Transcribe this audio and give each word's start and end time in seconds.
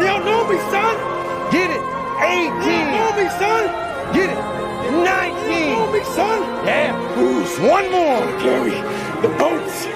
They 0.00 0.06
don't 0.06 0.24
know 0.24 0.48
me, 0.48 0.56
son. 0.72 0.96
Get 1.52 1.68
it. 1.68 1.76
They 1.76 2.48
don't 2.48 2.62
18. 2.64 2.88
know 2.96 3.12
me, 3.20 3.28
son. 3.36 3.62
Get 4.14 4.30
it. 4.30 4.40
They 4.80 4.90
don't 4.90 5.04
19. 5.04 5.76
know 5.76 5.92
me, 5.92 6.00
son. 6.16 6.40
Yeah. 6.64 6.96
Who's 7.16 7.58
one 7.60 7.92
more? 7.92 8.24
Carry 8.40 8.80
the 9.20 9.28
boats. 9.36 9.86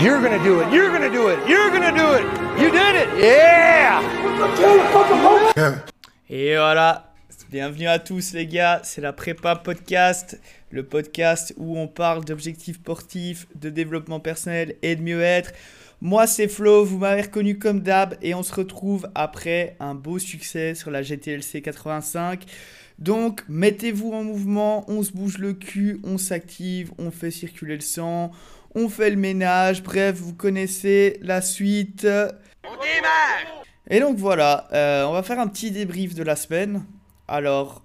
You're 0.00 0.22
gonna 0.22 0.42
do 0.44 0.60
it. 0.60 0.72
You're 0.72 0.92
gonna 0.92 1.10
do 1.10 1.26
it. 1.26 1.40
You're 1.48 1.72
gonna 1.72 1.90
do 1.90 2.14
it. 2.14 2.22
You 2.56 2.70
did 2.70 2.94
it. 2.94 3.08
Yeah. 3.18 4.00
Carry 4.56 4.78
the 4.78 4.88
fucking 4.94 5.20
boats. 5.20 5.82
Et 6.30 6.54
voilà, 6.54 7.12
bienvenue 7.50 7.88
à 7.88 7.98
tous 7.98 8.32
les 8.32 8.46
gars, 8.46 8.80
c'est 8.84 9.00
la 9.00 9.12
Prépa 9.12 9.56
Podcast, 9.56 10.40
le 10.70 10.84
podcast 10.84 11.52
où 11.56 11.76
on 11.76 11.88
parle 11.88 12.24
d'objectifs 12.24 12.76
sportifs, 12.76 13.48
de 13.56 13.70
développement 13.70 14.20
personnel 14.20 14.76
et 14.82 14.94
de 14.94 15.02
mieux-être. 15.02 15.52
Moi 16.02 16.26
c'est 16.26 16.46
Flo, 16.46 16.84
vous 16.84 16.98
m'avez 16.98 17.22
reconnu 17.22 17.58
comme 17.58 17.80
d'hab 17.80 18.16
et 18.20 18.34
on 18.34 18.42
se 18.42 18.54
retrouve 18.54 19.08
après 19.14 19.76
un 19.80 19.94
beau 19.94 20.18
succès 20.18 20.74
sur 20.74 20.90
la 20.90 21.00
GTLC 21.00 21.62
85. 21.62 22.44
Donc 22.98 23.42
mettez-vous 23.48 24.12
en 24.12 24.22
mouvement, 24.22 24.84
on 24.90 25.02
se 25.02 25.12
bouge 25.12 25.38
le 25.38 25.54
cul, 25.54 25.98
on 26.04 26.18
s'active, 26.18 26.92
on 26.98 27.10
fait 27.10 27.30
circuler 27.30 27.76
le 27.76 27.80
sang, 27.80 28.30
on 28.74 28.90
fait 28.90 29.08
le 29.08 29.16
ménage, 29.16 29.82
bref, 29.82 30.16
vous 30.16 30.34
connaissez 30.34 31.18
la 31.22 31.40
suite. 31.40 32.06
Et 33.88 34.00
donc 34.00 34.18
voilà, 34.18 34.68
euh, 34.74 35.04
on 35.04 35.12
va 35.12 35.22
faire 35.22 35.40
un 35.40 35.48
petit 35.48 35.70
débrief 35.70 36.14
de 36.14 36.22
la 36.22 36.36
semaine. 36.36 36.84
Alors, 37.26 37.82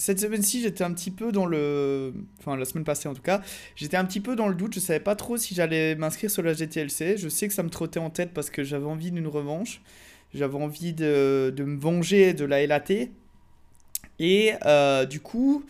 cette 0.00 0.18
semaine-ci, 0.18 0.62
j'étais 0.62 0.82
un 0.82 0.92
petit 0.92 1.10
peu 1.10 1.30
dans 1.30 1.44
le... 1.44 2.14
Enfin, 2.38 2.56
la 2.56 2.64
semaine 2.64 2.84
passée 2.84 3.06
en 3.06 3.14
tout 3.14 3.22
cas, 3.22 3.42
j'étais 3.76 3.98
un 3.98 4.04
petit 4.06 4.20
peu 4.20 4.34
dans 4.34 4.48
le 4.48 4.54
doute. 4.54 4.74
Je 4.74 4.80
savais 4.80 4.98
pas 4.98 5.14
trop 5.14 5.36
si 5.36 5.54
j'allais 5.54 5.94
m'inscrire 5.94 6.30
sur 6.30 6.42
la 6.42 6.54
GTLC. 6.54 7.18
Je 7.18 7.28
sais 7.28 7.46
que 7.48 7.54
ça 7.54 7.62
me 7.62 7.68
trottait 7.68 8.00
en 8.00 8.08
tête 8.08 8.32
parce 8.32 8.48
que 8.48 8.64
j'avais 8.64 8.86
envie 8.86 9.10
d'une 9.10 9.26
revanche. 9.26 9.82
J'avais 10.32 10.56
envie 10.56 10.94
de, 10.94 11.52
de 11.54 11.64
me 11.64 11.78
venger 11.78 12.32
de 12.32 12.46
la 12.46 12.66
LAT. 12.66 13.08
Et 14.18 14.52
euh, 14.64 15.04
du 15.04 15.20
coup, 15.20 15.64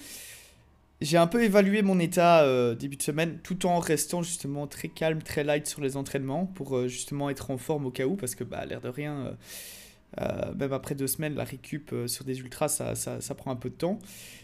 j'ai 1.00 1.16
un 1.16 1.26
peu 1.26 1.42
évalué 1.42 1.82
mon 1.82 1.98
état 1.98 2.44
euh, 2.44 2.76
début 2.76 2.96
de 2.96 3.02
semaine 3.02 3.38
tout 3.42 3.66
en 3.66 3.80
restant 3.80 4.22
justement 4.22 4.68
très 4.68 4.88
calme, 4.88 5.22
très 5.22 5.42
light 5.42 5.66
sur 5.66 5.80
les 5.80 5.96
entraînements 5.96 6.46
pour 6.46 6.76
euh, 6.76 6.86
justement 6.86 7.30
être 7.30 7.50
en 7.50 7.58
forme 7.58 7.86
au 7.86 7.90
cas 7.90 8.06
où 8.06 8.14
parce 8.14 8.36
que 8.36 8.44
bah, 8.44 8.64
l'air 8.64 8.80
de 8.80 8.88
rien, 8.88 9.36
euh, 10.20 10.52
même 10.54 10.72
après 10.72 10.94
deux 10.94 11.06
semaines, 11.06 11.34
la 11.34 11.44
récup 11.44 11.92
euh, 11.92 12.08
sur 12.08 12.24
des 12.24 12.40
ultras 12.40 12.68
ça, 12.68 12.96
ça, 12.96 13.20
ça 13.20 13.34
prend 13.34 13.52
un 13.52 13.56
peu 13.56 13.70
de 13.70 13.74
temps. 13.74 14.00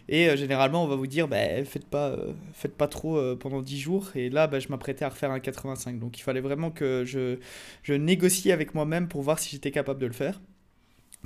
Et 0.08 0.28
euh, 0.28 0.36
généralement, 0.36 0.84
on 0.84 0.86
va 0.86 0.94
vous 0.94 1.08
dire, 1.08 1.26
bah, 1.26 1.64
faites, 1.64 1.86
pas, 1.86 2.16
faites 2.52 2.76
pas 2.76 2.86
trop 2.86 3.34
pendant 3.36 3.62
10 3.62 3.78
jours. 3.78 4.10
Et 4.14 4.30
là, 4.30 4.46
bah, 4.46 4.60
je 4.60 4.68
m'apprêtais 4.68 5.04
à 5.04 5.08
refaire 5.08 5.30
un 5.30 5.40
85. 5.40 5.98
Donc 5.98 6.18
il 6.18 6.22
fallait 6.22 6.40
vraiment 6.40 6.70
que 6.70 7.04
je, 7.04 7.38
je 7.82 7.94
négocie 7.94 8.52
avec 8.52 8.74
moi-même 8.74 9.08
pour 9.08 9.22
voir 9.22 9.38
si 9.38 9.50
j'étais 9.50 9.72
capable 9.72 10.00
de 10.00 10.06
le 10.06 10.12
faire. 10.12 10.40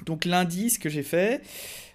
Donc 0.06 0.24
lundi, 0.24 0.70
ce 0.70 0.78
que 0.78 0.88
j'ai 0.88 1.02
fait, 1.02 1.42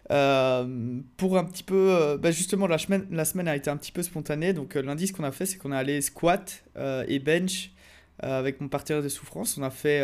pour 0.08 1.38
un 1.38 1.46
petit 1.46 1.64
peu, 1.64 1.96
euh, 1.96 2.18
bah, 2.18 2.30
justement 2.30 2.68
la 2.68 2.78
semaine, 2.78 3.08
la 3.10 3.26
semaine 3.26 3.48
a 3.48 3.56
été 3.56 3.72
un 3.72 3.78
petit 3.78 3.92
peu 3.92 4.04
spontanée. 4.04 4.54
Donc 4.54 4.76
lundi, 4.76 5.08
ce 5.08 5.14
qu'on 5.14 5.24
a 5.24 5.32
fait, 5.32 5.48
c'est 5.48 5.58
qu'on 5.58 5.72
est 5.72 5.78
allé 5.78 6.02
squat 6.02 6.64
et 7.08 7.18
bench 7.18 7.72
avec 8.20 8.62
mon 8.62 8.68
partenaire 8.68 9.02
de 9.02 9.10
souffrance. 9.10 9.58
On 9.58 9.64
a 9.64 9.72
fait, 9.72 10.04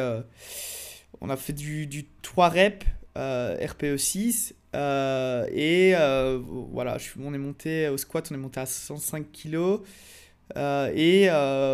on 1.21 1.29
a 1.29 1.37
fait 1.37 1.53
du, 1.53 1.87
du 1.87 2.05
3 2.21 2.49
reps 2.49 2.85
euh, 3.17 3.57
RPE 3.65 3.97
6 3.97 4.55
euh, 4.75 5.45
et 5.51 5.93
euh, 5.95 6.39
voilà, 6.71 6.97
je 6.97 7.09
on 7.21 7.33
est 7.33 7.37
monté 7.37 7.89
au 7.89 7.97
squat, 7.97 8.27
on 8.31 8.35
est 8.35 8.37
monté 8.37 8.59
à 8.59 8.65
105 8.65 9.31
kg 9.31 9.81
et 10.95 11.29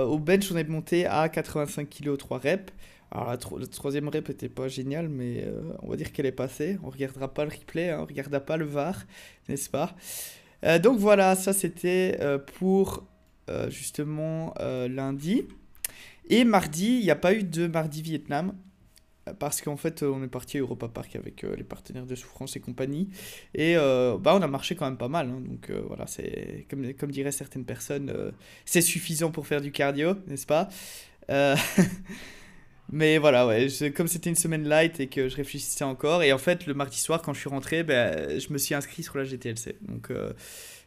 au 0.07 0.19
bench, 0.19 0.51
on 0.51 0.57
est 0.57 0.67
monté 0.67 1.05
à 1.05 1.29
85 1.29 1.89
kg 1.89 2.17
3 2.17 2.37
reps. 2.39 2.73
Alors 3.11 3.29
la, 3.29 3.37
tro- 3.37 3.57
la 3.57 3.67
troisième 3.67 4.09
rep 4.09 4.29
était 4.29 4.49
pas 4.49 4.67
géniale, 4.67 5.07
mais 5.09 5.45
on 5.81 5.89
va 5.89 5.95
dire 5.95 6.11
qu'elle 6.11 6.25
est 6.25 6.31
passée. 6.31 6.77
On 6.83 6.89
regardera 6.89 7.33
pas 7.33 7.45
le 7.45 7.51
replay, 7.51 7.89
hein, 7.89 7.99
on 8.01 8.05
regardera 8.05 8.39
pas 8.41 8.57
le 8.57 8.65
VAR, 8.65 9.05
n'est-ce 9.47 9.69
pas? 9.69 9.95
Donc 10.79 10.99
voilà, 10.99 11.35
ça 11.35 11.53
c'était 11.53 12.19
pour 12.57 13.05
justement 13.69 14.53
lundi. 14.89 15.43
Et 16.29 16.43
mardi, 16.43 16.99
il 16.99 17.03
n'y 17.03 17.11
a 17.11 17.15
pas 17.15 17.33
eu 17.33 17.43
de 17.43 17.67
mardi 17.67 18.01
Vietnam. 18.01 18.53
Parce 19.33 19.61
qu'en 19.61 19.77
fait, 19.77 20.03
on 20.03 20.23
est 20.23 20.27
parti 20.27 20.57
à 20.57 20.61
Europa 20.61 20.87
Park 20.87 21.15
avec 21.15 21.43
euh, 21.43 21.55
les 21.55 21.63
partenaires 21.63 22.05
de 22.05 22.15
souffrance 22.15 22.55
et 22.55 22.59
compagnie. 22.59 23.09
Et 23.53 23.75
euh, 23.77 24.17
bah, 24.17 24.35
on 24.35 24.41
a 24.41 24.47
marché 24.47 24.75
quand 24.75 24.85
même 24.85 24.97
pas 24.97 25.07
mal. 25.07 25.27
hein. 25.27 25.41
donc 25.41 25.69
euh, 25.69 25.81
voilà, 25.87 26.07
c'est 26.07 26.65
comme, 26.69 26.93
comme 26.93 27.11
diraient 27.11 27.31
certaines 27.31 27.65
personnes, 27.65 28.13
c'est 28.65 28.81
suffisant 28.81 29.31
pour 29.31 29.47
faire 29.47 29.61
du 29.61 29.71
cardio, 29.71 30.15
n'est-ce 30.27 30.45
pas? 30.45 30.69
Mais 32.89 33.17
voilà, 33.17 33.45
ouais, 33.45 33.67
comme 33.93 34.07
c'était 34.07 34.29
une 34.29 34.37
semaine 34.37 34.65
light 34.65 35.01
et 35.01 35.07
que 35.07 35.27
je 35.27 35.35
réfléchissais 35.35 35.83
encore, 35.83 36.23
et 36.23 36.31
en 36.31 36.37
fait, 36.37 36.65
le 36.67 36.73
mardi 36.73 36.97
soir, 36.97 37.21
quand 37.21 37.33
je 37.33 37.39
suis 37.41 37.49
rentré, 37.49 37.83
ben, 37.83 38.39
je 38.39 38.53
me 38.53 38.57
suis 38.57 38.75
inscrit 38.75 39.03
sur 39.03 39.17
la 39.17 39.25
GTLC. 39.25 39.75
Donc 39.81 40.09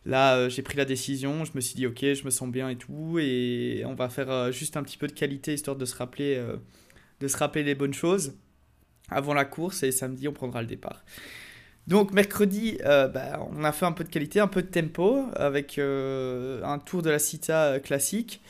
là, 0.07 0.49
j'ai 0.49 0.63
pris 0.63 0.79
la 0.79 0.87
décision, 0.87 1.45
je 1.45 1.51
me 1.55 1.61
suis 1.61 1.75
dit, 1.75 1.87
ok, 1.87 2.01
je 2.01 2.25
me 2.25 2.31
sens 2.31 2.49
bien 2.49 2.71
et 2.71 2.77
tout, 2.77 3.19
et 3.19 3.83
on 3.85 3.95
va 3.95 4.09
faire 4.09 4.51
juste 4.51 4.79
un 4.79 4.83
petit 4.83 4.97
peu 4.97 5.09
de 5.09 5.13
qualité 5.13 5.53
histoire 5.53 5.77
de 5.77 5.85
se 5.85 5.95
rappeler, 5.95 6.43
de 7.21 7.29
se 7.29 7.37
rappeler 7.37 7.63
les 7.63 7.75
bonnes 7.75 7.95
choses 7.95 8.35
avant 9.11 9.35
la 9.35 9.45
course, 9.45 9.83
et 9.83 9.93
samedi, 9.93 10.29
on 10.29 10.33
prendra 10.33 10.61
le 10.63 10.69
départ. 10.69 11.05
Donc 11.87 12.13
mercredi, 12.13 12.79
euh, 12.85 13.09
ben, 13.09 13.41
on 13.51 13.65
a 13.65 13.73
fait 13.73 13.87
un 13.87 13.93
peu 13.93 14.05
de 14.05 14.09
qualité, 14.09 14.39
un 14.39 14.47
peu 14.47 14.63
de 14.63 14.69
tempo, 14.69 15.27
avec 15.35 15.79
euh, 15.79 16.63
un 16.63 16.79
tour 16.79 17.03
de 17.03 17.11
la 17.11 17.19
Cita 17.19 17.65
euh, 17.65 17.79
classique. 17.81 18.41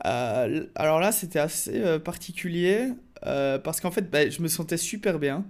Alors 0.00 1.00
là, 1.00 1.10
c'était 1.10 1.38
assez 1.38 1.98
particulier 2.00 2.88
parce 3.22 3.80
qu'en 3.80 3.90
fait, 3.90 4.10
bah, 4.10 4.28
je 4.28 4.40
me 4.40 4.48
sentais 4.48 4.76
super 4.76 5.18
bien. 5.18 5.44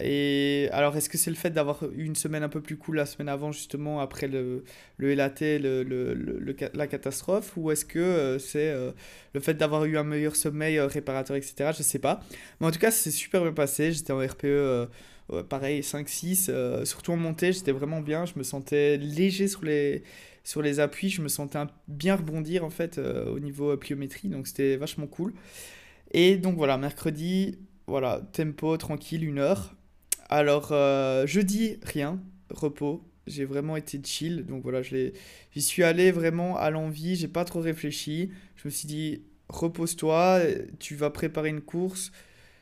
Et 0.00 0.68
alors, 0.72 0.96
est-ce 0.96 1.10
que 1.10 1.18
c'est 1.18 1.30
le 1.30 1.36
fait 1.36 1.50
d'avoir 1.50 1.82
eu 1.94 2.04
une 2.04 2.16
semaine 2.16 2.42
un 2.42 2.48
peu 2.48 2.62
plus 2.62 2.76
cool 2.78 2.96
la 2.96 3.04
semaine 3.06 3.28
avant, 3.28 3.52
justement, 3.52 4.00
après 4.00 4.26
le, 4.26 4.64
le 4.96 5.12
LAT, 5.12 5.58
le, 5.58 5.82
le- 5.82 6.14
le- 6.14 6.56
la 6.74 6.86
catastrophe, 6.86 7.52
ou 7.56 7.70
est-ce 7.70 7.84
que 7.84 7.98
euh, 7.98 8.38
c'est 8.38 8.70
euh, 8.70 8.92
le 9.34 9.40
fait 9.40 9.52
d'avoir 9.54 9.84
eu 9.84 9.98
un 9.98 10.04
meilleur 10.04 10.34
sommeil 10.34 10.78
euh, 10.78 10.86
réparateur, 10.86 11.36
etc. 11.36 11.72
Je 11.72 11.82
sais 11.82 11.98
pas. 11.98 12.20
Mais 12.60 12.66
en 12.66 12.70
tout 12.70 12.78
cas, 12.78 12.90
c'est 12.90 13.10
super 13.10 13.42
bien 13.42 13.52
passé. 13.52 13.92
J'étais 13.92 14.12
en 14.14 14.18
RPE, 14.20 14.88
pareil, 15.48 15.82
5-6. 15.82 16.46
euh, 16.48 16.84
surtout 16.86 17.12
en 17.12 17.16
montée, 17.16 17.52
j'étais 17.52 17.72
vraiment 17.72 18.00
bien. 18.00 18.24
Je 18.24 18.32
me 18.36 18.42
sentais 18.44 18.96
léger 18.96 19.46
sur 19.46 19.62
les, 19.64 20.02
sur 20.42 20.62
les 20.62 20.80
appuis, 20.80 21.10
je 21.10 21.20
me 21.22 21.28
sentais 21.28 21.58
bien 21.88 22.16
rebondir 22.16 22.64
en 22.64 22.70
fait 22.70 22.98
au 22.98 23.38
niveau 23.40 23.76
pliométrie, 23.76 24.28
donc 24.28 24.46
c'était 24.46 24.76
vachement 24.76 25.06
cool. 25.06 25.32
Et 26.12 26.36
donc 26.36 26.56
voilà, 26.56 26.76
mercredi, 26.78 27.58
voilà, 27.86 28.20
tempo 28.32 28.76
tranquille, 28.76 29.24
une 29.24 29.38
heure. 29.38 29.74
Alors 30.34 30.68
euh, 30.72 31.26
jeudi, 31.26 31.76
rien, 31.82 32.18
repos. 32.48 33.04
J'ai 33.26 33.44
vraiment 33.44 33.76
été 33.76 34.00
chill, 34.02 34.46
donc 34.46 34.62
voilà, 34.62 34.80
j'y 34.80 35.12
suis 35.62 35.82
allé 35.82 36.10
vraiment 36.10 36.56
à 36.56 36.70
l'envie, 36.70 37.16
j'ai 37.16 37.28
pas 37.28 37.44
trop 37.44 37.60
réfléchi. 37.60 38.30
Je 38.56 38.66
me 38.66 38.70
suis 38.70 38.88
dit, 38.88 39.24
repose-toi, 39.50 40.40
tu 40.78 40.96
vas 40.96 41.10
préparer 41.10 41.50
une 41.50 41.60
course, 41.60 42.12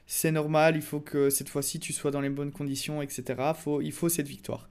c'est 0.08 0.32
normal, 0.32 0.74
il 0.74 0.82
faut 0.82 0.98
que 0.98 1.30
cette 1.30 1.48
fois-ci 1.48 1.78
tu 1.78 1.92
sois 1.92 2.10
dans 2.10 2.20
les 2.20 2.28
bonnes 2.28 2.50
conditions, 2.50 3.02
etc. 3.02 3.52
Faut, 3.54 3.80
il 3.80 3.92
faut 3.92 4.08
cette 4.08 4.26
victoire. 4.26 4.68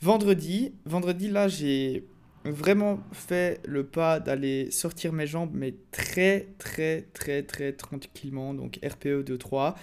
Vendredi, 0.00 0.74
vendredi 0.86 1.28
là, 1.28 1.48
j'ai 1.48 2.06
vraiment 2.44 3.00
fait 3.10 3.60
le 3.64 3.84
pas 3.84 4.20
d'aller 4.20 4.70
sortir 4.70 5.12
mes 5.12 5.26
jambes, 5.26 5.50
mais 5.54 5.74
très, 5.90 6.54
très, 6.58 7.02
très, 7.14 7.42
très 7.42 7.72
tranquillement. 7.72 8.54
Donc 8.54 8.78
RPE 8.84 9.24
2-3. 9.24 9.74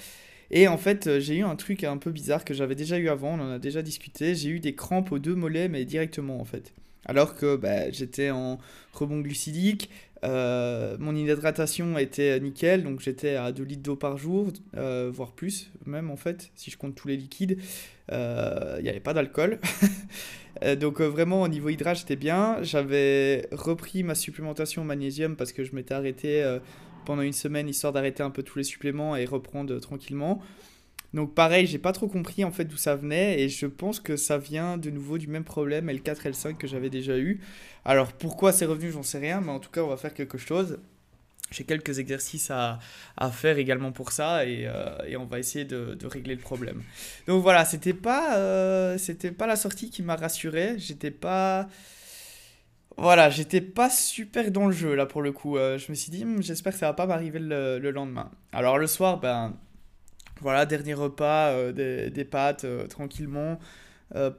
Et 0.52 0.68
en 0.68 0.78
fait, 0.78 1.08
euh, 1.08 1.20
j'ai 1.20 1.38
eu 1.38 1.44
un 1.44 1.56
truc 1.56 1.84
un 1.84 1.98
peu 1.98 2.12
bizarre 2.12 2.44
que 2.44 2.54
j'avais 2.54 2.76
déjà 2.76 2.98
eu 2.98 3.10
avant, 3.10 3.38
on 3.40 3.42
en 3.42 3.52
a 3.52 3.60
déjà 3.60 3.82
discuté. 3.82 4.36
J'ai 4.36 4.50
eu 4.50 4.60
des 4.60 4.74
crampes 4.74 5.12
aux 5.12 5.20
deux 5.20 5.36
mollets, 5.36 5.70
mais 5.70 5.86
directement 5.86 6.40
en 6.40 6.46
fait. 6.46 6.74
Alors 7.06 7.36
que 7.36 7.56
bah, 7.56 7.90
j'étais 7.92 8.30
en 8.30 8.60
rebond 8.94 9.20
glucidique, 9.20 9.90
euh, 10.24 10.98
mon 11.00 11.16
hydratation 11.16 11.98
était 11.98 12.40
nickel, 12.40 12.84
donc 12.84 13.00
j'étais 13.00 13.36
à 13.36 13.52
2 13.52 13.64
litres 13.64 13.84
d'eau 13.84 13.96
par 13.96 14.18
jour, 14.18 14.52
euh, 14.76 15.10
voire 15.14 15.32
plus 15.32 15.72
même 15.86 16.12
en 16.12 16.18
fait, 16.18 16.52
si 16.56 16.70
je 16.72 16.78
compte 16.78 16.96
tous 16.96 17.08
les 17.08 17.18
liquides. 17.18 17.58
Il 18.12 18.84
n'y 18.84 18.90
avait 18.90 19.00
pas 19.00 19.14
d'alcool. 19.14 19.60
Donc 20.80 21.00
vraiment 21.00 21.44
au 21.44 21.48
niveau 21.48 21.70
hydrage 21.70 22.00
j'étais 22.00 22.16
bien. 22.16 22.58
J'avais 22.64 23.48
repris 23.52 24.02
ma 24.02 24.16
supplémentation 24.16 24.82
au 24.82 24.86
magnésium 24.86 25.36
parce 25.36 25.54
que 25.54 25.64
je 25.64 25.74
m'étais 25.74 25.94
arrêté 25.94 26.44
pendant 27.10 27.24
une 27.24 27.34
semaine 27.34 27.68
histoire 27.68 27.92
d'arrêter 27.92 28.22
un 28.22 28.30
peu 28.30 28.44
tous 28.44 28.60
les 28.60 28.64
suppléments 28.64 29.16
et 29.16 29.26
reprendre 29.26 29.74
euh, 29.74 29.80
tranquillement. 29.80 30.44
Donc 31.16 31.34
pareil, 31.34 31.66
j'ai 31.66 31.80
pas 31.80 31.92
trop 31.92 32.08
compris 32.08 32.44
en 32.44 32.52
fait 32.52 32.66
d'où 32.66 32.78
ça 32.78 32.96
venait 32.96 33.42
et 33.42 33.50
je 33.50 33.66
pense 33.66 34.00
que 34.00 34.16
ça 34.16 34.38
vient 34.38 34.78
de 34.78 34.92
nouveau 34.92 35.18
du 35.18 35.26
même 35.26 35.44
problème 35.44 35.90
L4 35.90 36.30
L5 36.30 36.58
que 36.58 36.68
j'avais 36.68 36.92
déjà 36.92 37.18
eu. 37.18 37.42
Alors 37.84 38.14
pourquoi 38.14 38.52
c'est 38.52 38.66
revenu, 38.66 38.92
j'en 38.92 39.02
sais 39.02 39.18
rien, 39.18 39.42
mais 39.42 39.50
en 39.50 39.60
tout 39.60 39.72
cas 39.72 39.82
on 39.82 39.88
va 39.88 39.98
faire 39.98 40.14
quelque 40.14 40.38
chose. 40.38 40.78
J'ai 41.50 41.64
quelques 41.64 41.98
exercices 41.98 42.52
à, 42.52 42.78
faire 43.32 43.58
également 43.58 43.92
pour 43.92 44.12
ça 44.12 44.46
et, 44.46 44.68
euh, 44.68 45.18
on 45.18 45.26
va 45.26 45.40
essayer 45.40 45.66
de, 45.66 45.96
de 45.96 46.06
régler 46.06 46.36
le 46.36 46.42
problème. 46.42 46.84
Donc 47.26 47.42
voilà, 47.42 47.66
c'était 47.66 47.94
pas, 47.94 48.38
euh, 48.38 49.00
c'était 49.00 49.32
pas 49.32 49.48
la 49.48 49.56
sortie 49.56 49.90
qui 49.90 50.04
m'a 50.04 50.16
rassuré. 50.16 50.76
J'étais 50.78 51.10
pas. 51.10 51.70
Voilà, 53.02 53.30
j'étais 53.30 53.62
pas 53.62 53.90
super 53.90 54.52
dans 54.52 54.66
le 54.66 54.74
jeu 54.74 54.94
là 54.94 55.06
pour 55.06 55.22
le 55.22 55.32
coup. 55.32 55.58
Euh, 55.58 55.78
je 55.78 55.90
me 55.90 55.96
suis 55.96 56.12
dit, 56.12 56.26
Hmm, 56.26 56.42
j'espère 56.42 56.74
que 56.74 56.80
ça 56.80 56.88
va 56.88 56.94
pas 56.94 57.06
m'arriver 57.06 57.40
le, 57.40 57.80
le 57.80 57.92
lendemain. 57.92 58.30
Alors 58.52 58.78
le 58.78 58.88
soir, 58.88 59.20
ben. 59.20 59.54
Voilà, 60.42 60.66
dernier 60.66 60.94
repas, 60.94 61.50
euh, 61.50 62.10
des, 62.10 62.26
pâtes 62.26 62.64
euh, 62.66 62.88
tranquillement. 62.88 63.60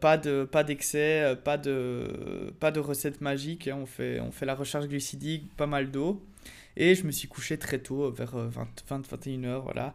Pas 0.00 0.18
de 0.18 0.44
pas 0.44 0.64
d'excès, 0.64 1.36
pas 1.44 1.56
de 1.56 2.52
pas 2.58 2.70
de 2.72 2.80
recette 2.80 3.20
magique. 3.20 3.68
Hein. 3.68 3.78
On 3.80 3.86
fait 3.86 4.20
on 4.20 4.32
fait 4.32 4.44
la 4.46 4.54
recharge 4.54 4.88
glucidique, 4.88 5.54
pas 5.56 5.66
mal 5.66 5.90
d'eau. 5.90 6.22
Et 6.76 6.94
je 6.94 7.04
me 7.06 7.12
suis 7.12 7.28
couché 7.28 7.56
très 7.58 7.78
tôt, 7.78 8.10
vers 8.10 8.36
20, 8.36 8.68
20 8.88 9.06
21 9.08 9.44
heures, 9.44 9.62
voilà. 9.62 9.94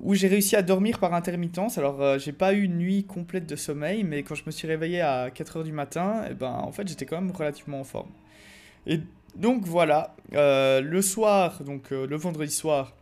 Où 0.00 0.14
j'ai 0.14 0.28
réussi 0.28 0.56
à 0.56 0.62
dormir 0.62 0.98
par 0.98 1.12
intermittence. 1.14 1.78
Alors, 1.78 2.18
j'ai 2.18 2.32
pas 2.32 2.54
eu 2.54 2.62
une 2.62 2.78
nuit 2.78 3.04
complète 3.04 3.46
de 3.46 3.56
sommeil, 3.56 4.04
mais 4.04 4.22
quand 4.22 4.34
je 4.34 4.44
me 4.46 4.50
suis 4.50 4.66
réveillé 4.66 5.00
à 5.00 5.30
4 5.30 5.58
heures 5.58 5.64
du 5.64 5.72
matin, 5.72 6.24
eh 6.30 6.34
ben, 6.34 6.50
en 6.50 6.72
fait, 6.72 6.88
j'étais 6.88 7.04
quand 7.04 7.20
même 7.20 7.30
relativement 7.30 7.80
en 7.80 7.84
forme. 7.84 8.10
Et 8.86 9.00
donc, 9.36 9.64
voilà. 9.64 10.16
le 10.32 11.00
soir, 11.02 11.62
donc 11.62 11.90
le 11.90 12.16
vendredi 12.16 12.52
soir, 12.52 12.94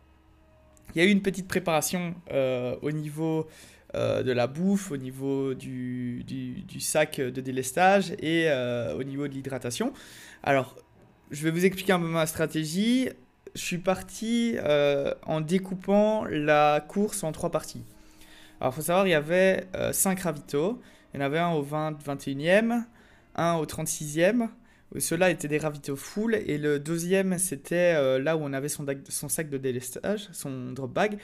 il 0.95 1.01
y 1.01 1.05
a 1.05 1.07
eu 1.07 1.11
une 1.11 1.21
petite 1.21 1.47
préparation 1.47 2.15
euh, 2.31 2.75
au 2.81 2.91
niveau 2.91 3.47
euh, 3.95 4.23
de 4.23 4.31
la 4.31 4.47
bouffe, 4.47 4.91
au 4.91 4.97
niveau 4.97 5.53
du, 5.53 6.23
du, 6.23 6.79
sac 6.79 7.19
de 7.19 7.41
délestage 7.41 8.11
et 8.19 8.45
euh, 8.47 8.97
au 8.97 9.03
niveau 9.03 9.27
de 9.27 9.33
l'hydratation. 9.33 9.93
Alors, 10.43 10.75
je 11.29 11.43
vais 11.43 11.51
vous 11.51 11.65
expliquer 11.65 11.93
un 11.93 11.99
peu 11.99 12.07
ma 12.07 12.25
stratégie. 12.25 13.09
Je 13.55 13.61
suis 13.61 13.77
parti 13.77 14.55
en 15.25 15.41
découpant 15.41 16.25
la 16.25 16.83
course 16.87 17.23
en 17.23 17.31
trois 17.31 17.51
parties. 17.51 17.83
Alors, 18.59 18.73
il 18.73 18.75
faut 18.77 18.81
savoir, 18.81 19.07
il 19.07 19.11
y 19.11 19.13
avait 19.13 19.67
5 19.91 20.19
ravitaux. 20.19 20.81
Il 21.13 21.19
y 21.19 21.23
en 21.23 21.25
avait 21.25 21.39
un 21.39 21.51
au 21.51 21.61
20, 21.61 22.01
21e, 22.03 22.83
un 23.35 23.55
au 23.55 23.65
36e, 23.65 24.47
ceux-là 24.99 25.29
étaient 25.29 25.47
des 25.47 25.57
ravitaux 25.57 25.95
full. 25.95 26.35
Et 26.35 26.57
le 26.57 26.79
deuxième, 26.79 27.37
c'était 27.37 27.93
euh, 27.95 28.19
là 28.19 28.35
où 28.35 28.41
on 28.41 28.53
avait 28.53 28.69
son, 28.69 28.85
son, 29.07 29.29
sac 29.29 29.49
de 29.49 29.57
délestage, 29.57 30.27
son 30.33 30.71
drop 30.73 30.91
bag. 30.91 31.17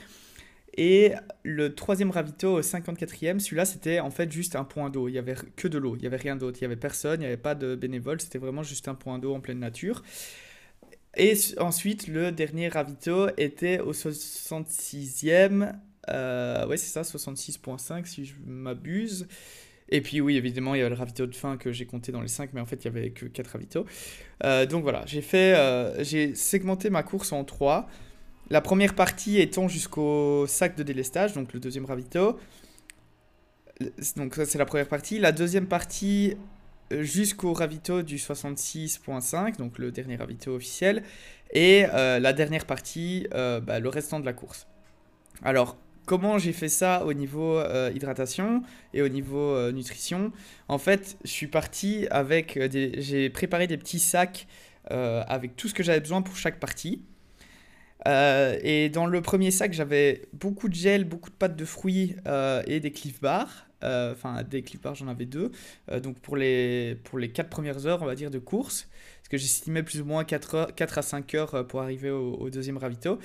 Et 0.77 1.13
le 1.43 1.73
troisième 1.73 2.11
ravito, 2.11 2.59
au 2.59 2.61
54e, 2.61 3.39
celui-là, 3.39 3.65
c'était 3.65 3.99
en 3.99 4.11
fait 4.11 4.31
juste 4.31 4.55
un 4.55 4.63
point 4.63 4.89
d'eau. 4.89 5.07
Il 5.07 5.13
n'y 5.13 5.17
avait 5.17 5.35
que 5.55 5.67
de 5.67 5.77
l'eau, 5.77 5.95
il 5.95 6.01
n'y 6.01 6.07
avait 6.07 6.17
rien 6.17 6.35
d'autre. 6.35 6.59
Il 6.59 6.63
n'y 6.63 6.67
avait 6.67 6.75
personne, 6.75 7.15
il 7.15 7.21
n'y 7.21 7.25
avait 7.25 7.35
pas 7.35 7.55
de 7.55 7.75
bénévoles. 7.75 8.21
C'était 8.21 8.37
vraiment 8.37 8.63
juste 8.63 8.87
un 8.87 8.95
point 8.95 9.17
d'eau 9.17 9.33
en 9.33 9.39
pleine 9.39 9.59
nature. 9.59 10.03
Et 11.17 11.33
ensuite, 11.57 12.07
le 12.07 12.31
dernier 12.31 12.69
ravito 12.69 13.29
était 13.37 13.79
au 13.79 13.91
66e. 13.91 15.73
Euh, 16.09 16.67
ouais, 16.67 16.77
c'est 16.77 16.91
ça, 16.91 17.01
66.5 17.01 18.05
si 18.05 18.25
je 18.25 18.35
m'abuse. 18.45 19.27
Et 19.89 20.01
puis 20.01 20.21
oui, 20.21 20.37
évidemment, 20.37 20.75
il 20.75 20.79
y 20.79 20.81
avait 20.81 20.91
le 20.91 20.95
ravito 20.95 21.25
de 21.25 21.33
fin 21.33 21.57
que 21.57 21.71
j'ai 21.71 21.87
compté 21.87 22.11
dans 22.11 22.21
les 22.21 22.27
5, 22.27 22.51
mais 22.53 22.61
en 22.61 22.67
fait, 22.67 22.85
il 22.85 22.91
n'y 22.91 22.97
avait 22.97 23.09
que 23.09 23.25
4 23.25 23.47
ravitaux. 23.47 23.85
Euh, 24.43 24.67
donc 24.67 24.83
voilà, 24.83 25.03
j'ai 25.07 25.21
fait, 25.21 25.55
euh, 25.55 26.03
j'ai 26.03 26.35
segmenté 26.35 26.91
ma 26.91 27.01
course 27.01 27.31
en 27.31 27.43
3. 27.43 27.89
La 28.51 28.61
première 28.61 28.93
partie 28.93 29.39
étant 29.39 29.67
jusqu'au 29.67 30.45
sac 30.47 30.77
de 30.77 30.83
délestage, 30.83 31.33
donc 31.33 31.51
le 31.51 31.59
deuxième 31.59 31.85
ravito. 31.85 32.39
Donc 34.15 34.35
ça, 34.35 34.45
c'est 34.45 34.59
la 34.59 34.65
première 34.65 34.87
partie. 34.87 35.17
La 35.17 35.31
deuxième 35.31 35.65
partie 35.65 36.35
jusqu'au 36.91 37.53
ravito 37.53 38.01
du 38.01 38.17
66.5, 38.17 39.57
donc 39.57 39.77
le 39.77 39.91
dernier 39.91 40.15
ravito 40.15 40.55
officiel. 40.55 41.03
Et 41.53 41.83
la 41.83 42.33
dernière 42.33 42.65
partie, 42.65 43.27
bah, 43.31 43.79
le 43.79 43.89
restant 43.89 44.19
de 44.19 44.25
la 44.25 44.33
course. 44.33 44.67
Alors, 45.43 45.77
comment 46.07 46.39
j'ai 46.39 46.53
fait 46.53 46.69
ça 46.69 47.05
au 47.05 47.13
niveau 47.13 47.59
euh, 47.59 47.91
hydratation 47.93 48.63
et 48.93 49.03
au 49.03 49.09
niveau 49.09 49.53
euh, 49.53 49.71
nutrition? 49.71 50.31
En 50.67 50.79
fait, 50.79 51.17
je 51.23 51.29
suis 51.29 51.47
parti 51.47 52.07
avec. 52.09 52.57
J'ai 52.71 53.29
préparé 53.29 53.67
des 53.67 53.77
petits 53.77 53.99
sacs 53.99 54.47
euh, 54.89 55.23
avec 55.27 55.55
tout 55.55 55.67
ce 55.67 55.75
que 55.75 55.83
j'avais 55.83 55.99
besoin 55.99 56.23
pour 56.23 56.35
chaque 56.35 56.59
partie. 56.59 57.03
et 58.05 58.89
dans 58.89 59.05
le 59.05 59.21
premier 59.21 59.51
sac, 59.51 59.73
j'avais 59.73 60.23
beaucoup 60.33 60.69
de 60.69 60.75
gel, 60.75 61.03
beaucoup 61.03 61.29
de 61.29 61.35
pâtes 61.35 61.57
de 61.57 61.65
fruits 61.65 62.15
et 62.65 62.79
des 62.79 62.91
Cliff 62.91 63.21
Bars. 63.21 63.66
Enfin, 63.81 64.43
des 64.43 64.61
Cliff 64.61 64.81
Bars, 64.81 64.95
j'en 64.95 65.07
avais 65.07 65.25
deux. 65.25 65.51
donc 66.01 66.19
pour 66.19 66.35
les, 66.35 66.97
pour 67.03 67.19
les 67.19 67.29
4 67.29 67.49
premières 67.49 67.85
heures, 67.85 68.01
on 68.01 68.05
va 68.05 68.15
dire, 68.15 68.31
de 68.31 68.39
course. 68.39 68.87
Parce 69.17 69.29
que 69.29 69.37
j'estimais 69.37 69.83
plus 69.83 70.01
ou 70.01 70.05
moins 70.05 70.23
4, 70.23 70.71
4 70.75 70.97
à 70.97 71.01
5 71.01 71.35
heures 71.35 71.67
pour 71.67 71.81
arriver 71.81 72.09
au, 72.09 72.49
deuxième 72.49 72.77
ravito. 72.77 73.19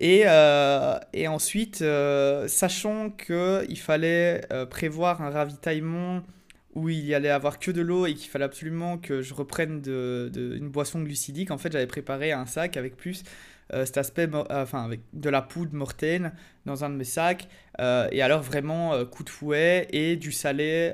Et, 0.00 0.22
euh, 0.24 0.98
et 1.12 1.28
ensuite, 1.28 1.82
euh, 1.82 2.48
sachant 2.48 3.10
qu'il 3.10 3.78
fallait 3.78 4.40
euh, 4.50 4.64
prévoir 4.64 5.20
un 5.20 5.28
ravitaillement 5.28 6.22
où 6.74 6.88
il 6.88 7.04
y 7.04 7.14
allait 7.14 7.28
avoir 7.28 7.58
que 7.58 7.70
de 7.70 7.82
l'eau 7.82 8.06
et 8.06 8.14
qu'il 8.14 8.30
fallait 8.30 8.46
absolument 8.46 8.96
que 8.96 9.20
je 9.20 9.34
reprenne 9.34 9.82
de, 9.82 10.30
de, 10.32 10.56
une 10.56 10.70
boisson 10.70 11.02
glucidique, 11.02 11.50
en 11.50 11.58
fait, 11.58 11.70
j'avais 11.72 11.86
préparé 11.86 12.32
un 12.32 12.46
sac 12.46 12.78
avec 12.78 12.96
plus 12.96 13.24
cet 13.72 13.98
aspect, 13.98 14.28
enfin, 14.50 14.84
avec 14.84 15.00
de 15.12 15.30
la 15.30 15.42
poudre 15.42 15.74
mortaine 15.74 16.32
dans 16.66 16.84
un 16.84 16.90
de 16.90 16.96
mes 16.96 17.04
sacs, 17.04 17.48
et 17.78 18.22
alors 18.22 18.42
vraiment 18.42 19.04
coup 19.04 19.24
de 19.24 19.30
fouet 19.30 19.86
et 19.90 20.16
du 20.16 20.32
salé, 20.32 20.92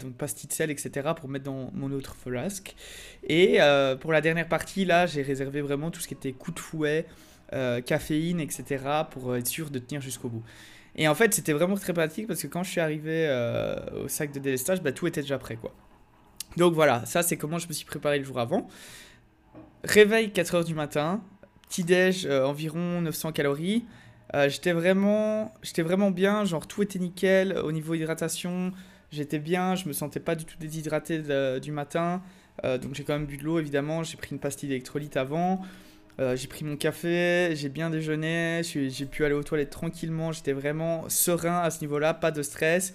donc 0.00 0.14
pastilles 0.14 0.48
de 0.48 0.52
sel, 0.52 0.70
etc., 0.70 1.10
pour 1.16 1.28
mettre 1.28 1.44
dans 1.44 1.70
mon 1.72 1.90
autre 1.92 2.14
flasque. 2.14 2.74
Et 3.28 3.58
pour 4.00 4.12
la 4.12 4.20
dernière 4.20 4.48
partie, 4.48 4.84
là, 4.84 5.06
j'ai 5.06 5.22
réservé 5.22 5.60
vraiment 5.62 5.90
tout 5.90 6.00
ce 6.00 6.08
qui 6.08 6.14
était 6.14 6.32
coup 6.32 6.52
de 6.52 6.60
fouet. 6.60 7.06
Euh, 7.52 7.80
caféine, 7.80 8.38
etc. 8.38 8.84
pour 9.10 9.34
être 9.34 9.48
sûr 9.48 9.70
de 9.70 9.80
tenir 9.80 10.00
jusqu'au 10.00 10.28
bout. 10.28 10.44
Et 10.94 11.08
en 11.08 11.16
fait, 11.16 11.34
c'était 11.34 11.52
vraiment 11.52 11.74
très 11.74 11.92
pratique 11.92 12.28
parce 12.28 12.40
que 12.40 12.46
quand 12.46 12.62
je 12.62 12.70
suis 12.70 12.80
arrivé 12.80 13.26
euh, 13.28 14.04
au 14.04 14.08
sac 14.08 14.30
de 14.30 14.38
délestage, 14.38 14.80
bah, 14.82 14.92
tout 14.92 15.08
était 15.08 15.22
déjà 15.22 15.36
prêt. 15.36 15.56
quoi. 15.56 15.74
Donc 16.56 16.74
voilà, 16.74 17.04
ça 17.06 17.24
c'est 17.24 17.36
comment 17.36 17.58
je 17.58 17.66
me 17.66 17.72
suis 17.72 17.84
préparé 17.84 18.20
le 18.20 18.24
jour 18.24 18.38
avant. 18.38 18.68
Réveil 19.82 20.28
4h 20.28 20.64
du 20.64 20.76
matin, 20.76 21.24
petit-déj 21.70 22.26
euh, 22.26 22.44
environ 22.44 23.00
900 23.00 23.32
calories. 23.32 23.86
j'étais 24.46 24.72
vraiment, 24.72 25.54
vraiment 25.78 26.10
bien, 26.10 26.44
genre 26.44 26.66
tout 26.66 26.82
était 26.82 26.98
nickel 26.98 27.56
au 27.56 27.72
niveau 27.72 27.94
hydratation. 27.94 28.72
J'étais 29.10 29.38
bien, 29.38 29.74
je 29.74 29.88
me 29.88 29.92
sentais 29.94 30.20
pas 30.20 30.34
du 30.34 30.44
tout 30.44 30.56
déshydraté 30.60 31.22
du 31.60 31.72
matin. 31.72 32.22
donc 32.62 32.94
j'ai 32.94 33.02
quand 33.02 33.14
même 33.14 33.26
bu 33.26 33.38
de 33.38 33.42
l'eau 33.42 33.58
évidemment, 33.58 34.04
j'ai 34.04 34.16
pris 34.16 34.30
une 34.30 34.38
pastille 34.38 34.68
d'électrolyte 34.68 35.16
avant. 35.16 35.62
Euh, 36.20 36.36
j'ai 36.36 36.48
pris 36.48 36.64
mon 36.64 36.76
café, 36.76 37.52
j'ai 37.54 37.70
bien 37.70 37.88
déjeuné, 37.88 38.60
j'ai 38.62 39.06
pu 39.06 39.24
aller 39.24 39.34
aux 39.34 39.42
toilettes 39.42 39.70
tranquillement, 39.70 40.32
j'étais 40.32 40.52
vraiment 40.52 41.08
serein 41.08 41.60
à 41.60 41.70
ce 41.70 41.80
niveau-là, 41.80 42.12
pas 42.12 42.30
de 42.30 42.42
stress. 42.42 42.92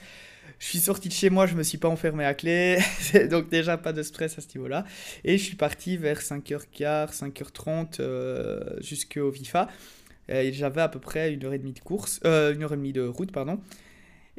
Je 0.60 0.68
suis 0.68 0.80
sorti 0.80 1.10
de 1.10 1.13
chez 1.13 1.30
moi, 1.30 1.48
je 1.48 1.56
me 1.56 1.63
suis 1.63 1.78
pas 1.78 1.90
enfermé 1.90 2.25
à 2.25 2.34
clé, 2.34 2.78
donc 3.30 3.50
déjà 3.50 3.78
pas 3.78 3.94
de 3.94 4.04
stress 4.04 4.38
à 4.38 4.42
ce 4.42 4.48
niveau-là. 4.56 4.86
Et 5.24 5.38
je 5.38 5.44
suis 5.44 5.56
parti 5.56 5.98
vers 5.98 6.22
5h15, 6.22 7.13
5h30 7.13 7.98
euh, 8.00 8.62
jusqu'au 8.81 9.30
VIFA. 9.30 9.68
Et 10.30 10.54
j'avais 10.54 10.81
à 10.81 10.90
peu 10.90 11.00
près 11.00 11.34
une 11.34 11.46
heure 11.46 11.54
et 11.54 11.60
demie 11.60 11.74
de 11.74 11.80
course, 11.80 12.19
euh, 12.25 12.54
une 12.54 12.63
heure 12.63 12.74
et 12.74 12.78
demie 12.78 12.94
de 12.94 13.06
route, 13.06 13.31
pardon. 13.31 13.60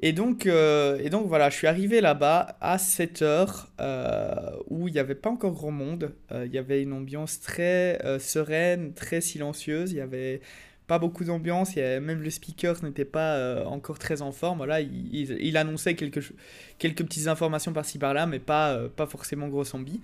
Et 0.03 0.13
donc, 0.13 0.47
euh, 0.47 0.99
et 1.03 1.09
donc 1.09 1.27
voilà, 1.27 1.49
je 1.49 1.57
suis 1.57 1.67
arrivé 1.67 2.03
là-bas 2.03 2.59
à 2.61 2.77
7 2.77 3.23
heures 3.23 3.73
euh, 3.81 4.51
où 4.69 4.89
il 4.89 4.95
n'y 4.95 5.01
avait 5.01 5.15
pas 5.15 5.31
encore 5.31 5.53
grand 5.53 5.71
monde. 5.71 6.13
Il 6.33 6.53
y 6.53 6.59
avait 6.59 6.83
une 6.83 6.93
ambiance 6.93 7.41
très 7.41 7.99
sereine, 8.19 8.93
très 8.93 9.21
silencieuse. 9.21 9.93
Il 9.93 9.97
n'y 9.97 10.01
avait 10.01 10.41
pas 10.87 10.99
beaucoup 10.99 11.25
d'ambiance. 11.25 11.77
Même 11.77 12.23
le 12.23 12.31
speaker 12.31 12.83
n'était 12.85 13.05
pas 13.05 13.65
encore 13.67 13.99
très 13.99 14.23
en 14.23 14.33
forme. 14.33 14.59
Voilà, 14.59 14.81
il, 14.81 15.37
il, 15.41 15.57
annonçait 15.57 15.95
quelques, 15.95 16.33
quelques 16.79 17.05
petites 17.05 17.29
informations 17.29 17.73
par-ci 17.73 17.99
par-là, 17.99 18.27
mais 18.27 18.39
pas, 18.39 18.79
pas 18.95 19.07
forcément 19.07 19.49
grosse 19.49 19.75
ambi. 19.75 20.01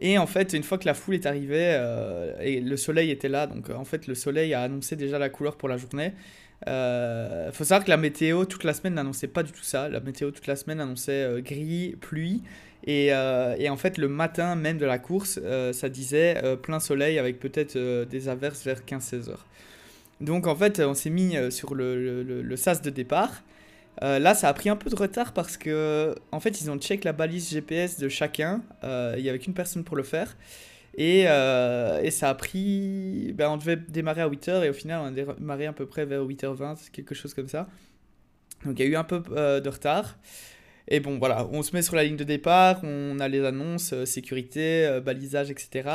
Et 0.00 0.18
en 0.18 0.26
fait, 0.26 0.52
une 0.52 0.62
fois 0.62 0.76
que 0.78 0.84
la 0.84 0.94
foule 0.94 1.14
est 1.14 1.26
arrivée 1.26 1.80
et 2.40 2.60
le 2.60 2.76
soleil 2.76 3.10
était 3.10 3.28
là, 3.28 3.46
donc 3.46 3.70
en 3.70 3.84
fait, 3.84 4.06
le 4.06 4.14
soleil 4.14 4.54
a 4.54 4.62
annoncé 4.62 4.96
déjà 4.96 5.18
la 5.18 5.28
couleur 5.28 5.56
pour 5.56 5.68
la 5.68 5.76
journée. 5.76 6.12
Il 6.62 6.70
euh, 6.70 7.52
faut 7.52 7.64
savoir 7.64 7.84
que 7.84 7.90
la 7.90 7.96
météo 7.96 8.44
toute 8.46 8.64
la 8.64 8.72
semaine 8.72 8.94
n'annonçait 8.94 9.28
pas 9.28 9.42
du 9.42 9.52
tout 9.52 9.62
ça. 9.62 9.88
La 9.88 10.00
météo 10.00 10.30
toute 10.30 10.46
la 10.46 10.56
semaine 10.56 10.80
annonçait 10.80 11.24
euh, 11.24 11.40
gris, 11.40 11.96
pluie. 12.00 12.42
Et, 12.84 13.12
euh, 13.12 13.54
et, 13.58 13.68
en 13.68 13.76
fait, 13.76 13.98
le 13.98 14.08
matin 14.08 14.54
même 14.54 14.78
de 14.78 14.86
la 14.86 14.98
course, 14.98 15.40
ça 15.72 15.88
disait 15.88 16.40
plein 16.62 16.78
soleil 16.78 17.18
avec 17.18 17.40
peut-être 17.40 17.76
des 18.04 18.28
averses 18.28 18.64
vers 18.64 18.82
15-16 18.82 19.30
heures. 19.30 19.44
Donc 20.20 20.46
en 20.46 20.56
fait, 20.56 20.80
on 20.80 20.94
s'est 20.94 21.10
mis 21.10 21.36
sur 21.50 21.74
le, 21.74 22.22
le, 22.22 22.56
sas 22.56 22.80
de 22.80 22.90
départ. 22.90 23.42
là, 24.00 24.34
ça 24.34 24.48
a 24.48 24.54
pris 24.54 24.68
un 24.68 24.76
peu 24.76 24.88
de 24.88 24.96
retard 24.96 25.32
parce 25.32 25.56
que 25.56 26.14
en 26.32 26.40
fait, 26.40 26.60
ils 26.60 26.70
ont 26.70 26.78
check 26.78 27.04
la 27.04 27.12
balise 27.12 27.50
GPS 27.50 27.98
de 27.98 28.08
chacun. 28.08 28.62
Il 28.82 29.22
n'y 29.22 29.28
avait 29.28 29.38
qu'une 29.38 29.54
personne 29.54 29.84
pour 29.84 29.96
le 29.96 30.02
faire. 30.02 30.36
Et, 30.96 31.24
euh, 31.26 32.00
et, 32.02 32.10
ça 32.10 32.30
a 32.30 32.34
pris. 32.34 33.32
Ben, 33.34 33.50
on 33.50 33.58
devait 33.58 33.76
démarrer 33.76 34.22
à 34.22 34.28
8h 34.28 34.64
et 34.64 34.70
au 34.70 34.72
final, 34.72 35.02
on 35.02 35.06
a 35.06 35.34
démarré 35.34 35.66
à 35.66 35.72
peu 35.72 35.86
près 35.86 36.06
vers 36.06 36.22
8h20, 36.22 36.90
quelque 36.90 37.14
chose 37.14 37.34
comme 37.34 37.48
ça. 37.48 37.68
Donc 38.64 38.78
il 38.78 38.86
y 38.86 38.88
a 38.88 38.90
eu 38.90 38.96
un 38.96 39.04
peu 39.04 39.22
euh, 39.32 39.60
de 39.60 39.68
retard. 39.68 40.16
Et 40.88 41.00
bon, 41.00 41.18
voilà, 41.18 41.48
on 41.50 41.62
se 41.62 41.74
met 41.74 41.82
sur 41.82 41.96
la 41.96 42.04
ligne 42.04 42.16
de 42.16 42.24
départ, 42.24 42.80
on 42.84 43.18
a 43.18 43.26
les 43.26 43.44
annonces, 43.44 43.92
euh, 43.92 44.04
sécurité, 44.04 45.00
balisage, 45.04 45.50
etc. 45.50 45.88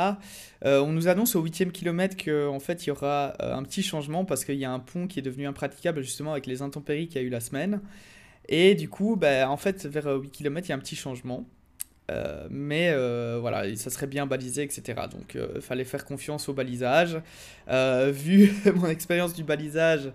on 0.62 0.92
nous 0.92 1.08
annonce 1.08 1.34
au 1.34 1.42
8 1.42 1.72
kilomètre 1.72 2.16
qu'en 2.22 2.60
fait, 2.60 2.84
il 2.84 2.88
y 2.88 2.90
aura 2.90 3.34
un 3.40 3.62
petit 3.62 3.82
changement 3.82 4.24
parce 4.24 4.44
qu'il 4.44 4.56
y 4.56 4.64
a 4.64 4.70
un 4.70 4.78
pont 4.78 5.06
qui 5.06 5.18
est 5.18 5.22
devenu 5.22 5.46
impraticable 5.46 6.02
justement 6.02 6.32
avec 6.32 6.46
les 6.46 6.62
intempéries 6.62 7.08
qu'il 7.08 7.20
y 7.20 7.24
a 7.24 7.26
eu 7.26 7.30
la 7.30 7.40
semaine. 7.40 7.80
Et 8.48 8.74
du 8.74 8.88
coup, 8.88 9.16
ben, 9.16 9.48
en 9.48 9.56
fait, 9.56 9.86
vers 9.86 10.06
8 10.06 10.30
km, 10.30 10.66
il 10.66 10.70
y 10.70 10.72
a 10.72 10.76
un 10.76 10.80
petit 10.80 10.96
changement. 10.96 11.46
Euh, 12.10 12.46
mais 12.50 12.90
euh, 12.90 13.38
voilà, 13.40 13.74
ça 13.76 13.90
serait 13.90 14.06
bien 14.06 14.26
balisé, 14.26 14.62
etc. 14.62 15.02
Donc 15.10 15.38
il 15.54 15.60
fallait 15.60 15.84
faire 15.84 16.04
confiance 16.04 16.48
au 16.48 16.52
balisage. 16.52 17.18
vu 18.10 18.52
mon 18.74 18.88
expérience 18.88 19.34
du 19.34 19.44
balisage 19.44 20.10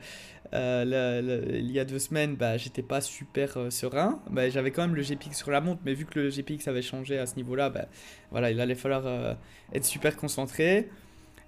il 0.53 1.71
y 1.71 1.79
a 1.79 1.85
deux 1.85 1.99
semaines, 1.99 2.35
bah, 2.35 2.57
j'étais 2.57 2.81
pas 2.81 3.01
super 3.01 3.71
serein. 3.71 4.21
Bah, 4.29 4.49
J'avais 4.49 4.71
quand 4.71 4.81
même 4.81 4.95
le 4.95 5.01
GPX 5.03 5.33
sur 5.35 5.51
la 5.51 5.61
montre, 5.61 5.81
mais 5.85 5.93
vu 5.93 6.05
que 6.05 6.19
le 6.19 6.29
GPX 6.29 6.67
avait 6.67 6.81
changé 6.81 7.17
à 7.17 7.25
ce 7.25 7.35
niveau-là, 7.35 7.69
bah, 7.69 7.85
voilà, 8.31 8.51
il 8.51 8.59
allait 8.61 8.75
falloir 8.75 9.37
être 9.73 9.85
super 9.85 10.15
concentré. 10.15 10.89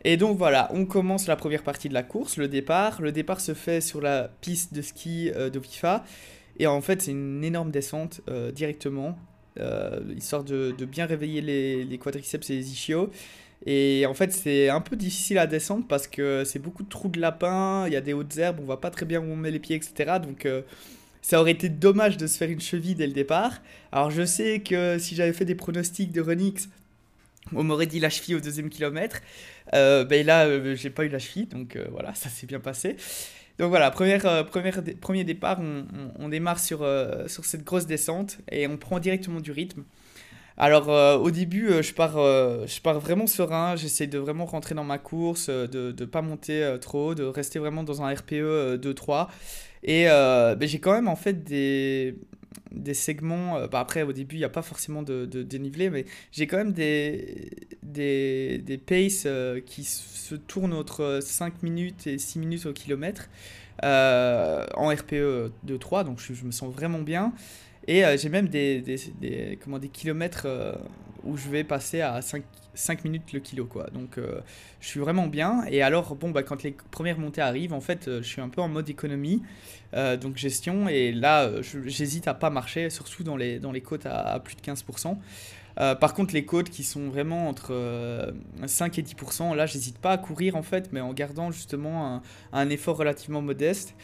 Et 0.05 0.15
donc 0.17 0.37
voilà, 0.37 0.69
on 0.73 0.85
commence 0.85 1.27
la 1.27 1.35
première 1.35 1.63
partie 1.63 1.89
de 1.89 1.93
la 1.93 2.03
course, 2.03 2.37
le 2.37 2.47
départ. 2.47 3.01
Le 3.01 3.11
départ 3.11 3.41
se 3.41 3.53
fait 3.53 3.81
sur 3.81 4.01
la 4.01 4.29
piste 4.41 4.73
de 4.73 4.81
ski 4.81 5.31
euh, 5.35 5.49
de 5.49 5.59
FIFA. 5.59 6.03
Et 6.57 6.67
en 6.67 6.81
fait, 6.81 7.01
c'est 7.01 7.11
une 7.11 7.43
énorme 7.43 7.71
descente 7.71 8.21
euh, 8.29 8.51
directement, 8.51 9.17
euh, 9.59 9.99
histoire 10.15 10.43
de, 10.43 10.73
bien 10.85 11.05
réveiller 11.05 11.41
les, 11.41 11.97
quadriceps 11.97 12.49
et 12.49 12.55
les 12.55 12.71
ischios. 12.71 13.09
Et 13.71 14.05
en 14.07 14.13
fait, 14.13 14.33
c'est 14.33 14.69
un 14.69 14.81
peu 14.81 14.95
difficile 14.95 15.37
à 15.37 15.45
descendre 15.45 15.85
parce 15.87 16.07
que 16.07 16.43
c'est 16.43 16.59
beaucoup 16.59 16.81
de 16.81 16.89
trous 16.89 17.09
de 17.09 17.19
lapin, 17.19 17.85
il 17.85 17.93
y 17.93 17.95
a 17.95 18.01
des 18.01 18.13
hautes 18.13 18.35
herbes, 18.37 18.57
on 18.61 18.65
voit 18.65 18.81
pas 18.81 18.89
très 18.89 19.05
bien 19.05 19.19
où 19.19 19.25
on 19.25 19.35
met 19.35 19.51
les 19.51 19.59
pieds, 19.59 19.75
etc. 19.75 20.17
Donc 20.23 20.47
ça 21.21 21.39
aurait 21.39 21.51
été 21.51 21.69
dommage 21.69 22.17
de 22.17 22.25
se 22.25 22.37
faire 22.37 22.49
une 22.49 22.61
cheville 22.61 22.95
dès 22.95 23.05
le 23.05 23.13
départ. 23.13 23.61
Alors 23.91 24.09
je 24.09 24.25
sais 24.25 24.61
que 24.61 24.97
si 24.97 25.15
j'avais 25.15 25.33
fait 25.33 25.45
des 25.45 25.53
pronostics 25.53 26.11
de 26.11 26.21
Renix, 26.21 26.69
on 27.53 27.63
m'aurait 27.63 27.87
dit 27.87 27.99
la 27.99 28.09
cheville 28.09 28.35
au 28.35 28.39
deuxième 28.39 28.69
kilomètre. 28.69 29.21
Euh, 29.73 30.03
ben 30.03 30.25
là, 30.25 30.45
euh, 30.45 30.75
j'ai 30.75 30.89
pas 30.89 31.05
eu 31.05 31.09
la 31.09 31.19
cheville, 31.19 31.47
donc 31.47 31.75
euh, 31.75 31.85
voilà, 31.91 32.13
ça 32.13 32.29
s'est 32.29 32.47
bien 32.47 32.59
passé. 32.59 32.95
Donc 33.57 33.69
voilà, 33.69 33.91
première, 33.91 34.45
première, 34.45 34.81
premier 35.01 35.23
départ, 35.23 35.59
on, 35.59 35.85
on, 36.17 36.29
démarre 36.29 36.59
sur, 36.59 36.79
sur 37.27 37.43
cette 37.43 37.65
grosse 37.65 37.85
descente 37.85 38.37
et 38.49 38.67
on 38.67 38.77
prend 38.77 38.99
directement 38.99 39.41
du 39.41 39.51
rythme. 39.51 39.83
Alors 40.59 40.89
au 41.21 41.31
début, 41.31 41.71
je, 41.81 41.93
pars, 41.93 42.15
je 42.15 42.81
pars 42.81 42.99
vraiment 42.99 43.27
serein, 43.27 43.77
j'essaie 43.77 44.07
de 44.07 44.17
vraiment 44.17 44.45
rentrer 44.45 44.75
dans 44.75 44.83
ma 44.83 44.97
course, 44.97 45.49
de 45.49 45.95
ne 45.97 46.05
pas 46.05 46.21
monter 46.21 46.75
trop, 46.81 47.15
de 47.15 47.23
rester 47.23 47.59
vraiment 47.59 47.83
dans 47.83 48.01
un 48.03 48.13
RPE 48.13 48.75
2-3. 48.75 49.27
Et 49.83 50.05
ben, 50.05 50.67
j'ai 50.67 50.79
quand 50.79 50.91
même 50.91 51.07
en 51.07 51.15
fait 51.15 51.45
des, 51.45 52.15
des 52.71 52.93
segments. 52.93 53.57
Euh, 53.57 53.67
bah 53.67 53.79
après, 53.79 54.03
au 54.03 54.13
début, 54.13 54.35
il 54.35 54.39
n'y 54.39 54.45
a 54.45 54.49
pas 54.49 54.61
forcément 54.61 55.03
de, 55.03 55.25
dénivelé, 55.25 55.89
mais 55.89 56.05
j'ai 56.31 56.47
quand 56.47 56.57
même 56.57 56.73
des, 56.73 57.49
des, 57.83 58.59
des 58.59 58.77
paces 58.77 59.23
euh, 59.25 59.59
qui 59.61 59.83
se 59.83 60.35
tournent 60.35 60.73
entre 60.73 61.19
5 61.21 61.63
minutes 61.63 62.07
et 62.07 62.17
6 62.17 62.39
minutes 62.39 62.65
au 62.65 62.73
kilomètre 62.73 63.29
euh, 63.83 64.65
en 64.75 64.89
RPE 64.89 65.51
de 65.63 65.77
3, 65.77 66.03
donc 66.03 66.19
je, 66.19 66.45
me 66.45 66.51
sens 66.51 66.73
vraiment 66.73 66.99
bien. 66.99 67.33
Et 67.91 68.03
j'ai 68.17 68.29
même 68.29 68.47
des, 68.47 69.57
comment, 69.63 69.79
des 69.79 69.89
kilomètres 69.89 70.47
où 71.23 71.37
je 71.37 71.49
vais 71.49 71.63
passer 71.63 72.01
à 72.01 72.21
5, 72.21 72.43
5 72.73 73.03
minutes 73.03 73.33
le 73.33 73.39
kilo 73.39 73.65
quoi. 73.65 73.87
Donc 73.93 74.17
euh, 74.17 74.41
je 74.79 74.87
suis 74.87 74.99
vraiment 74.99 75.27
bien. 75.27 75.63
Et 75.69 75.81
alors 75.81 76.15
bon 76.15 76.31
bah 76.31 76.43
quand 76.43 76.63
les 76.63 76.75
premières 76.91 77.19
montées 77.19 77.41
arrivent, 77.41 77.73
en 77.73 77.81
fait 77.81 78.07
euh, 78.07 78.21
je 78.21 78.27
suis 78.27 78.41
un 78.41 78.49
peu 78.49 78.61
en 78.61 78.67
mode 78.67 78.89
économie, 78.89 79.41
euh, 79.93 80.17
donc 80.17 80.37
gestion. 80.37 80.87
Et 80.87 81.11
là 81.11 81.49
j'hésite 81.61 82.27
à 82.27 82.33
pas 82.33 82.49
marcher, 82.49 82.89
surtout 82.89 83.23
dans 83.23 83.37
les, 83.37 83.59
dans 83.59 83.71
les 83.71 83.81
côtes 83.81 84.05
à, 84.05 84.39
plus 84.39 84.55
de 84.55 84.61
15%. 84.61 85.17
par 85.99 86.13
contre, 86.13 86.33
les 86.33 86.45
côtes 86.45 86.69
qui 86.69 86.83
sont 86.83 87.09
vraiment 87.09 87.47
entre 87.47 88.33
5 88.65 88.99
et 88.99 89.01
10%, 89.01 89.55
là, 89.55 89.65
j'hésite 89.65 89.97
pas 89.97 90.11
à 90.11 90.17
courir 90.17 90.55
en 90.55 90.63
fait, 90.63 90.89
mais 90.91 90.99
en 90.99 91.13
gardant 91.13 91.51
justement 91.51 92.21
un 92.51 92.69
effort 92.69 92.97
relativement 92.97 93.41
modeste. 93.41 93.95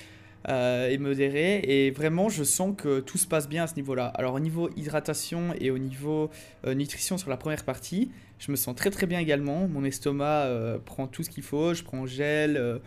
Euh, 0.47 0.89
et 0.89 0.99
modéré. 0.99 1.61
Et 1.63 1.89
vraiment, 1.89 2.29
je 2.29 2.43
sens 2.43 2.75
que 2.77 2.99
tout 2.99 3.17
se 3.17 3.25
passe 3.25 3.49
bien 3.49 3.63
à 3.63 3.67
ce 3.67 3.75
niveau-là. 3.77 4.07
Alors, 4.07 4.35
au 4.35 4.39
niveau 4.39 4.69
hydratation 4.75 5.55
et 5.59 5.71
au 5.71 5.79
niveau 5.79 6.29
euh, 6.67 6.75
nutrition 6.75 7.17
sur 7.17 7.31
la 7.31 7.37
première 7.37 7.63
partie, 7.63 8.11
je 8.37 8.51
me 8.51 8.55
sens 8.55 8.75
très 8.75 8.91
très 8.91 9.07
bien 9.07 9.19
également. 9.19 9.67
Mon 9.67 9.83
estomac 9.83 10.43
euh, 10.43 10.77
prend 10.77 11.07
tout 11.07 11.23
ce 11.23 11.31
qu'il 11.31 11.41
faut. 11.41 11.73
Je 11.73 11.83
prends 11.83 12.05
gel, 12.05 12.79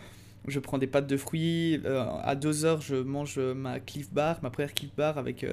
je 0.47 0.61
prends 0.61 0.79
des 0.79 0.87
pâtes 0.87 1.09
de 1.09 1.17
fruits. 1.17 1.83
à 2.23 2.37
2 2.37 2.65
heures, 2.65 2.81
je 2.81 2.95
mange 2.95 3.39
ma 3.39 3.81
Cliff 3.81 4.13
Bar, 4.13 4.39
ma 4.43 4.51
première 4.51 4.73
Cliff 4.73 4.95
Bar 4.97 5.19
avec 5.19 5.45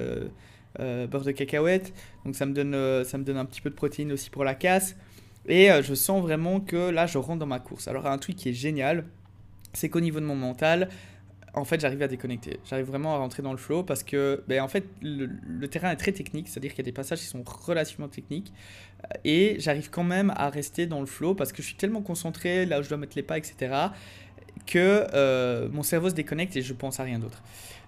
beurre 0.78 1.24
de 1.24 1.32
cacahuète. 1.32 1.92
Donc, 2.24 2.36
ça 2.36 2.46
me, 2.46 2.54
donne, 2.54 3.04
ça 3.04 3.18
me 3.18 3.24
donne 3.24 3.38
un 3.38 3.46
petit 3.46 3.62
peu 3.62 3.72
de 3.72 3.76
protéines 3.76 4.12
aussi 4.12 4.30
pour 4.30 4.44
la 4.44 4.54
casse. 4.54 4.96
Et 5.48 5.70
je 5.82 5.96
sens 5.96 6.22
vraiment 6.22 6.60
que 6.60 6.90
là, 6.92 7.08
je 7.08 7.18
rentre 7.18 7.40
dans 7.40 7.48
ma 7.48 7.60
course. 7.60 7.88
Alors, 7.88 8.06
un 8.06 8.20
truc 8.20 8.36
qui 8.36 8.50
est 8.50 8.54
génial, 8.54 9.06
c'est 9.74 9.90
qu'au 9.90 10.02
niveau 10.02 10.20
de 10.20 10.26
mon 10.26 10.36
mental, 10.36 10.90
en 11.56 11.64
fait, 11.64 11.80
j'arrive 11.80 12.02
à 12.02 12.08
déconnecter. 12.08 12.60
J'arrive 12.70 12.86
vraiment 12.86 13.16
à 13.16 13.18
rentrer 13.18 13.42
dans 13.42 13.52
le 13.52 13.58
flow 13.58 13.84
parce 13.84 14.04
que, 14.04 14.44
ben, 14.48 14.62
en 14.62 14.68
fait, 14.68 14.86
le, 15.02 15.68
terrain 15.68 15.90
est 15.92 15.96
très 15.96 16.12
technique, 16.12 16.50
c'est-à-dire 16.50 16.72
qu'il 16.72 16.80
y 16.80 16.82
a 16.82 16.86
des 16.86 16.92
passages 16.92 17.20
qui 17.20 17.26
sont 17.26 17.44
relativement 17.46 18.10
techniques. 18.10 18.52
Euh, 19.04 19.18
et 19.24 19.56
j'arrive 19.60 19.90
quand 19.90 20.04
même 20.04 20.34
à 20.36 20.50
rester 20.50 20.86
dans 20.86 21.00
le 21.00 21.06
flow 21.06 21.34
parce 21.34 21.54
que 21.54 21.62
je 21.62 21.68
suis 21.68 21.78
tellement 21.78 22.02
concentré 22.02 22.66
là 22.66 22.80
où 22.80 22.84
je 22.84 22.90
dois 22.90 22.98
mettre 22.98 23.16
les 23.16 23.24
pas, 23.24 23.38
etc., 23.38 23.74
que 24.66 25.08
euh, 25.14 25.70
mon 25.72 25.84
cerveau 25.84 26.10
se 26.10 26.16
déconnecte 26.16 26.56
et 26.56 26.62
je 26.62 26.74
pense 26.74 27.00
à 27.00 27.04
rien 27.04 27.20
d'autre. 27.20 27.42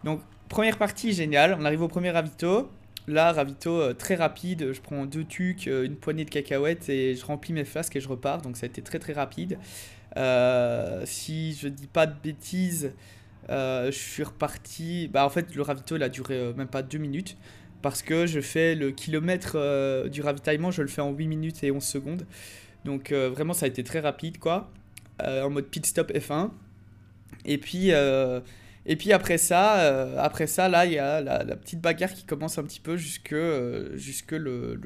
Donc, 0.03 0.21
première 0.47 0.77
partie, 0.77 1.11
génial. 1.11 1.57
On 1.59 1.65
arrive 1.65 1.81
au 1.81 1.87
premier 1.87 2.11
ravito. 2.11 2.69
Là, 3.07 3.33
ravito 3.33 3.71
euh, 3.71 3.93
très 3.93 4.15
rapide. 4.15 4.71
Je 4.71 4.79
prends 4.79 5.05
deux 5.05 5.25
tucs, 5.25 5.65
une 5.65 5.95
poignée 5.95 6.23
de 6.23 6.29
cacahuètes 6.29 6.87
et 6.87 7.15
je 7.15 7.25
remplis 7.25 7.53
mes 7.53 7.65
flasques 7.65 7.97
et 7.97 7.99
je 7.99 8.07
repars. 8.07 8.41
Donc, 8.41 8.55
ça 8.55 8.65
a 8.65 8.69
été 8.69 8.81
très 8.81 8.99
très 8.99 9.13
rapide. 9.13 9.57
si 11.05 11.53
je 11.53 11.67
dis 11.67 11.87
pas 11.87 12.05
de 12.05 12.15
bêtises, 12.21 12.93
je 13.49 13.91
suis 13.91 14.23
reparti. 14.23 15.07
Bah, 15.07 15.25
en 15.25 15.29
fait, 15.29 15.53
le 15.55 15.61
ravito, 15.61 15.95
il 15.95 16.03
a 16.03 16.09
duré 16.09 16.35
euh, 16.35 16.53
même 16.53 16.67
pas 16.67 16.83
2 16.83 16.97
minutes. 16.97 17.37
Parce 17.81 18.01
que 18.01 18.25
je 18.25 18.41
fais 18.41 18.75
le 18.75 18.91
kilomètre 18.91 19.53
euh, 19.55 20.09
du 20.09 20.21
ravitaillement, 20.21 20.71
je 20.71 20.81
le 20.81 20.87
fais 20.87 21.01
en 21.01 21.11
8 21.11 21.27
minutes 21.27 21.63
et 21.63 21.71
11 21.71 21.83
secondes. 21.83 22.25
Donc, 22.85 23.11
vraiment, 23.11 23.53
ça 23.53 23.65
a 23.65 23.69
été 23.69 23.83
très 23.83 23.99
rapide, 23.99 24.37
quoi. 24.39 24.71
en 25.21 25.49
mode 25.49 25.65
pit 25.65 25.85
stop 25.85 26.11
F1. 26.11 26.51
Et 27.45 27.57
puis, 27.57 27.89
et 27.89 28.95
puis 28.95 29.11
après 29.11 29.37
ça, 29.37 30.21
après 30.21 30.47
ça, 30.47 30.69
là, 30.69 30.85
il 30.85 30.93
y 30.93 30.99
a 30.99 31.19
la, 31.19 31.55
petite 31.57 31.81
bagarre 31.81 32.13
qui 32.13 32.23
commence 32.23 32.57
un 32.57 32.63
petit 32.63 32.79
peu 32.79 32.95
jusque, 32.95 33.35
jusque 33.95 34.31
le, 34.31 34.79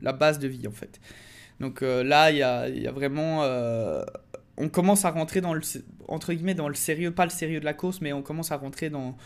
la 0.00 0.14
base 0.14 0.38
de 0.38 0.48
vie, 0.48 0.66
en 0.66 0.72
fait. 0.72 1.00
Donc 1.60 1.82
là, 1.82 2.30
il 2.30 2.38
y 2.38 2.42
a, 2.42 2.66
y 2.68 2.86
a, 2.86 2.92
vraiment 2.92 3.42
on 4.58 4.68
commence 4.68 5.04
à 5.04 5.10
rentrer 5.10 5.40
dans 5.40 5.54
le 5.54 5.62
entre 6.08 6.32
guillemets 6.32 6.54
dans 6.54 6.68
le 6.68 6.74
sérieux, 6.74 7.10
pas 7.10 7.24
le 7.24 7.30
sérieux 7.30 7.60
de 7.60 7.64
la 7.64 7.74
course, 7.74 8.00
mais 8.00 8.12
on 8.12 8.22
commence 8.22 8.52
à 8.52 8.56
rentrer 8.56 8.90
dans 8.90 9.16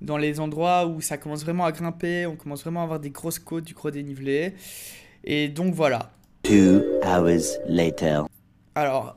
dans 0.00 0.16
les 0.16 0.40
endroits 0.40 0.86
où 0.86 1.00
ça 1.00 1.16
commence 1.16 1.44
vraiment 1.44 1.64
à 1.64 1.72
grimper, 1.72 2.26
on 2.26 2.36
commence 2.36 2.62
vraiment 2.62 2.80
à 2.80 2.84
avoir 2.84 3.00
des 3.00 3.10
grosses 3.10 3.38
côtes, 3.38 3.64
du 3.64 3.72
gros 3.74 3.90
dénivelé. 3.90 4.54
Et 5.24 5.48
donc 5.48 5.74
voilà. 5.74 6.10
Two 6.42 6.82
hours 7.04 7.60
later. 7.68 8.22
Alors, 8.74 9.16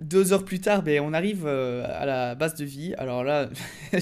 deux 0.00 0.32
heures 0.32 0.44
plus 0.44 0.60
tard, 0.60 0.82
ben, 0.82 1.00
on 1.00 1.12
arrive 1.12 1.44
euh, 1.46 1.84
à 1.86 2.06
la 2.06 2.34
base 2.34 2.54
de 2.54 2.64
vie. 2.64 2.94
Alors 2.96 3.24
là, 3.24 3.50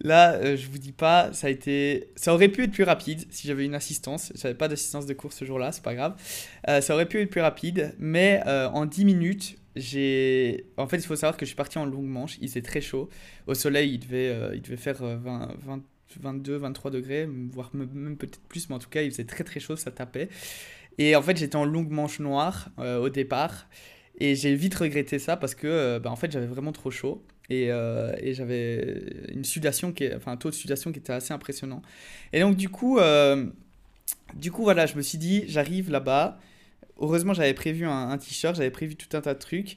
là, 0.00 0.32
euh, 0.34 0.56
je 0.56 0.68
vous 0.68 0.78
dis 0.78 0.92
pas, 0.92 1.32
ça 1.32 1.46
a 1.46 1.50
été, 1.50 2.08
ça 2.16 2.34
aurait 2.34 2.48
pu 2.48 2.64
être 2.64 2.72
plus 2.72 2.84
rapide 2.84 3.24
si 3.30 3.46
j'avais 3.46 3.64
une 3.64 3.76
assistance. 3.76 4.32
J'avais 4.34 4.54
pas 4.54 4.66
d'assistance 4.66 5.06
de 5.06 5.14
course 5.14 5.36
ce 5.36 5.44
jour-là, 5.44 5.70
c'est 5.70 5.84
pas 5.84 5.94
grave. 5.94 6.14
Euh, 6.68 6.80
ça 6.80 6.94
aurait 6.94 7.06
pu 7.06 7.20
être 7.20 7.30
plus 7.30 7.40
rapide, 7.40 7.94
mais 7.98 8.42
en 8.46 8.86
10 8.86 9.04
minutes, 9.04 9.56
j'ai. 9.76 10.66
En 10.76 10.86
fait, 10.86 10.96
il 10.96 11.06
faut 11.06 11.16
savoir 11.16 11.36
que 11.36 11.44
je 11.44 11.48
suis 11.48 11.56
parti 11.56 11.78
en 11.78 11.86
longue 11.86 12.06
manche. 12.06 12.36
Il 12.40 12.48
faisait 12.48 12.62
très 12.62 12.80
chaud. 12.80 13.08
Au 13.46 13.54
soleil, 13.54 13.94
il 13.94 13.98
devait, 13.98 14.28
euh, 14.28 14.54
il 14.54 14.62
devait 14.62 14.76
faire 14.76 15.02
20, 15.02 15.56
22, 16.20 16.56
23 16.56 16.90
degrés, 16.90 17.26
voire 17.50 17.70
même 17.74 18.16
peut-être 18.16 18.40
plus, 18.48 18.68
mais 18.68 18.74
en 18.74 18.78
tout 18.78 18.90
cas, 18.90 19.02
il 19.02 19.10
faisait 19.10 19.24
très 19.24 19.44
très 19.44 19.60
chaud, 19.60 19.76
ça 19.76 19.90
tapait. 19.90 20.28
Et 20.98 21.16
en 21.16 21.22
fait, 21.22 21.36
j'étais 21.38 21.56
en 21.56 21.64
longue 21.64 21.90
manche 21.90 22.20
noire 22.20 22.68
euh, 22.78 22.98
au 22.98 23.08
départ. 23.08 23.68
Et 24.18 24.34
j'ai 24.36 24.54
vite 24.54 24.74
regretté 24.74 25.18
ça 25.18 25.38
parce 25.38 25.54
que 25.54 25.66
euh, 25.66 25.98
bah, 25.98 26.10
en 26.10 26.16
fait, 26.16 26.30
j'avais 26.30 26.46
vraiment 26.46 26.72
trop 26.72 26.90
chaud. 26.90 27.24
Et, 27.50 27.66
et 27.66 28.34
j'avais 28.34 29.02
une 29.28 29.44
sudation, 29.44 29.92
qui 29.92 30.08
enfin 30.14 30.32
un 30.32 30.36
taux 30.38 30.48
de 30.48 30.54
sudation 30.54 30.90
qui 30.90 31.00
était 31.00 31.12
assez 31.12 31.34
impressionnant. 31.34 31.82
Et 32.32 32.40
donc, 32.40 32.56
du 32.56 32.70
coup, 32.70 32.98
du 34.34 34.50
coup 34.50 34.62
voilà, 34.62 34.86
je 34.86 34.96
me 34.96 35.02
suis 35.02 35.18
dit, 35.18 35.44
j'arrive 35.48 35.90
là-bas 35.90 36.38
heureusement, 37.02 37.34
j'avais 37.34 37.54
prévu 37.54 37.86
un, 37.86 38.16
t-shirt, 38.16 38.56
j'avais 38.56 38.70
prévu 38.70 38.96
tout 38.96 39.14
un 39.16 39.20
tas 39.20 39.34
de 39.34 39.38
trucs. 39.38 39.76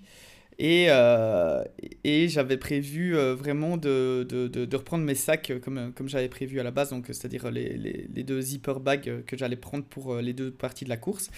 Et, 0.58 0.86
euh, 0.88 1.66
et 2.06 2.30
j'avais 2.30 2.56
prévu 2.56 3.18
euh, 3.18 3.36
vraiment 3.36 3.76
de, 3.76 4.26
de, 4.30 4.48
de, 4.48 4.76
reprendre 4.78 5.04
mes 5.04 5.16
sacs 5.16 5.52
comme, 5.62 5.92
comme 5.94 6.08
j'avais 6.08 6.30
prévu 6.30 6.62
à 6.62 6.64
la 6.64 6.72
base, 6.72 6.96
c'est-à-dire 7.08 7.52
les, 7.52 7.74
les, 7.74 8.08
les, 8.14 8.24
deux 8.24 8.40
zipper 8.40 8.76
bags 8.80 9.26
que 9.26 9.36
j'allais 9.36 9.58
prendre 9.58 9.84
pour 9.84 10.14
euh, 10.14 10.22
les 10.22 10.32
deux 10.32 10.52
parties 10.52 10.86
de 10.86 10.90
la 10.90 10.96
course. 10.96 11.30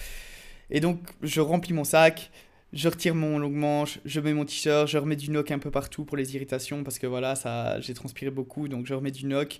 Et 0.70 0.78
donc 0.78 1.00
je 1.22 1.40
remplis 1.40 1.72
mon 1.72 1.82
sac, 1.82 2.30
je 2.72 2.88
retire 2.88 3.16
mon 3.16 3.40
longue 3.40 3.54
manche, 3.54 3.98
je 4.04 4.20
mets 4.20 4.34
mon 4.34 4.44
t-shirt, 4.44 4.86
je 4.86 4.98
remets 4.98 5.16
du 5.16 5.32
noc 5.32 5.50
un 5.50 5.58
peu 5.58 5.72
partout 5.72 6.04
pour 6.04 6.16
les 6.16 6.36
irritations 6.36 6.84
parce 6.84 7.00
que 7.00 7.08
voilà, 7.08 7.34
ça, 7.34 7.80
j'ai 7.80 7.94
transpiré 7.94 8.30
beaucoup, 8.30 8.68
donc 8.68 8.86
je 8.86 8.94
remets 8.94 9.10
du 9.10 9.26
noc. 9.26 9.58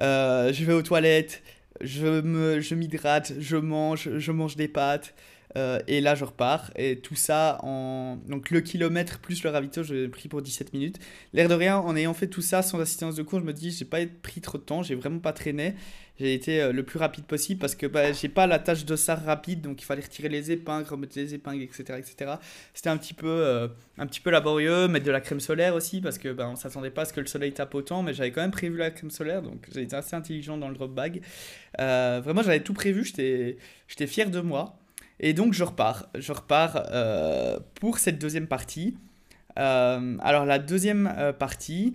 je 0.00 0.64
vais 0.64 0.74
aux 0.74 0.82
toilettes, 0.82 1.42
je, 1.80 2.20
me, 2.20 2.60
je 2.60 2.76
m'hydrate, 2.76 3.32
je 3.40 3.56
mange, 3.56 4.16
je 4.16 4.30
mange 4.30 4.54
des 4.54 4.68
pâtes. 4.68 5.12
Euh, 5.56 5.80
et 5.86 6.00
là, 6.00 6.14
je 6.14 6.24
repars. 6.24 6.70
Et 6.76 6.98
tout 6.98 7.14
ça 7.14 7.58
en. 7.62 8.18
Donc, 8.28 8.50
le 8.50 8.60
kilomètre 8.60 9.18
plus 9.18 9.42
le 9.42 9.50
ravito, 9.50 9.82
je 9.82 9.94
l'ai 9.94 10.08
pris 10.08 10.28
pour 10.28 10.42
17 10.42 10.72
minutes. 10.72 10.98
L'air 11.32 11.48
de 11.48 11.54
rien, 11.54 11.78
en 11.78 11.96
ayant 11.96 12.14
fait 12.14 12.28
tout 12.28 12.42
ça 12.42 12.62
sans 12.62 12.80
assistance 12.80 13.14
de 13.14 13.22
cours, 13.22 13.40
je 13.40 13.44
me 13.44 13.52
dis, 13.52 13.70
j'ai 13.70 13.84
pas 13.84 13.98
pris 14.22 14.40
trop 14.40 14.58
de 14.58 14.62
temps, 14.62 14.82
j'ai 14.82 14.94
vraiment 14.94 15.20
pas 15.20 15.32
traîné. 15.32 15.74
J'ai 16.20 16.34
été 16.34 16.60
euh, 16.60 16.72
le 16.72 16.82
plus 16.82 16.98
rapide 16.98 17.24
possible 17.24 17.58
parce 17.58 17.74
que 17.74 17.86
bah, 17.86 18.12
j'ai 18.12 18.28
pas 18.28 18.46
la 18.46 18.58
tâche 18.58 18.84
d'ossard 18.84 19.24
rapide, 19.24 19.62
donc 19.62 19.80
il 19.82 19.84
fallait 19.84 20.02
retirer 20.02 20.28
les 20.28 20.52
épingles, 20.52 20.86
remettre 20.88 21.18
les 21.18 21.34
épingles, 21.34 21.62
etc. 21.62 21.98
etc. 21.98 22.34
C'était 22.74 22.90
un, 22.90 22.98
petit 22.98 23.14
peu, 23.14 23.26
euh, 23.26 23.68
un 23.98 24.06
petit 24.06 24.20
peu 24.20 24.30
laborieux, 24.30 24.88
mettre 24.88 25.06
de 25.06 25.10
la 25.10 25.20
crème 25.20 25.40
solaire 25.40 25.74
aussi 25.74 26.00
parce 26.00 26.18
que 26.18 26.28
bah, 26.28 26.48
on 26.48 26.56
s'attendait 26.56 26.90
pas 26.90 27.02
à 27.02 27.04
ce 27.06 27.12
que 27.12 27.20
le 27.20 27.26
soleil 27.26 27.52
tape 27.52 27.74
autant, 27.74 28.02
mais 28.02 28.12
j'avais 28.12 28.30
quand 28.30 28.42
même 28.42 28.50
prévu 28.50 28.76
la 28.76 28.90
crème 28.90 29.10
solaire, 29.10 29.42
donc 29.42 29.66
j'ai 29.72 29.82
été 29.82 29.96
assez 29.96 30.14
intelligent 30.14 30.58
dans 30.58 30.68
le 30.68 30.74
drop 30.74 30.94
bag. 30.94 31.22
vraiment, 31.78 32.42
j'avais 32.42 32.60
tout 32.62 32.74
prévu, 32.74 33.04
j'étais 33.04 34.06
fier 34.06 34.30
de 34.30 34.40
moi. 34.40 34.78
Et 35.20 35.34
donc 35.34 35.52
je 35.52 35.64
repars, 35.64 36.08
je 36.14 36.32
repars 36.32 36.84
euh, 36.90 37.58
pour 37.76 37.98
cette 37.98 38.18
deuxième 38.18 38.48
partie. 38.48 38.96
Euh, 39.58 40.16
alors 40.20 40.44
la 40.44 40.58
deuxième 40.58 41.12
euh, 41.16 41.32
partie, 41.32 41.94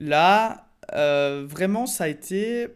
là, 0.00 0.68
vraiment 0.92 1.86
ça 1.86 2.04
a 2.04 2.08
été... 2.08 2.68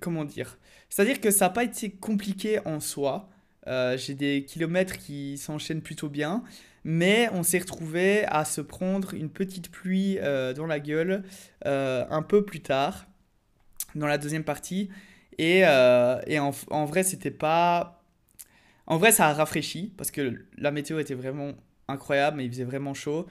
Comment 0.00 0.24
dire? 0.24 0.58
C'est-à-dire 0.88 1.20
que 1.20 1.30
ça 1.30 1.46
n'a 1.46 1.50
pas 1.50 1.64
été 1.64 1.90
compliqué 1.90 2.58
en 2.64 2.80
soi. 2.80 3.28
J'ai 3.66 4.14
des 4.14 4.44
kilomètres 4.46 4.96
qui 4.96 5.36
s'enchaînent 5.36 5.82
plutôt 5.82 6.08
bien. 6.08 6.42
Mais 6.84 7.28
on 7.32 7.42
s'est 7.42 7.58
retrouvé 7.58 8.24
à 8.26 8.44
se 8.44 8.60
prendre 8.60 9.14
une 9.14 9.28
petite 9.28 9.70
pluie 9.70 10.18
dans 10.56 10.66
la 10.66 10.80
gueule 10.80 11.22
un 11.66 12.22
peu 12.22 12.46
plus 12.46 12.60
tard, 12.60 13.06
dans 13.94 14.06
la 14.06 14.16
deuxième 14.16 14.44
partie. 14.44 14.88
Et, 15.36 15.58
et 15.58 16.38
en, 16.38 16.52
en, 16.70 16.84
vrai, 16.86 17.02
c'était 17.02 17.30
pas 17.30 18.03
en 18.86 18.98
vrai, 18.98 19.12
ça 19.12 19.28
a 19.28 19.32
rafraîchi 19.32 19.92
parce 19.96 20.10
que 20.10 20.44
la 20.58 20.70
météo 20.70 20.98
était 20.98 21.14
vraiment 21.14 21.52
incroyable, 21.88 22.38
mais 22.38 22.44
il 22.44 22.50
faisait 22.50 22.64
vraiment 22.64 22.94
chaud. 22.94 23.26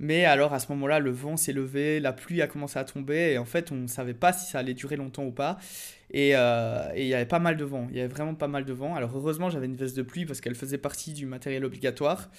Mais 0.00 0.24
alors 0.24 0.54
à 0.54 0.60
ce 0.60 0.70
moment-là, 0.72 1.00
le 1.00 1.10
vent 1.10 1.36
s'est 1.36 1.52
levé, 1.52 1.98
la 1.98 2.12
pluie 2.12 2.40
a 2.40 2.46
commencé 2.46 2.78
à 2.78 2.84
tomber, 2.84 3.32
et 3.32 3.38
en 3.38 3.44
fait, 3.44 3.72
on 3.72 3.74
ne 3.74 3.86
savait 3.88 4.14
pas 4.14 4.32
si 4.32 4.48
ça 4.50 4.60
allait 4.60 4.74
durer 4.74 4.96
longtemps 4.96 5.24
ou 5.24 5.32
pas. 5.32 5.58
Euh, 6.14 6.90
et 6.94 7.02
il 7.02 7.08
y 7.08 7.14
avait 7.14 7.26
pas 7.26 7.40
mal 7.40 7.56
de 7.56 7.64
vent, 7.64 7.86
il 7.90 7.96
y 7.96 8.00
avait 8.00 8.08
vraiment 8.08 8.34
pas 8.34 8.48
mal 8.48 8.64
de 8.64 8.72
vent. 8.72 8.94
Alors 8.94 9.10
heureusement, 9.16 9.50
j'avais 9.50 9.66
une 9.66 9.76
veste 9.76 9.96
de 9.96 10.02
pluie 10.02 10.24
parce 10.24 10.40
qu'elle 10.40 10.54
faisait 10.54 10.78
partie 10.78 11.12
du 11.12 11.26
matériel 11.26 11.64
obligatoire. 11.64 12.30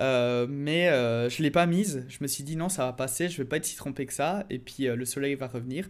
Euh, 0.00 0.46
mais 0.48 0.88
euh, 0.88 1.30
je 1.30 1.38
ne 1.40 1.44
l'ai 1.44 1.50
pas 1.50 1.66
mise. 1.66 2.04
Je 2.08 2.18
me 2.20 2.26
suis 2.26 2.44
dit 2.44 2.56
non, 2.56 2.68
ça 2.68 2.86
va 2.86 2.92
passer, 2.92 3.28
je 3.28 3.38
vais 3.38 3.48
pas 3.48 3.56
être 3.58 3.64
si 3.64 3.76
trompé 3.76 4.04
que 4.06 4.12
ça. 4.12 4.44
Et 4.50 4.58
puis 4.58 4.84
le 4.84 5.04
soleil 5.04 5.34
va 5.36 5.46
revenir. 5.46 5.88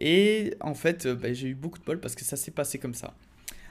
Et 0.00 0.54
en 0.60 0.74
fait, 0.74 1.06
bah, 1.06 1.32
j'ai 1.32 1.48
eu 1.48 1.54
beaucoup 1.54 1.78
de 1.78 1.84
bol 1.84 2.00
parce 2.00 2.14
que 2.14 2.24
ça 2.24 2.36
s'est 2.36 2.50
passé 2.50 2.78
comme 2.78 2.94
ça. 2.94 3.14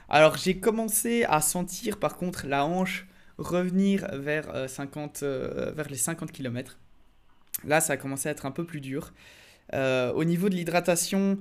Alors 0.08 0.36
j'ai 0.36 0.58
commencé 0.58 1.24
à 1.24 1.40
sentir 1.40 1.98
par 1.98 2.16
contre 2.16 2.46
la 2.46 2.64
hanche 2.64 3.06
revenir 3.38 4.06
vers, 4.12 4.68
50, 4.68 5.22
euh, 5.22 5.72
euh, 5.76 5.84
les 5.90 5.96
50 5.96 6.30
km. 6.30 6.78
Là 7.64 7.80
ça 7.80 7.94
a 7.94 7.96
commencé 7.96 8.28
à 8.28 8.32
être 8.32 8.46
un 8.46 8.52
peu 8.52 8.64
plus 8.64 8.80
dur. 8.80 9.12
Euh, 9.74 10.12
au 10.12 10.24
niveau 10.24 10.48
de 10.48 10.54
l'hydratation, 10.54 11.38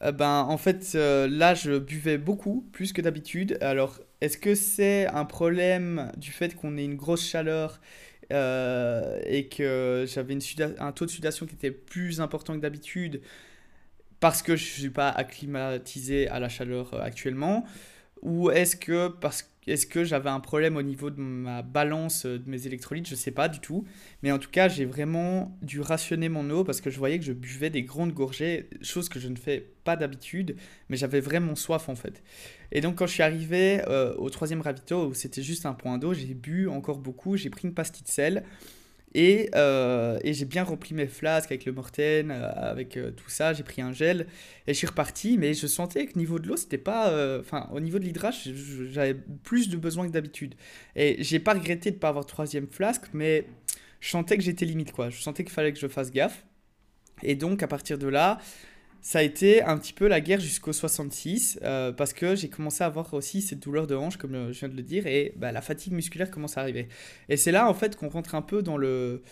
ben, 0.00 0.40
en 0.48 0.56
fait 0.58 0.94
là 0.94 1.54
je 1.54 1.78
buvais 1.78 2.18
beaucoup, 2.18 2.68
plus 2.72 2.92
que 2.92 3.00
d'habitude. 3.00 3.56
Alors 3.60 4.00
est-ce 4.20 4.36
que 4.36 4.56
c'est 4.56 5.06
un 5.06 5.24
problème 5.24 6.10
du 6.16 6.32
fait 6.32 6.56
qu'on 6.56 6.76
ait 6.76 6.84
une 6.84 6.96
grosse 6.96 7.24
chaleur 7.24 7.80
et 8.30 9.48
que 9.48 10.06
j'avais 10.08 10.36
un 10.80 10.90
taux 10.90 11.06
de 11.06 11.10
sudation 11.10 11.46
qui 11.46 11.54
était 11.54 11.70
plus 11.70 12.20
important 12.20 12.54
que 12.54 12.60
d'habitude 12.60 13.20
parce 14.18 14.42
que 14.42 14.56
je 14.56 14.64
ne 14.64 14.80
suis 14.80 14.90
pas 14.90 15.10
acclimatisé 15.10 16.28
à 16.28 16.40
la 16.40 16.48
chaleur 16.48 17.00
actuellement? 17.00 17.64
Ou 18.22 18.50
est-ce 18.50 18.76
que 18.76 19.08
parce 19.08 19.52
est-ce 19.68 19.86
que 19.86 20.02
j'avais 20.02 20.28
un 20.28 20.40
problème 20.40 20.76
au 20.76 20.82
niveau 20.82 21.10
de 21.10 21.20
ma 21.20 21.62
balance 21.62 22.26
de 22.26 22.42
mes 22.46 22.66
électrolytes? 22.66 23.08
Je 23.08 23.14
sais 23.14 23.30
pas 23.30 23.48
du 23.48 23.60
tout. 23.60 23.84
Mais 24.22 24.32
en 24.32 24.38
tout 24.38 24.50
cas, 24.50 24.68
j'ai 24.68 24.84
vraiment 24.84 25.56
dû 25.62 25.80
rationner 25.80 26.28
mon 26.28 26.50
eau 26.50 26.64
parce 26.64 26.80
que 26.80 26.90
je 26.90 26.98
voyais 26.98 27.18
que 27.20 27.24
je 27.24 27.32
buvais 27.32 27.70
des 27.70 27.84
grandes 27.84 28.12
gorgées, 28.12 28.68
chose 28.82 29.08
que 29.08 29.20
je 29.20 29.28
ne 29.28 29.36
fais 29.36 29.64
pas 29.84 29.94
d'habitude, 29.94 30.56
mais 30.88 30.96
j'avais 30.96 31.20
vraiment 31.20 31.54
soif 31.54 31.88
en 31.88 31.94
fait. 31.94 32.24
Et 32.72 32.80
donc 32.80 32.96
quand 32.96 33.06
je 33.06 33.12
suis 33.12 33.22
arrivé 33.22 33.82
euh, 33.86 34.14
au 34.16 34.30
troisième 34.30 34.62
ravito 34.62 35.06
où 35.06 35.14
c'était 35.14 35.42
juste 35.42 35.64
un 35.64 35.74
point 35.74 35.96
d'eau, 35.98 36.12
j'ai 36.12 36.34
bu 36.34 36.68
encore 36.68 36.98
beaucoup, 36.98 37.36
j'ai 37.36 37.50
pris 37.50 37.68
une 37.68 37.74
pastille 37.74 38.04
de 38.04 38.08
sel. 38.08 38.44
Et, 39.14 39.50
euh, 39.54 40.18
et 40.24 40.32
j'ai 40.32 40.46
bien 40.46 40.64
rempli 40.64 40.94
mes 40.94 41.06
flasques 41.06 41.50
avec 41.50 41.64
le 41.64 41.72
Morten, 41.72 42.30
euh, 42.30 42.50
avec 42.54 42.96
euh, 42.96 43.10
tout 43.10 43.28
ça. 43.28 43.52
J'ai 43.52 43.62
pris 43.62 43.82
un 43.82 43.92
gel 43.92 44.26
et 44.66 44.72
je 44.72 44.78
suis 44.78 44.86
reparti. 44.86 45.36
Mais 45.38 45.54
je 45.54 45.66
sentais 45.66 46.06
que 46.06 46.18
niveau 46.18 46.38
de 46.38 46.48
l'eau, 46.48 46.56
c'était 46.56 46.78
pas. 46.78 47.38
Enfin, 47.40 47.68
au 47.72 47.80
niveau 47.80 47.98
de 47.98 48.04
l'hydrage, 48.04 48.50
j'avais 48.90 49.14
plus 49.44 49.68
de 49.68 49.76
besoin 49.76 50.06
que 50.06 50.12
d'habitude. 50.12 50.54
Et 50.96 51.22
j'ai 51.22 51.38
pas 51.38 51.54
regretté 51.54 51.90
de 51.90 51.96
pas 51.96 52.08
avoir 52.08 52.26
troisième 52.26 52.66
flasque, 52.68 53.04
mais 53.12 53.46
je 54.00 54.08
sentais 54.08 54.36
que 54.36 54.42
j'étais 54.42 54.64
limite, 54.64 54.92
quoi. 54.92 55.10
Je 55.10 55.20
sentais 55.20 55.44
qu'il 55.44 55.52
fallait 55.52 55.72
que 55.72 55.78
je 55.78 55.88
fasse 55.88 56.10
gaffe. 56.10 56.44
Et 57.22 57.36
donc, 57.36 57.62
à 57.62 57.68
partir 57.68 57.98
de 57.98 58.08
là, 58.08 58.38
ça 59.02 59.18
a 59.18 59.22
été 59.22 59.62
un 59.62 59.76
petit 59.78 59.92
peu 59.92 60.06
la 60.06 60.20
guerre 60.20 60.38
jusqu'au 60.38 60.72
66 60.72 61.58
euh, 61.64 61.90
parce 61.90 62.12
que 62.12 62.36
j'ai 62.36 62.48
commencé 62.48 62.84
à 62.84 62.86
avoir 62.86 63.12
aussi 63.14 63.42
cette 63.42 63.58
douleur 63.58 63.88
de 63.88 63.96
hanche 63.96 64.16
comme 64.16 64.52
je 64.52 64.58
viens 64.60 64.68
de 64.68 64.76
le 64.76 64.82
dire 64.82 65.08
et 65.08 65.34
bah, 65.36 65.50
la 65.50 65.60
fatigue 65.60 65.92
musculaire 65.92 66.30
commence 66.30 66.56
à 66.56 66.60
arriver. 66.60 66.88
Et 67.28 67.36
c'est 67.36 67.50
là 67.50 67.68
en 67.68 67.74
fait 67.74 67.96
qu'on 67.96 68.08
rentre 68.08 68.36
un 68.36 68.42
peu 68.42 68.62
dans 68.62 68.76
le 68.76 69.22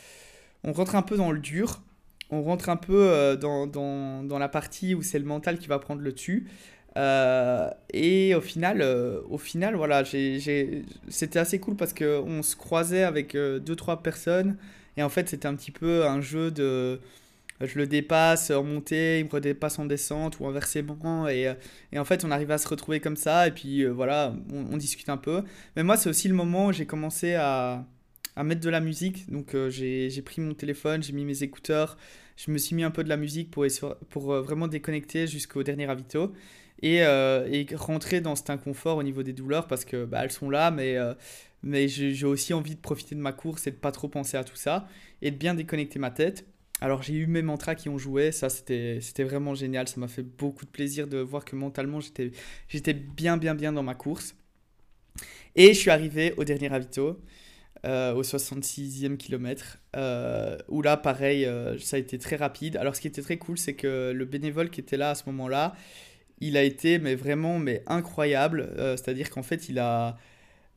on 0.64 0.72
rentre 0.72 0.96
un 0.96 1.02
peu 1.02 1.16
dans 1.16 1.30
le 1.30 1.38
dur. 1.38 1.82
On 2.30 2.42
rentre 2.42 2.68
un 2.68 2.76
peu 2.76 3.10
euh, 3.10 3.36
dans, 3.36 3.66
dans, 3.66 4.24
dans, 4.24 4.38
la 4.38 4.48
partie 4.48 4.94
où 4.94 5.02
c'est 5.02 5.18
le 5.18 5.24
mental 5.24 5.58
qui 5.58 5.68
va 5.68 5.78
prendre 5.78 6.00
le 6.02 6.12
dessus. 6.12 6.48
Euh, 6.96 7.70
et 7.92 8.34
au 8.34 8.40
final 8.40 8.82
au 9.28 9.38
final 9.38 9.76
voilà 9.76 10.02
c'était 10.04 11.38
assez 11.38 11.60
cool 11.60 11.76
parce 11.76 11.92
que 11.92 12.20
on 12.20 12.42
se 12.42 12.56
croisait 12.56 13.04
avec 13.04 13.36
deux 13.36 13.76
trois 13.76 14.02
personnes. 14.02 14.56
Et 14.96 15.04
en 15.04 15.08
fait 15.08 15.28
c'était 15.28 15.46
un 15.46 15.54
petit 15.54 15.70
peu 15.70 16.06
un 16.06 16.20
jeu 16.20 16.50
de 16.50 17.00
je 17.66 17.78
le 17.78 17.86
dépasse 17.86 18.50
en 18.50 18.64
montée, 18.64 19.20
il 19.20 19.26
me 19.26 19.30
redépasse 19.30 19.78
en 19.78 19.84
descente 19.84 20.40
ou 20.40 20.46
inversement. 20.46 21.28
Et, 21.28 21.46
euh, 21.48 21.54
et 21.92 21.98
en 21.98 22.04
fait, 22.04 22.24
on 22.24 22.30
arrive 22.30 22.50
à 22.50 22.58
se 22.58 22.66
retrouver 22.68 23.00
comme 23.00 23.16
ça. 23.16 23.46
Et 23.46 23.50
puis 23.50 23.82
euh, 23.82 23.90
voilà, 23.90 24.34
on, 24.52 24.76
discute 24.76 25.08
un 25.08 25.16
peu. 25.16 25.42
Mais 25.76 25.82
moi, 25.82 25.96
c'est 25.96 26.08
aussi 26.08 26.28
le 26.28 26.34
moment 26.34 26.66
où 26.66 26.72
j'ai 26.72 26.86
commencé 26.86 27.34
à, 27.34 27.84
à, 28.36 28.44
mettre 28.44 28.62
de 28.62 28.70
la 28.70 28.80
musique. 28.80 29.30
Donc 29.30 29.54
euh, 29.54 29.68
j'ai 29.70 30.22
pris 30.22 30.40
mon 30.40 30.54
téléphone, 30.54 31.02
j'ai 31.02 31.12
mis 31.12 31.24
mes 31.24 31.42
écouteurs. 31.42 31.98
Je 32.36 32.50
me 32.50 32.56
suis 32.56 32.74
mis 32.74 32.84
un 32.84 32.90
peu 32.90 33.04
de 33.04 33.10
la 33.10 33.18
musique 33.18 33.50
pour, 33.50 33.66
pour 34.08 34.32
vraiment 34.40 34.66
déconnecter 34.66 35.26
jusqu'au 35.26 35.62
dernier 35.62 35.86
ravito. 35.86 36.32
Et, 36.82 37.00
et, 37.00 37.66
rentrer 37.74 38.22
dans 38.22 38.34
cet 38.36 38.48
inconfort 38.48 38.96
au 38.96 39.02
niveau 39.02 39.22
des 39.22 39.34
douleurs 39.34 39.66
parce 39.66 39.84
que 39.84 40.06
bah, 40.06 40.20
elles 40.24 40.32
sont 40.32 40.48
là, 40.48 40.70
mais, 40.70 40.96
mais 41.62 41.88
j'ai 41.88 42.24
aussi 42.24 42.54
envie 42.54 42.74
de 42.74 42.80
profiter 42.80 43.14
de 43.14 43.20
ma 43.20 43.32
course 43.32 43.66
et 43.66 43.70
de 43.70 43.76
pas 43.76 43.92
trop 43.92 44.08
penser 44.08 44.38
à 44.38 44.44
tout 44.44 44.56
ça 44.56 44.88
et 45.20 45.30
de 45.30 45.36
bien 45.36 45.52
déconnecter 45.52 45.98
ma 45.98 46.10
tête. 46.10 46.46
Alors 46.80 47.02
j'ai 47.02 47.14
eu 47.14 47.26
mes 47.26 47.42
mantras 47.42 47.74
qui 47.74 47.88
ont 47.88 47.98
joué, 47.98 48.32
ça 48.32 48.48
c'était 48.48 49.00
vraiment 49.18 49.54
génial, 49.54 49.86
ça 49.86 50.00
m'a 50.00 50.08
fait 50.08 50.22
beaucoup 50.22 50.64
de 50.64 50.70
plaisir 50.70 51.06
de 51.06 51.18
voir 51.18 51.44
que 51.44 51.54
mentalement 51.54 52.00
j'étais 52.00 52.94
bien 52.94 53.36
bien 53.36 53.54
bien 53.54 53.72
dans 53.72 53.82
ma 53.82 53.94
course. 53.94 54.34
Et 55.56 55.74
je 55.74 55.78
suis 55.78 55.90
arrivé 55.90 56.32
au 56.36 56.44
dernier 56.44 56.68
ravito, 56.68 57.20
euh, 57.84 58.14
au 58.14 58.22
66e 58.22 59.16
kilomètre, 59.16 59.78
euh, 59.96 60.56
où 60.68 60.80
là 60.80 60.96
pareil, 60.96 61.44
euh, 61.44 61.78
ça 61.78 61.96
a 61.96 61.98
été 61.98 62.18
très 62.18 62.36
rapide. 62.36 62.76
Alors 62.76 62.96
ce 62.96 63.00
qui 63.00 63.08
était 63.08 63.22
très 63.22 63.36
cool, 63.36 63.58
c'est 63.58 63.74
que 63.74 64.12
le 64.12 64.24
bénévole 64.24 64.70
qui 64.70 64.80
était 64.80 64.96
là 64.96 65.10
à 65.10 65.14
ce 65.14 65.24
moment-là, 65.26 65.74
il 66.40 66.56
a 66.56 66.62
été 66.62 66.98
mais 66.98 67.14
vraiment 67.14 67.58
mais 67.58 67.82
incroyable, 67.86 68.72
c'est-à-dire 68.76 69.28
qu'en 69.30 69.42
fait 69.42 69.68
il 69.68 69.78
a 69.78 70.16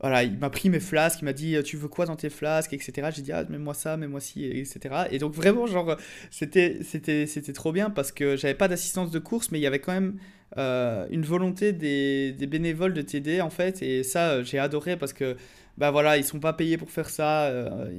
voilà, 0.04 0.22
il 0.22 0.36
m'a 0.36 0.50
pris 0.50 0.68
mes 0.68 0.80
flasques, 0.80 1.22
il 1.22 1.24
m'a 1.24 1.32
dit 1.32 1.56
tu 1.64 1.78
veux 1.78 1.88
quoi 1.88 2.04
dans 2.04 2.14
tes 2.14 2.28
flasques, 2.28 2.74
etc. 2.74 3.08
J'ai 3.16 3.22
dit 3.22 3.32
ah 3.32 3.42
mets-moi 3.48 3.72
ça, 3.72 3.96
mets-moi 3.96 4.20
ci, 4.20 4.44
etc. 4.44 5.06
Et 5.10 5.18
donc 5.18 5.32
vraiment 5.32 5.66
genre 5.66 5.96
c'était 6.30 6.80
c'était 6.82 7.26
c'était 7.26 7.54
trop 7.54 7.72
bien 7.72 7.88
parce 7.88 8.12
que 8.12 8.36
j'avais 8.36 8.52
pas 8.52 8.68
d'assistance 8.68 9.10
de 9.10 9.18
course, 9.18 9.50
mais 9.50 9.58
il 9.58 9.62
y 9.62 9.66
avait 9.66 9.78
quand 9.78 9.94
même 9.94 10.18
euh, 10.58 11.06
une 11.10 11.22
volonté 11.22 11.72
des, 11.72 12.32
des, 12.32 12.46
bénévoles 12.46 12.92
de 12.92 13.00
t'aider 13.00 13.40
en 13.40 13.48
fait 13.48 13.80
et 13.80 14.02
ça 14.02 14.42
j'ai 14.42 14.58
adoré 14.58 14.98
parce 14.98 15.14
que 15.14 15.38
bah 15.76 15.90
voilà, 15.90 16.16
ils 16.16 16.24
sont 16.24 16.38
pas 16.38 16.52
payés 16.52 16.78
pour 16.78 16.90
faire 16.90 17.10
ça. 17.10 17.46
Euh, 17.46 17.90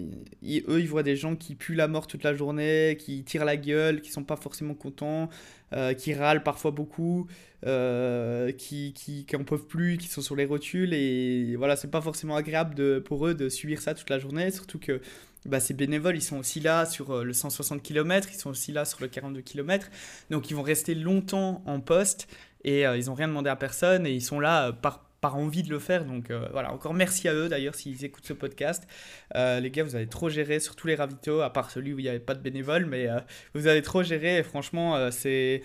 eux, 0.44 0.80
ils 0.80 0.88
voient 0.88 1.04
des 1.04 1.18
gens 1.18 1.36
qui 1.36 1.56
puent 1.56 1.76
la 1.76 1.88
mort 1.88 2.08
toute 2.08 2.24
la 2.24 2.34
journée, 2.34 2.98
qui 3.00 3.24
tirent 3.24 3.44
la 3.44 3.58
gueule, 3.58 4.02
qui 4.02 4.12
sont 4.12 4.24
pas 4.24 4.38
forcément 4.38 4.74
contents, 4.76 5.30
euh, 5.74 5.94
qui 5.94 6.14
râlent 6.14 6.44
parfois 6.44 6.72
beaucoup, 6.72 7.28
euh, 7.66 8.52
qui, 8.54 8.94
qui, 8.94 9.26
qui 9.26 9.36
en 9.36 9.44
peuvent 9.44 9.66
plus, 9.66 9.98
qui 9.98 10.08
sont 10.08 10.22
sur 10.22 10.38
les 10.38 10.46
rotules. 10.46 10.94
Et 10.94 11.56
voilà, 11.58 11.76
c'est 11.76 11.92
pas 11.92 12.02
forcément 12.02 12.38
agréable 12.38 12.76
de, 12.76 13.00
pour 13.00 13.28
eux 13.28 13.34
de 13.34 13.50
subir 13.50 13.82
ça 13.82 13.94
toute 13.94 14.10
la 14.10 14.20
journée, 14.20 14.52
surtout 14.52 14.80
que 14.80 15.02
bah, 15.46 15.60
ces 15.60 15.74
bénévoles, 15.74 16.16
ils 16.16 16.22
sont 16.22 16.38
aussi 16.38 16.62
là 16.62 16.86
sur 16.86 17.26
le 17.26 17.34
160 17.34 17.84
km, 17.84 18.30
ils 18.32 18.40
sont 18.40 18.52
aussi 18.52 18.72
là 18.72 18.86
sur 18.86 19.02
le 19.02 19.10
42 19.10 19.42
km. 19.42 19.90
Donc 20.30 20.50
ils 20.50 20.56
vont 20.56 20.64
rester 20.64 20.96
longtemps 20.96 21.62
en 21.66 21.82
poste 21.82 22.28
et 22.64 22.84
ils 22.84 23.06
n'ont 23.08 23.14
rien 23.14 23.28
demandé 23.28 23.50
à 23.50 23.56
personne 23.56 24.08
et 24.08 24.14
ils 24.14 24.24
sont 24.24 24.40
là 24.40 24.72
par 24.72 25.05
par 25.26 25.38
envie 25.38 25.64
de 25.64 25.72
le 25.72 25.80
faire. 25.80 26.06
Donc 26.06 26.30
euh, 26.30 26.48
voilà, 26.52 26.72
encore 26.72 26.94
merci 26.94 27.28
à 27.28 27.34
eux 27.34 27.50
d'ailleurs 27.50 27.74
s'ils 27.74 28.06
écoutent 28.06 28.28
ce 28.28 28.34
podcast. 28.34 28.88
Euh, 29.34 29.60
les 29.60 29.72
gars, 29.72 29.84
vous 29.84 29.96
avez 29.96 30.06
trop 30.06 30.30
géré 30.30 30.60
sur 30.60 30.76
tous 30.76 30.86
les 30.86 30.94
ravitaux, 30.94 31.42
à 31.42 31.52
part 31.52 31.72
celui 31.72 31.96
où 31.96 32.00
il 32.00 32.04
n'y 32.04 32.10
avait 32.10 32.20
pas 32.20 32.36
de 32.36 32.42
bénévoles, 32.42 32.86
mais 32.86 33.08
euh, 33.10 33.20
vous 33.56 33.66
avez 33.66 33.82
trop 33.82 34.04
géré 34.04 34.38
et 34.38 34.44
franchement, 34.44 35.10
c'est 35.10 35.64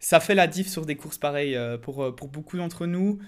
ça 0.00 0.20
fait 0.20 0.34
la 0.34 0.46
diff 0.46 0.68
sur 0.68 0.84
des 0.84 0.96
courses 0.96 1.16
pareilles 1.16 1.58
pour, 1.80 2.14
pour 2.14 2.28
beaucoup 2.28 2.58
d'entre 2.58 2.84
nous. 2.84 3.18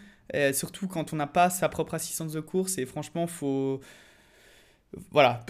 Surtout 0.53 0.89
quand 0.89 1.15
on 1.15 1.17
n'a 1.17 1.27
pas 1.27 1.49
sa 1.49 1.71
propre 1.71 1.95
assistance 1.95 2.33
de 2.33 2.41
course. 2.41 2.77
Et 2.77 2.85
franchement, 2.85 3.27
faut. 3.27 3.81
Voilà, 5.11 5.41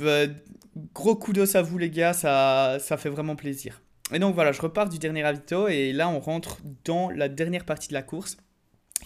gros 0.95 1.17
coup 1.17 1.33
d'os 1.33 1.57
à 1.57 1.63
vous 1.63 1.79
les 1.79 1.91
gars, 1.91 2.13
ça, 2.13 2.79
ça 2.79 2.97
fait 2.97 3.09
vraiment 3.09 3.35
plaisir. 3.35 3.83
Et 4.13 4.21
donc 4.21 4.37
voilà, 4.37 4.53
je 4.53 4.61
repars 4.61 4.89
du 4.89 5.01
dernier 5.01 5.25
ravito 5.25 5.67
et 5.67 5.93
là 5.93 6.09
on 6.09 6.21
rentre 6.21 6.59
dans 6.85 7.11
la 7.11 7.29
dernière 7.29 7.65
partie 7.65 7.89
de 7.89 7.95
la 7.95 8.03
course 8.03 8.37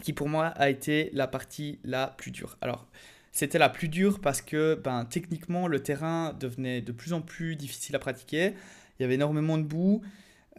qui 0.03 0.13
pour 0.13 0.29
moi 0.29 0.47
a 0.47 0.71
été 0.71 1.11
la 1.13 1.27
partie 1.27 1.79
la 1.85 2.09
plus 2.09 2.31
dure. 2.31 2.57
Alors, 2.61 2.87
c'était 3.33 3.59
la 3.59 3.69
plus 3.69 3.89
dure 3.89 4.21
parce 4.21 4.41
que 4.41 4.81
ben, 4.83 5.05
techniquement 5.05 5.69
le 5.69 5.83
terrain 5.83 6.35
devenait 6.41 6.81
de 6.81 6.93
plus 6.93 7.13
en 7.13 7.21
plus 7.21 7.57
difficile 7.57 7.95
à 7.97 7.99
pratiquer. 7.99 8.55
Il 8.99 9.03
y 9.03 9.05
avait 9.05 9.15
énormément 9.15 9.59
de 9.59 9.63
boue, 9.63 10.03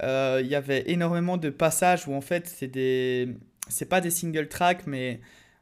euh, 0.04 0.41
il 0.43 0.47
y 0.47 0.56
avait 0.56 0.84
énormément 0.91 1.38
de 1.38 1.50
passages 1.50 2.08
où 2.08 2.13
en 2.13 2.21
fait 2.21 2.47
c'est 2.47 2.67
des... 2.67 3.36
C'est 3.69 3.89
pas 3.89 4.00
des 4.00 4.12
single 4.12 4.47
track 4.47 4.88
mais 4.88 5.19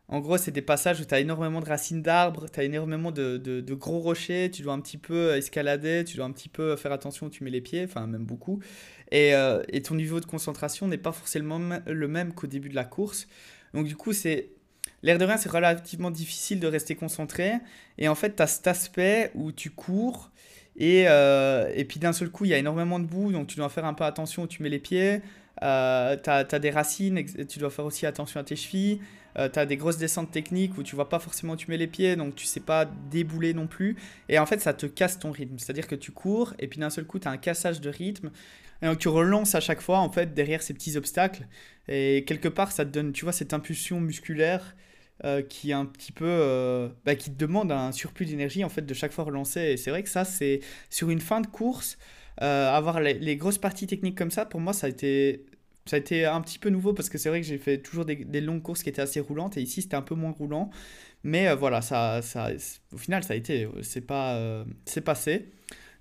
en 0.07 0.19
gros, 0.19 0.37
c'est 0.37 0.51
des 0.51 0.61
passages 0.61 1.01
où 1.01 1.05
tu 1.05 1.15
as 1.15 1.19
énormément 1.19 1.61
de 1.61 1.65
racines 1.65 2.03
d'arbres, 2.03 2.45
tu 2.51 2.59
as 2.59 2.63
énormément 2.63 3.11
de, 3.11 3.73
gros 3.73 3.99
rochers, 3.99 4.51
tu 4.51 4.61
dois 4.61 4.73
un 4.73 4.79
petit 4.79 4.99
peu 4.99 5.35
escalader, 5.35 6.03
tu 6.05 6.17
dois 6.17 6.27
un 6.27 6.31
petit 6.31 6.49
peu 6.49 6.75
faire 6.75 6.91
attention 6.91 7.25
où 7.25 7.29
tu 7.29 7.43
mets 7.43 7.49
les 7.49 7.61
pieds, 7.61 7.85
enfin 7.85 8.05
même 8.05 8.25
beaucoup. 8.25 8.59
Et, 9.11 9.33
euh, 9.33 9.63
et 9.69 9.81
ton 9.81 9.95
niveau 9.95 10.19
de 10.19 10.25
concentration 10.25 10.87
n'est 10.87 10.99
pas 10.99 11.11
forcément 11.11 11.59
le 11.87 12.07
même 12.07 12.33
qu'au 12.33 12.45
début 12.45 12.69
de 12.69 12.75
la 12.75 12.85
course. 12.85 13.27
Donc 13.75 13.85
du 13.85 13.95
coup, 13.95 14.13
c'est 14.13 14.49
l'air 15.03 15.17
de 15.17 15.25
rien, 15.25 15.37
c'est 15.37 15.51
relativement 15.51 16.09
difficile 16.09 16.59
de 16.59 16.67
rester 16.67 16.95
concentré. 16.95 17.53
Et 17.97 18.07
en 18.07 18.15
fait, 18.15 18.37
tu 18.37 18.41
as 18.41 18.47
cet 18.47 18.67
aspect 18.67 19.31
où 19.35 19.51
tu 19.51 19.69
cours 19.69 20.31
et, 20.77 21.05
euh, 21.07 21.71
et 21.73 21.85
puis 21.85 21.99
d'un 21.99 22.13
seul 22.13 22.29
coup, 22.29 22.45
il 22.45 22.49
y 22.49 22.53
a 22.53 22.57
énormément 22.57 22.99
de 22.99 23.05
boue, 23.05 23.31
donc 23.31 23.47
tu 23.47 23.57
dois 23.57 23.69
faire 23.69 23.85
un 23.85 23.93
peu 23.93 24.03
attention 24.03 24.43
où 24.43 24.47
tu 24.47 24.63
mets 24.63 24.69
les 24.69 24.79
pieds. 24.79 25.21
Euh, 25.63 26.17
tu 26.21 26.29
as, 26.29 26.59
des 26.59 26.69
racines, 26.69 27.23
tu 27.47 27.59
dois 27.59 27.69
faire 27.69 27.85
aussi 27.85 28.05
attention 28.05 28.39
à 28.39 28.43
tes 28.43 28.55
chevilles. 28.55 28.99
Euh, 29.37 29.49
tu 29.49 29.59
as 29.59 29.65
des 29.65 29.75
grosses 29.75 29.97
descentes 29.97 30.31
techniques 30.31 30.77
où 30.77 30.83
tu 30.83 30.95
vois 30.95 31.09
pas 31.09 31.19
forcément 31.19 31.53
où 31.53 31.57
tu 31.57 31.69
mets 31.69 31.77
les 31.77 31.87
pieds, 31.87 32.15
donc 32.15 32.35
tu 32.35 32.45
sais 32.45 32.61
pas 32.61 32.85
débouler 33.11 33.53
non 33.53 33.67
plus. 33.67 33.97
Et 34.29 34.39
en 34.39 34.45
fait, 34.45 34.61
ça 34.61 34.73
te 34.73 34.85
casse 34.85 35.19
ton 35.19 35.31
rythme. 35.31 35.57
C'est-à-dire 35.59 35.87
que 35.87 35.95
tu 35.95 36.11
cours 36.11 36.53
et 36.59 36.67
puis 36.67 36.79
d'un 36.79 36.89
seul 36.89 37.05
coup, 37.05 37.19
tu 37.19 37.27
as 37.27 37.31
un 37.31 37.37
cassage 37.37 37.81
de 37.81 37.89
rythme. 37.89 38.31
Et 38.85 38.87
donc 38.87 38.99
tu 38.99 39.07
relances 39.07 39.55
à 39.55 39.59
chaque 39.59 39.81
fois 39.81 39.97
en 39.97 40.11
fait 40.11 40.35
derrière 40.35 40.61
ces 40.61 40.75
petits 40.75 40.95
obstacles. 40.95 41.47
Et 41.87 42.23
quelque 42.27 42.47
part, 42.47 42.71
ça 42.71 42.85
te 42.85 42.91
donne, 42.91 43.13
tu 43.13 43.25
vois, 43.25 43.33
cette 43.33 43.51
impulsion 43.51 43.99
musculaire 43.99 44.75
euh, 45.23 45.41
qui 45.41 45.71
est 45.71 45.73
un 45.73 45.85
petit 45.85 46.11
peu, 46.11 46.27
euh, 46.27 46.89
bah, 47.03 47.15
qui 47.15 47.31
te 47.31 47.35
demande 47.35 47.71
un 47.71 47.91
surplus 47.91 48.27
d'énergie 48.27 48.63
en 48.63 48.69
fait 48.69 48.83
de 48.83 48.93
chaque 48.93 49.11
fois 49.11 49.23
relancer. 49.23 49.61
Et 49.61 49.77
c'est 49.77 49.89
vrai 49.89 50.03
que 50.03 50.09
ça, 50.09 50.23
c'est 50.23 50.59
sur 50.91 51.09
une 51.09 51.19
fin 51.19 51.41
de 51.41 51.47
course, 51.47 51.97
euh, 52.43 52.69
avoir 52.71 52.99
les, 52.99 53.35
grosses 53.37 53.57
parties 53.57 53.87
techniques 53.87 54.17
comme 54.17 54.29
ça, 54.29 54.45
pour 54.45 54.59
moi, 54.59 54.71
ça 54.71 54.85
a 54.85 54.89
été, 54.91 55.47
ça 55.87 55.95
a 55.95 55.99
été 55.99 56.25
un 56.25 56.41
petit 56.41 56.59
peu 56.59 56.69
nouveau 56.69 56.93
parce 56.93 57.09
que 57.09 57.17
c'est 57.17 57.29
vrai 57.29 57.41
que 57.41 57.47
j'ai 57.47 57.57
fait 57.57 57.79
toujours 57.79 58.05
des, 58.05 58.17
des, 58.17 58.41
longues 58.41 58.61
courses 58.61 58.83
qui 58.83 58.89
étaient 58.89 59.01
assez 59.01 59.19
roulantes 59.19 59.57
et 59.57 59.61
ici 59.63 59.81
c'était 59.81 59.95
un 59.95 60.03
peu 60.03 60.13
moins 60.13 60.31
roulant. 60.31 60.69
Mais 61.23 61.55
voilà, 61.55 61.81
ça, 61.81 62.21
ça, 62.21 62.51
au 62.93 62.97
final, 62.97 63.23
ça 63.23 63.33
a 63.33 63.35
été, 63.35 63.67
c'est 63.81 64.01
pas, 64.01 64.63
c'est 64.85 65.01
passé. 65.01 65.47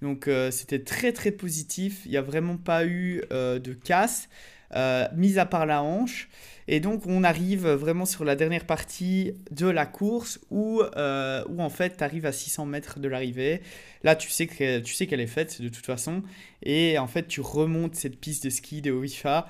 Donc 0.05 0.29
c'était 0.51 0.85
très 0.85 1.13
très 1.13 1.33
positif. 1.33 2.03
Il 2.05 2.13
n'y 2.13 2.17
a 2.17 2.23
vraiment 2.23 2.57
pas 2.57 2.87
eu 2.87 3.23
de 3.31 3.73
casse. 3.73 4.29
Euh, 4.77 5.07
mis 5.15 5.39
à 5.39 5.47
part 5.47 5.67
la 5.67 5.83
hanche. 5.83 6.29
Et 6.67 6.81
donc 6.81 7.07
on 7.07 7.23
arrive 7.23 7.69
vraiment 7.69 8.07
sur 8.07 8.25
la 8.25 8.35
dernière 8.35 8.65
partie 8.65 9.35
de 9.53 9.69
la 9.69 9.87
course 9.87 10.41
où, 10.51 10.81
euh, 10.97 11.45
où 11.49 11.63
en 11.63 11.69
fait 11.69 11.99
tu 11.99 12.03
arrives 12.05 12.27
à 12.27 12.33
600 12.33 12.67
mètres 12.67 12.99
de 12.99 13.07
l'arrivée. 13.07 13.61
Là 14.03 14.17
tu 14.17 14.31
sais 14.31 14.49
qu'elle 14.49 14.83
tu 14.83 14.95
sais 14.95 15.05
est 15.05 15.27
faite 15.27 15.63
de 15.63 15.69
toute 15.69 15.87
façon. 15.87 16.23
Et 16.63 16.99
en 16.99 17.07
fait 17.07 17.29
tu 17.29 17.41
remontes 17.41 17.95
cette 17.95 18.19
piste 18.19 18.45
de 18.45 18.51
ski 18.51 18.83
de 18.83 18.91
Wifa 18.91 19.47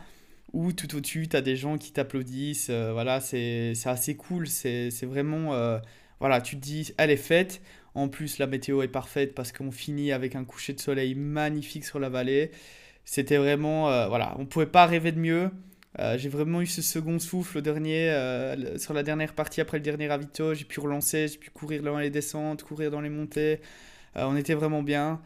où 0.52 0.72
tout 0.72 0.94
au-dessus 0.94 1.26
tu 1.28 1.36
as 1.36 1.40
des 1.40 1.56
gens 1.56 1.78
qui 1.78 1.92
t'applaudissent. 1.92 2.68
Euh, 2.68 2.92
voilà, 2.92 3.20
c'est 3.20 3.72
assez 3.86 4.16
cool. 4.16 4.46
C'est 4.46 4.90
vraiment... 5.04 5.78
voilà, 6.20 6.42
tu 6.42 6.56
te 6.56 6.60
dis, 6.60 6.92
elle 6.98 7.10
est 7.10 7.16
faite. 7.16 7.62
En 7.94 8.09
plus 8.09 8.38
la 8.38 8.46
météo 8.46 8.83
est 8.83 8.88
parfaite 8.88 9.35
parce 9.35 9.52
qu'on 9.52 9.70
finit 9.70 10.12
avec 10.12 10.35
un 10.35 10.44
coucher 10.44 10.72
de 10.72 10.80
soleil 10.80 11.14
magnifique 11.14 11.85
sur 11.85 11.98
la 11.98 12.09
vallée. 12.09 12.50
C'était 13.04 13.37
vraiment, 13.37 13.90
euh, 13.90 14.09
voilà, 14.09 14.35
on 14.38 14.46
pouvait 14.46 14.66
pas 14.66 14.87
rêver 14.87 15.12
de 15.12 15.20
mieux. 15.20 15.50
Euh, 16.00 16.18
j'ai 16.18 16.28
vraiment 16.28 16.61
eu 16.61 16.66
ce 16.66 16.83
second 16.83 17.20
souffle 17.20 17.62
dernier, 17.62 18.11
euh, 18.11 18.78
sur 18.78 18.94
la 18.94 19.02
dernière 19.02 19.35
partie 19.35 19.61
après 19.61 19.78
le 19.78 19.85
dernier 19.85 20.09
ravito. 20.09 20.54
J'ai 20.54 20.64
pu 20.64 20.80
relancer, 20.80 21.28
j'ai 21.28 21.38
pu 21.38 21.50
courir 21.50 21.83
dans 21.83 21.98
les 21.98 22.11
descentes, 22.11 22.64
courir 22.64 22.90
dans 22.90 23.00
les 23.00 23.11
montées. 23.11 23.61
on 24.16 24.37
était 24.37 24.54
vraiment 24.54 24.83
bien. 24.83 25.20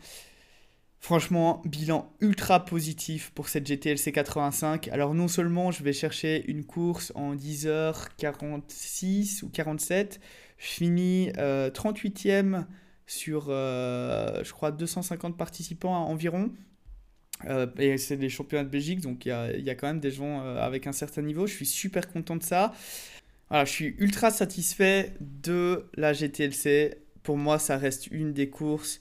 Franchement, 1.00 1.62
bilan 1.64 2.12
ultra 2.20 2.64
positif 2.64 3.30
pour 3.34 3.48
cette 3.48 3.66
GTLC 3.66 4.12
85. 4.12 4.88
Alors 4.88 5.14
non 5.14 5.28
seulement 5.28 5.70
je 5.70 5.84
vais 5.84 5.92
chercher 5.92 6.44
une 6.50 6.64
course 6.64 7.12
en 7.14 7.36
10h46 7.36 9.44
ou 9.44 9.48
47, 9.48 10.20
je 10.58 10.66
finis 10.66 11.30
38e 11.36 12.66
sur, 13.06 13.46
je 13.46 14.52
crois, 14.52 14.70
250 14.72 15.36
participants 15.36 15.94
environ. 15.94 16.50
Euh, 17.46 17.66
et 17.78 17.98
c'est 17.98 18.16
des 18.16 18.28
championnats 18.28 18.64
de 18.64 18.68
Belgique, 18.68 19.00
donc 19.00 19.24
il 19.24 19.28
y 19.28 19.32
a, 19.32 19.56
y 19.56 19.70
a, 19.70 19.74
quand 19.74 19.86
même 19.86 20.00
des 20.00 20.10
gens 20.10 20.42
euh, 20.42 20.58
avec 20.58 20.86
un 20.86 20.92
certain 20.92 21.22
niveau. 21.22 21.46
Je 21.46 21.54
suis 21.54 21.66
super 21.66 22.10
content 22.10 22.36
de 22.36 22.42
ça. 22.42 22.74
Voilà, 23.48 23.64
je 23.64 23.70
suis 23.70 23.94
ultra 23.98 24.30
satisfait 24.30 25.14
de 25.20 25.88
la 25.94 26.12
GTLC. 26.12 26.98
Pour 27.22 27.36
moi, 27.36 27.58
ça 27.58 27.76
reste 27.76 28.08
une 28.08 28.32
des 28.32 28.50
courses 28.50 29.00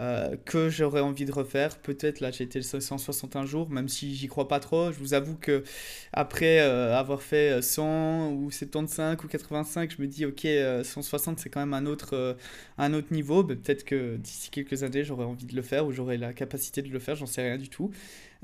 euh, 0.00 0.34
que 0.44 0.70
j'aurais 0.70 1.00
envie 1.00 1.24
de 1.24 1.30
refaire. 1.30 1.78
Peut-être 1.78 2.18
là, 2.18 2.32
j'ai 2.32 2.42
été 2.42 2.58
le 2.58 2.64
161 2.64 3.46
jours, 3.46 3.70
même 3.70 3.88
si 3.88 4.16
j'y 4.16 4.26
crois 4.26 4.48
pas 4.48 4.58
trop. 4.58 4.90
Je 4.90 4.98
vous 4.98 5.14
avoue 5.14 5.36
que 5.36 5.62
après 6.12 6.58
euh, 6.60 6.98
avoir 6.98 7.22
fait 7.22 7.62
100 7.62 7.84
euh, 7.84 8.34
ou 8.34 8.50
75 8.50 9.16
ou 9.22 9.28
85, 9.28 9.94
je 9.96 10.02
me 10.02 10.08
dis 10.08 10.26
ok, 10.26 10.48
160 10.82 11.38
c'est 11.38 11.48
quand 11.48 11.60
même 11.60 11.74
un 11.74 11.86
autre, 11.86 12.36
un 12.76 12.92
autre 12.92 13.12
niveau. 13.12 13.44
Peut-être 13.44 13.84
que 13.84 14.16
d'ici 14.16 14.50
quelques 14.50 14.82
années, 14.82 15.04
j'aurais 15.04 15.24
envie 15.24 15.46
de 15.46 15.54
le 15.54 15.62
faire 15.62 15.86
ou 15.86 15.92
j'aurai 15.92 16.16
la 16.16 16.32
capacité 16.32 16.82
de 16.82 16.88
le 16.88 16.98
faire, 16.98 17.14
j'en 17.14 17.26
sais 17.26 17.42
rien 17.42 17.58
du 17.58 17.68
tout. 17.68 17.92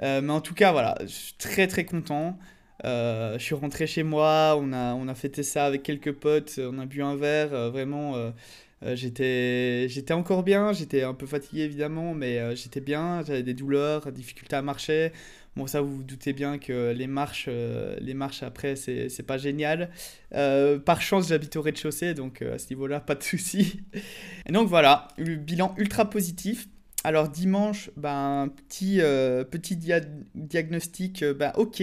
mais 0.03 0.31
en 0.31 0.41
tout 0.41 0.55
cas, 0.55 0.71
voilà, 0.71 0.97
je 1.03 1.07
suis 1.09 1.35
très 1.35 1.67
très 1.67 1.85
content. 1.85 2.39
je 2.85 3.39
suis 3.41 3.57
rentré 3.57 3.89
chez 3.89 4.05
moi, 4.05 4.57
on 4.57 4.73
a, 4.73 4.95
on 4.95 5.09
a 5.09 5.15
fêté 5.17 5.43
ça 5.43 5.67
avec 5.67 5.83
quelques 5.83 6.13
potes, 6.13 6.61
on 6.63 6.79
a 6.79 6.87
bu 6.87 7.03
un 7.03 7.17
verre, 7.17 7.71
vraiment 7.73 8.33
euh, 8.83 8.97
j'étais, 8.97 9.89
j'étais 9.89 10.15
encore 10.15 10.43
bien, 10.43 10.73
j'étais 10.73 11.03
un 11.03 11.13
peu 11.15 11.27
fatigué 11.27 11.63
évidemment, 11.63 12.15
mais 12.15 12.39
euh, 12.39 12.55
j'étais 12.55 12.81
bien, 12.81 13.23
j'avais 13.27 13.43
des 13.43 13.55
douleurs, 13.55 14.11
difficultés 14.11 14.57
à 14.57 14.63
marcher. 14.63 15.13
Bon, 15.57 15.67
ça, 15.67 15.81
vous 15.81 15.97
vous 15.97 16.03
doutez 16.03 16.33
bien 16.33 16.59
que 16.59 16.93
les 16.93 17.07
marches, 17.07 17.47
euh, 17.49 17.97
les 18.01 18.15
marches 18.15 18.43
après, 18.43 18.77
c'est, 18.77 19.09
c'est 19.09 19.25
pas 19.25 19.37
génial. 19.37 19.91
par 20.31 21.03
chance, 21.03 21.29
j'habite 21.29 21.57
au 21.57 21.63
rez-de-chaussée, 21.63 22.15
donc 22.15 22.43
à 22.43 22.59
ce 22.59 22.69
niveau-là, 22.71 23.01
pas 23.01 23.15
de 23.15 23.23
souci. 23.23 23.81
Et 24.47 24.53
donc 24.53 24.69
voilà, 24.69 25.09
le 25.19 25.37
bilan 25.37 25.75
ultra 25.77 26.09
positif. 26.09 26.69
Alors 27.03 27.29
dimanche, 27.29 27.91
ben, 27.97 28.53
petit, 28.69 28.99
petit 28.99 29.77
diagnostic, 30.35 31.25
ben, 31.25 31.53
ok. 31.57 31.83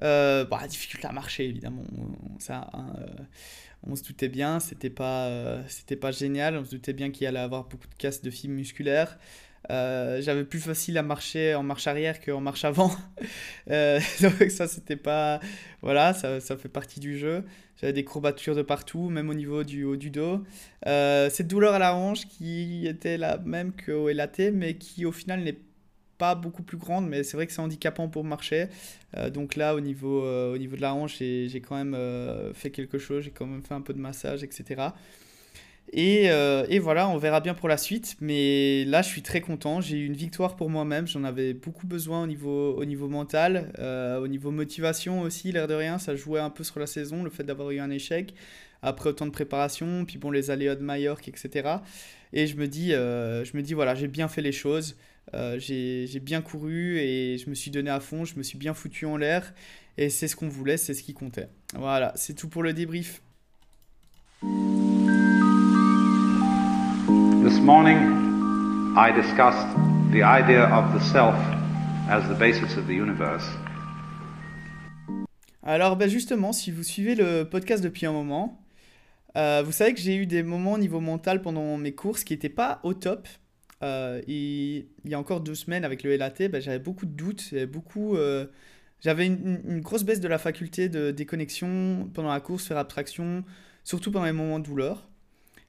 Bah, 0.00 0.68
difficulté 0.68 1.06
à 1.06 1.12
marcher, 1.12 1.46
évidemment. 1.46 1.84
Ça, 2.38 2.68
hein, 2.74 2.92
on 3.86 3.96
se 3.96 4.02
doutait 4.02 4.28
bien, 4.28 4.60
c'était 4.60 4.90
pas, 4.90 5.26
euh, 5.26 5.62
pas 6.00 6.10
génial, 6.10 6.56
on 6.56 6.64
se 6.64 6.70
doutait 6.70 6.92
bien 6.92 7.10
qu'il 7.10 7.26
allait 7.26 7.38
avoir 7.38 7.64
beaucoup 7.64 7.88
de 7.88 7.94
casse 7.94 8.22
de 8.22 8.30
fibres 8.30 8.54
musculaires. 8.54 9.18
Euh, 9.70 10.20
j'avais 10.20 10.44
plus 10.44 10.60
facile 10.60 10.98
à 10.98 11.02
marcher 11.02 11.54
en 11.54 11.62
marche 11.62 11.86
arrière 11.86 12.20
qu'en 12.20 12.40
marche 12.40 12.64
avant. 12.64 12.90
euh, 13.70 14.00
donc 14.20 14.50
ça, 14.50 14.66
c'était 14.68 14.96
pas... 14.96 15.40
Voilà, 15.82 16.12
ça, 16.12 16.40
ça, 16.40 16.56
fait 16.56 16.68
partie 16.68 17.00
du 17.00 17.18
jeu. 17.18 17.44
J'avais 17.80 17.92
des 17.92 18.04
courbatures 18.04 18.54
de 18.54 18.62
partout, 18.62 19.08
même 19.08 19.28
au 19.28 19.34
niveau 19.34 19.64
du 19.64 19.84
haut 19.84 19.96
du 19.96 20.10
dos. 20.10 20.42
Euh, 20.86 21.28
cette 21.30 21.48
douleur 21.48 21.74
à 21.74 21.78
la 21.78 21.94
hanche 21.94 22.26
qui 22.26 22.86
était 22.86 23.18
la 23.18 23.38
même 23.38 23.72
qu'au 23.72 24.08
LAT, 24.08 24.50
mais 24.52 24.74
qui 24.74 25.04
au 25.04 25.12
final 25.12 25.42
n'est 25.42 25.58
pas 26.16 26.34
beaucoup 26.34 26.62
plus 26.62 26.78
grande, 26.78 27.08
mais 27.08 27.24
c'est 27.24 27.36
vrai 27.36 27.46
que 27.46 27.52
c'est 27.52 27.60
handicapant 27.60 28.08
pour 28.08 28.22
marcher. 28.22 28.68
Donc 29.32 29.56
là, 29.56 29.74
au 29.74 29.80
niveau, 29.80 30.22
au 30.22 30.56
niveau 30.56 30.76
de 30.76 30.80
la 30.80 30.94
hanche, 30.94 31.18
j'ai 31.18 31.60
quand 31.60 31.76
même 31.76 32.52
fait 32.54 32.70
quelque 32.70 32.98
chose, 32.98 33.24
j'ai 33.24 33.32
quand 33.32 33.46
même 33.46 33.62
fait 33.62 33.74
un 33.74 33.80
peu 33.80 33.92
de 33.92 33.98
massage, 33.98 34.44
etc. 34.44 34.90
Et, 35.92 36.24
et, 36.24 36.78
voilà, 36.80 37.08
on 37.08 37.18
verra 37.18 37.40
bien 37.40 37.54
pour 37.54 37.68
la 37.68 37.76
suite. 37.76 38.16
Mais 38.20 38.84
là, 38.84 39.02
je 39.02 39.08
suis 39.08 39.22
très 39.22 39.40
content. 39.40 39.80
J'ai 39.80 39.98
eu 39.98 40.06
une 40.06 40.16
victoire 40.16 40.56
pour 40.56 40.68
moi-même. 40.68 41.06
J'en 41.06 41.22
avais 41.22 41.54
beaucoup 41.54 41.86
besoin 41.86 42.24
au 42.24 42.26
niveau, 42.26 42.74
au 42.74 42.84
niveau 42.84 43.06
mental, 43.06 43.72
au 44.20 44.26
niveau 44.26 44.50
motivation 44.50 45.20
aussi, 45.20 45.52
l'air 45.52 45.68
de 45.68 45.74
rien. 45.74 45.98
Ça 45.98 46.16
jouait 46.16 46.40
un 46.40 46.50
peu 46.50 46.64
sur 46.64 46.80
la 46.80 46.86
saison, 46.86 47.22
le 47.22 47.30
fait 47.30 47.44
d'avoir 47.44 47.70
eu 47.70 47.78
un 47.78 47.90
échec 47.90 48.34
après 48.82 49.10
autant 49.10 49.26
de 49.26 49.30
préparation. 49.30 50.04
Puis 50.04 50.18
bon, 50.18 50.32
les 50.32 50.50
aléas 50.50 50.74
de 50.74 50.82
Majorque, 50.82 51.28
etc. 51.28 51.76
Et 52.32 52.48
je 52.48 52.56
me 52.56 52.66
dis, 52.66 52.90
je 52.90 53.56
me 53.56 53.62
dis 53.62 53.74
voilà, 53.74 53.94
j'ai 53.94 54.08
bien 54.08 54.26
fait 54.26 54.42
les 54.42 54.52
choses. 54.52 54.96
Euh, 55.32 55.58
j'ai 55.58 56.20
bien 56.20 56.42
couru 56.42 56.98
et 56.98 57.38
je 57.38 57.48
me 57.48 57.54
suis 57.54 57.70
donné 57.70 57.90
à 57.90 58.00
fond, 58.00 58.24
je 58.24 58.36
me 58.36 58.42
suis 58.42 58.58
bien 58.58 58.74
foutu 58.74 59.06
en 59.06 59.16
l'air 59.16 59.54
et 59.96 60.10
c'est 60.10 60.28
ce 60.28 60.36
qu'on 60.36 60.48
voulait, 60.48 60.76
c'est 60.76 60.94
ce 60.94 61.02
qui 61.02 61.14
comptait. 61.14 61.48
Voilà, 61.74 62.12
c'est 62.14 62.34
tout 62.34 62.48
pour 62.48 62.62
le 62.62 62.72
débrief. 62.72 63.22
This 67.54 67.62
morning, 67.62 68.96
I 68.96 69.12
discussed 69.12 69.68
the 70.10 70.24
idea 70.24 70.64
of 70.64 70.92
the 70.92 70.98
self 70.98 71.36
as 72.10 72.28
the 72.28 72.34
basis 72.34 72.76
of 72.76 72.88
the 72.88 72.94
universe. 72.94 73.44
Alors 75.62 75.96
ben 75.96 76.08
justement, 76.08 76.52
si 76.52 76.72
vous 76.72 76.82
suivez 76.82 77.14
le 77.14 77.44
podcast 77.44 77.80
depuis 77.80 78.06
un 78.06 78.12
moment, 78.12 78.60
euh, 79.36 79.62
vous 79.64 79.70
savez 79.70 79.94
que 79.94 80.00
j'ai 80.00 80.16
eu 80.16 80.26
des 80.26 80.42
moments 80.42 80.72
au 80.72 80.78
niveau 80.78 80.98
mental 80.98 81.42
pendant 81.42 81.76
mes 81.76 81.92
courses 81.92 82.24
qui 82.24 82.32
n'étaient 82.32 82.48
pas 82.48 82.80
au 82.82 82.92
top. 82.92 83.28
Euh, 83.84 84.20
il 84.26 84.86
y 85.04 85.14
a 85.14 85.18
encore 85.20 85.40
deux 85.40 85.54
semaines 85.54 85.84
avec 85.84 86.02
le 86.02 86.16
LAT, 86.16 86.48
ben, 86.50 86.60
j'avais 86.60 86.80
beaucoup 86.80 87.06
de 87.06 87.12
doutes, 87.12 87.54
beaucoup, 87.66 88.16
euh, 88.16 88.46
j'avais 89.00 89.26
une, 89.26 89.60
une 89.64 89.80
grosse 89.80 90.02
baisse 90.02 90.20
de 90.20 90.28
la 90.28 90.38
faculté 90.38 90.88
de 90.88 91.12
déconnexion 91.12 92.10
pendant 92.14 92.32
la 92.32 92.40
course, 92.40 92.66
faire 92.66 92.78
abstraction, 92.78 93.44
surtout 93.84 94.10
pendant 94.10 94.26
les 94.26 94.32
moments 94.32 94.58
de 94.58 94.64
douleur. 94.64 95.06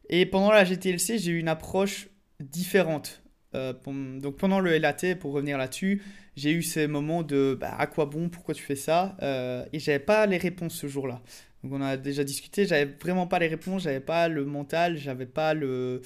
Et 0.10 0.26
pendant 0.26 0.52
la 0.52 0.64
GTLC, 0.64 1.18
j'ai 1.18 1.32
eu 1.32 1.40
une 1.40 1.48
approche 1.48 2.10
différente. 2.40 3.22
Euh, 3.56 3.74
donc 4.20 4.38
pendant 4.38 4.60
le 4.60 4.78
LAT, 4.78 5.16
pour 5.20 5.34
revenir 5.34 5.58
là-dessus, 5.58 6.04
j'ai 6.36 6.52
eu 6.52 6.62
ces 6.62 6.88
moments 6.88 7.24
de 7.24 7.58
bah, 7.60 7.74
à 7.78 7.88
quoi 7.88 8.06
bon, 8.06 8.30
pourquoi 8.30 8.54
tu 8.54 8.64
fais 8.64 8.76
ça 8.76 9.16
euh, 9.22 9.66
Et 9.74 9.80
j'avais 9.80 10.00
pas 10.00 10.26
les 10.26 10.38
réponses 10.38 10.76
ce 10.76 10.88
jour-là. 10.88 11.22
Donc 11.64 11.74
on 11.74 11.82
a 11.82 11.98
déjà 11.98 12.24
discuté, 12.24 12.66
j'avais 12.66 12.86
vraiment 12.86 13.28
pas 13.28 13.40
les 13.40 13.48
réponses, 13.48 13.84
j'avais 13.84 14.00
pas 14.00 14.28
le 14.28 14.46
mental, 14.46 14.98
j'avais 14.98 15.26
pas 15.26 15.54
le. 15.54 16.02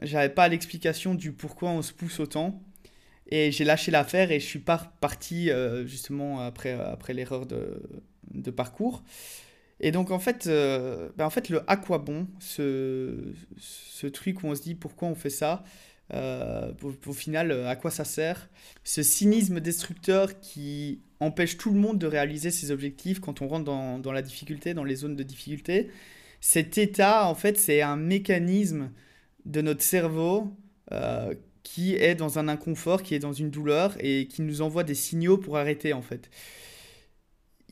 J'avais 0.00 0.30
pas 0.30 0.48
l'explication 0.48 1.14
du 1.14 1.32
pourquoi 1.32 1.70
on 1.70 1.80
se 1.80 1.92
pousse 1.92 2.18
autant. 2.18 2.60
Et 3.30 3.52
j'ai 3.52 3.64
lâché 3.64 3.90
l'affaire 3.92 4.32
et 4.32 4.40
je 4.40 4.46
suis 4.46 4.58
pas 4.58 4.92
parti 5.00 5.48
euh, 5.50 5.86
justement 5.86 6.40
après, 6.40 6.72
après 6.72 7.14
l'erreur 7.14 7.46
de 7.46 8.50
parcours. 8.50 9.04
Et 9.82 9.90
donc 9.90 10.12
en 10.12 10.20
fait, 10.20 10.46
euh, 10.46 11.10
ben, 11.16 11.26
en 11.26 11.30
fait 11.30 11.48
le 11.48 11.62
à 11.66 11.76
quoi 11.76 11.98
bon, 11.98 12.28
ce, 12.38 13.34
ce 13.58 14.06
truc 14.06 14.42
où 14.42 14.46
on 14.46 14.54
se 14.54 14.62
dit 14.62 14.76
pourquoi 14.76 15.08
on 15.08 15.16
fait 15.16 15.28
ça, 15.28 15.64
euh, 16.14 16.72
au, 17.06 17.12
final 17.12 17.50
euh, 17.50 17.68
à 17.68 17.74
quoi 17.74 17.90
ça 17.90 18.04
sert, 18.04 18.48
ce 18.84 19.02
cynisme 19.02 19.58
destructeur 19.58 20.38
qui 20.40 21.00
empêche 21.18 21.58
tout 21.58 21.70
le 21.72 21.80
monde 21.80 21.98
de 21.98 22.06
réaliser 22.06 22.52
ses 22.52 22.70
objectifs 22.70 23.18
quand 23.18 23.42
on 23.42 23.48
rentre 23.48 23.64
dans, 23.64 23.98
dans 23.98 24.12
la 24.12 24.22
difficulté, 24.22 24.72
dans 24.72 24.84
les 24.84 24.94
zones 24.94 25.16
de 25.16 25.22
difficulté. 25.24 25.90
Cet 26.40 26.78
état, 26.78 27.26
en 27.26 27.34
fait, 27.34 27.58
c'est 27.58 27.82
un 27.82 27.96
mécanisme 27.96 28.90
de 29.46 29.60
notre 29.62 29.82
cerveau 29.82 30.56
qui 31.62 31.94
est 31.94 32.14
dans 32.14 32.38
un 32.38 32.48
inconfort, 32.48 33.02
qui 33.02 33.14
est 33.14 33.18
dans 33.18 33.32
une 33.32 33.50
douleur 33.50 33.96
et 34.00 34.26
qui 34.26 34.42
nous 34.42 34.60
envoie 34.60 34.84
des 34.84 34.94
signaux 34.94 35.38
pour 35.38 35.56
arrêter, 35.56 35.92
en 35.94 36.02
fait 36.02 36.28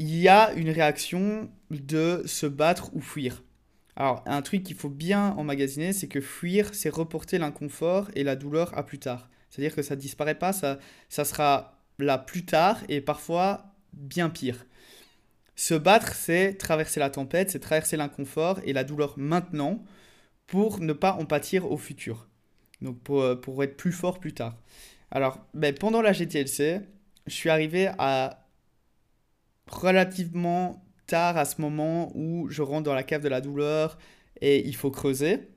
il 0.00 0.16
y 0.16 0.28
a 0.28 0.54
une 0.54 0.70
réaction 0.70 1.50
de 1.68 2.22
se 2.24 2.46
battre 2.46 2.90
ou 2.96 3.02
fuir. 3.02 3.42
Alors, 3.96 4.22
un 4.24 4.40
truc 4.40 4.62
qu'il 4.62 4.74
faut 4.74 4.88
bien 4.88 5.32
emmagasiner, 5.32 5.92
c'est 5.92 6.08
que 6.08 6.22
fuir, 6.22 6.70
c'est 6.72 6.88
reporter 6.88 7.36
l'inconfort 7.38 8.10
et 8.14 8.24
la 8.24 8.34
douleur 8.34 8.76
à 8.78 8.86
plus 8.86 8.98
tard. 8.98 9.28
C'est-à-dire 9.50 9.76
que 9.76 9.82
ça 9.82 9.96
ne 9.96 10.00
disparaît 10.00 10.38
pas, 10.38 10.54
ça, 10.54 10.78
ça 11.10 11.26
sera 11.26 11.82
là 11.98 12.16
plus 12.16 12.46
tard 12.46 12.78
et 12.88 13.02
parfois 13.02 13.74
bien 13.92 14.30
pire. 14.30 14.64
Se 15.54 15.74
battre, 15.74 16.14
c'est 16.14 16.54
traverser 16.54 16.98
la 16.98 17.10
tempête, 17.10 17.50
c'est 17.50 17.60
traverser 17.60 17.98
l'inconfort 17.98 18.58
et 18.64 18.72
la 18.72 18.84
douleur 18.84 19.18
maintenant 19.18 19.84
pour 20.46 20.80
ne 20.80 20.94
pas 20.94 21.12
en 21.12 21.26
pâtir 21.26 21.70
au 21.70 21.76
futur. 21.76 22.26
Donc 22.80 22.98
pour, 23.02 23.20
euh, 23.20 23.36
pour 23.36 23.62
être 23.62 23.76
plus 23.76 23.92
fort 23.92 24.18
plus 24.18 24.32
tard. 24.32 24.56
Alors, 25.10 25.46
ben, 25.52 25.74
pendant 25.74 26.00
la 26.00 26.14
GTLC, 26.14 26.80
je 27.26 27.34
suis 27.34 27.50
arrivé 27.50 27.90
à 27.98 28.39
relativement 29.70 30.84
tard 31.06 31.36
à 31.36 31.44
ce 31.44 31.60
moment 31.60 32.12
où 32.14 32.48
je 32.48 32.62
rentre 32.62 32.84
dans 32.84 32.94
la 32.94 33.02
cave 33.02 33.22
de 33.22 33.28
la 33.28 33.40
douleur 33.40 33.98
et 34.40 34.66
il 34.66 34.76
faut 34.76 34.90
creuser. 34.90 35.48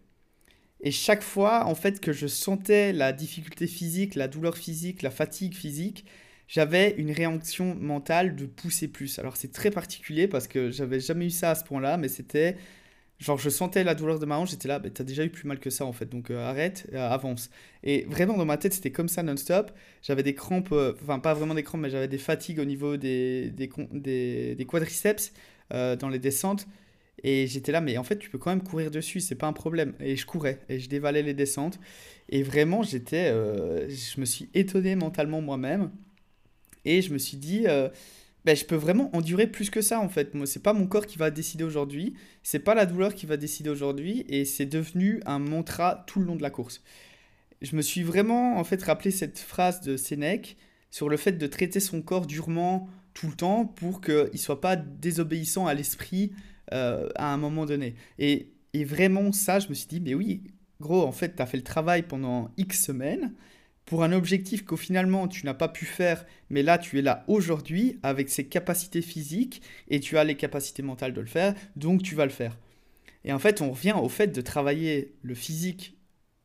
Et 0.82 0.91
chaque 0.91 1.23
fois, 1.23 1.65
en 1.65 1.76
fait, 1.76 1.99
que 1.99 2.12
je 2.12 2.28
sentais 2.28 2.91
la 2.91 3.13
difficulté 3.13 3.67
physique, 3.67 4.15
la 4.15 4.28
douleur 4.28 4.58
physique, 4.58 5.02
la 5.02 5.12
fatigue 5.12 5.56
physique, 5.56 6.06
j'avais 6.47 6.91
une 6.97 7.12
réaction 7.12 7.76
mentale 7.76 8.36
de 8.36 8.45
pousser 8.45 8.88
plus. 8.88 9.17
Alors 9.17 9.38
c'est 9.38 9.52
très 9.52 9.71
particulier 9.71 10.28
parce 10.28 10.47
que 10.47 10.71
j'avais 10.71 10.99
jamais 10.99 11.28
eu 11.28 11.30
ça 11.30 11.52
à 11.52 11.56
ce 11.56 11.63
point-là, 11.63 11.97
mais 11.97 12.10
c'était 12.10 12.58
genre 13.23 13.38
je 13.38 13.49
sentais 13.49 13.83
la 13.83 13.95
douleur 13.95 14.19
de 14.19 14.25
ma 14.25 14.38
hanche, 14.38 14.51
j'étais 14.51 14.67
là, 14.67 14.79
bah, 14.79 14.89
t'as 14.93 15.03
déjà 15.03 15.23
eu 15.23 15.29
plus 15.29 15.47
mal 15.47 15.59
que 15.59 15.69
ça 15.69 15.86
en 15.86 15.93
fait, 15.93 16.07
donc 16.07 16.29
euh, 16.29 16.45
arrête, 16.45 16.88
euh, 16.93 17.09
avance. 17.09 17.49
Et 17.83 18.03
vraiment 18.03 18.38
dans 18.38 18.45
ma 18.45 18.57
tête 18.57 18.73
c'était 18.73 18.91
comme 18.91 19.07
ça 19.07 19.23
non-stop. 19.23 19.71
J'avais 20.01 20.23
des 20.23 20.36
crampes, 20.36 20.71
euh, 20.73 20.93
enfin 21.01 21.19
pas 21.19 21.33
vraiment 21.33 21.55
des 21.55 21.63
crampes, 21.63 21.81
mais 21.81 21.89
j'avais 21.89 22.09
des 22.09 22.17
fatigues 22.17 22.59
au 22.59 22.65
niveau 22.65 22.97
des, 22.97 23.49
des, 23.51 23.69
des, 23.91 24.55
des 24.55 24.65
quadriceps 24.65 25.33
dans 25.71 26.09
les 26.09 26.19
descentes. 26.19 26.67
Et 27.23 27.47
j'étais 27.47 27.71
là, 27.71 27.81
mais 27.81 27.97
en 27.97 28.03
fait 28.03 28.19
tu 28.19 28.29
peux 28.29 28.38
quand 28.38 28.51
même 28.51 28.62
courir 28.62 28.91
dessus, 28.91 29.21
c'est 29.21 29.36
pas 29.36 29.47
un 29.47 29.53
problème. 29.53 29.93
Et 29.99 30.15
je 30.17 30.25
courais, 30.25 30.59
et 30.69 30.79
je 30.79 30.89
dévalais 30.89 31.23
les 31.23 31.33
descentes. 31.33 31.79
Et 32.29 32.43
vraiment 32.43 32.83
j'étais, 32.83 33.29
je 33.31 34.19
me 34.19 34.25
suis 34.25 34.49
étonné 34.53 34.95
mentalement 34.95 35.41
moi-même. 35.41 35.91
Et 36.86 37.01
je 37.01 37.13
me 37.13 37.17
suis 37.17 37.38
dit, 37.38 37.65
ben, 38.45 38.56
je 38.56 38.65
peux 38.65 38.75
vraiment 38.75 39.15
endurer 39.15 39.47
plus 39.47 39.69
que 39.69 39.82
ça 39.82 39.99
en 39.99 40.10
fait. 40.10 40.34
Moi, 40.34 40.45
c'est 40.45 40.62
pas 40.62 40.73
mon 40.73 40.88
corps 40.88 41.06
qui 41.06 41.17
va 41.17 41.32
décider 41.32 41.63
aujourd'hui, 41.63 42.15
c'est 42.43 42.60
pas 42.60 42.75
la 42.75 42.86
douleur 42.86 43.13
qui 43.13 43.25
va 43.25 43.38
décider 43.38 43.69
aujourd'hui, 43.69 44.25
et 44.27 44.45
c'est 44.45 44.65
devenu 44.65 45.21
un 45.25 45.39
mantra 45.39 46.03
tout 46.08 46.19
le 46.19 46.25
long 46.25 46.36
de 46.36 46.41
la 46.41 46.49
course. 46.49 46.82
Je 47.62 47.75
me 47.75 47.82
suis 47.82 48.03
vraiment 48.03 48.58
en 48.58 48.63
fait 48.63 48.82
rappelé 48.84 49.12
cette 49.12 49.39
phrase 49.39 49.82
de 49.82 49.95
Sénèque 49.95 50.58
sur 50.91 51.10
le 51.10 51.17
fait 51.17 51.32
de 51.32 51.47
traiter 51.47 51.79
son 51.79 52.01
corps 52.01 52.27
durement 52.27 52.89
tout 53.13 53.27
le 53.27 53.34
temps 53.34 53.65
pour 53.65 54.01
qu'il 54.01 54.38
soit 54.38 54.60
pas 54.62 54.75
désobéissant 54.75 55.65
à 55.65 55.73
l'esprit 55.73 56.34
euh, 56.73 57.10
à 57.15 57.34
un 57.34 57.38
moment 57.38 57.65
donné. 57.65 57.95
Et, 58.19 58.53
et 58.73 58.84
vraiment 58.84 59.32
ça, 59.32 59.60
je 59.60 59.69
me 59.69 59.73
suis 59.73 59.88
dit, 59.88 60.01
mais 60.01 60.13
oui, 60.13 60.43
gros, 60.82 61.03
en 61.03 61.12
fait, 61.12 61.36
tu 61.36 61.41
as 61.41 61.45
fait 61.45 61.58
le 61.58 61.63
travail 61.63 62.03
pendant 62.03 62.51
X 62.58 62.84
semaines 62.84 63.34
pour 63.86 64.04
un 64.04 64.12
objectif 64.12 64.63
qu'au 64.63 64.78
finalement 64.78 65.28
tu 65.28 65.46
n'as 65.46 65.54
pas 65.54 65.67
pu 65.67 65.86
faire, 65.86 66.26
mais 66.50 66.63
là 66.63 66.78
tu 66.78 67.00
es 67.00 67.02
là 67.02 67.24
aujourd'hui 67.28 68.00
avec 68.04 68.30
ses 68.30 68.46
capacités 68.46 69.02
physiques 69.02 69.62
et 69.89 70.00
tu 70.00 70.17
as 70.17 70.24
les 70.24 70.36
capacités 70.36 70.84
mentales 70.84 71.13
de 71.13 71.22
le 71.22 71.28
faire, 71.28 71.54
donc 71.76 72.04
tu 72.04 72.15
vas 72.15 72.26
le 72.26 72.32
faire. 72.32 72.58
Et 73.26 73.32
en 73.32 73.39
fait, 73.39 73.62
on 73.62 73.72
revient 73.72 73.96
au 73.96 74.10
fait 74.10 74.28
de 74.28 74.41
travailler 74.41 75.15
le 75.22 75.36
physique 75.36 75.98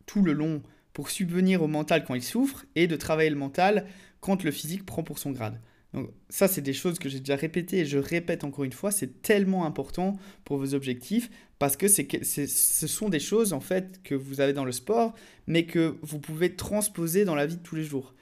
tout 0.07 0.22
le 0.22 0.33
long 0.33 0.62
pour 0.92 1.11
subvenir 1.11 1.62
au 1.62 1.68
mental 1.68 2.05
quand 2.05 2.14
il 2.14 2.22
souffre 2.22 2.64
et 2.74 2.87
de 2.87 2.96
travailler 2.96 3.31
le 3.31 3.37
mental 3.37 3.87
quand 4.20 4.42
le 4.42 4.51
physique 4.51 4.87
prend 4.87 5.03
pour 5.03 5.18
son 5.18 5.31
grade. 5.31 5.61
Donc 5.94 6.11
ça, 6.29 6.48
c'est 6.48 6.61
des 6.61 6.74
choses 6.74 6.98
que 6.98 7.09
j'ai 7.09 7.20
déjà 7.20 7.37
répétées 7.37 7.79
et 7.79 7.87
je 7.87 7.98
répète 7.98 8.44
encore 8.44 8.64
une 8.64 8.72
fois, 8.72 8.90
c'est 8.90 9.22
tellement 9.22 9.64
important 9.64 10.18
pour 10.44 10.59
vos 10.59 10.74
objectifs 10.74 11.31
parce 11.59 11.77
que 11.77 11.88
ce 11.88 12.87
sont 12.87 13.09
des 13.09 13.20
choses 13.20 13.53
en 13.53 13.61
fait 13.61 14.01
que 14.05 14.14
vous 14.14 14.40
avez 14.40 14.53
dans 14.53 14.66
le 14.66 14.72
sport, 14.72 15.14
mais 15.46 15.64
que 15.64 15.96
vous 16.03 16.18
pouvez 16.18 16.55
transposer 16.55 17.24
dans 17.24 17.35
la 17.35 17.46
vie 17.46 17.57
de 17.57 17.62
tous 17.62 17.74
les 17.74 17.85
jours. 17.85 18.14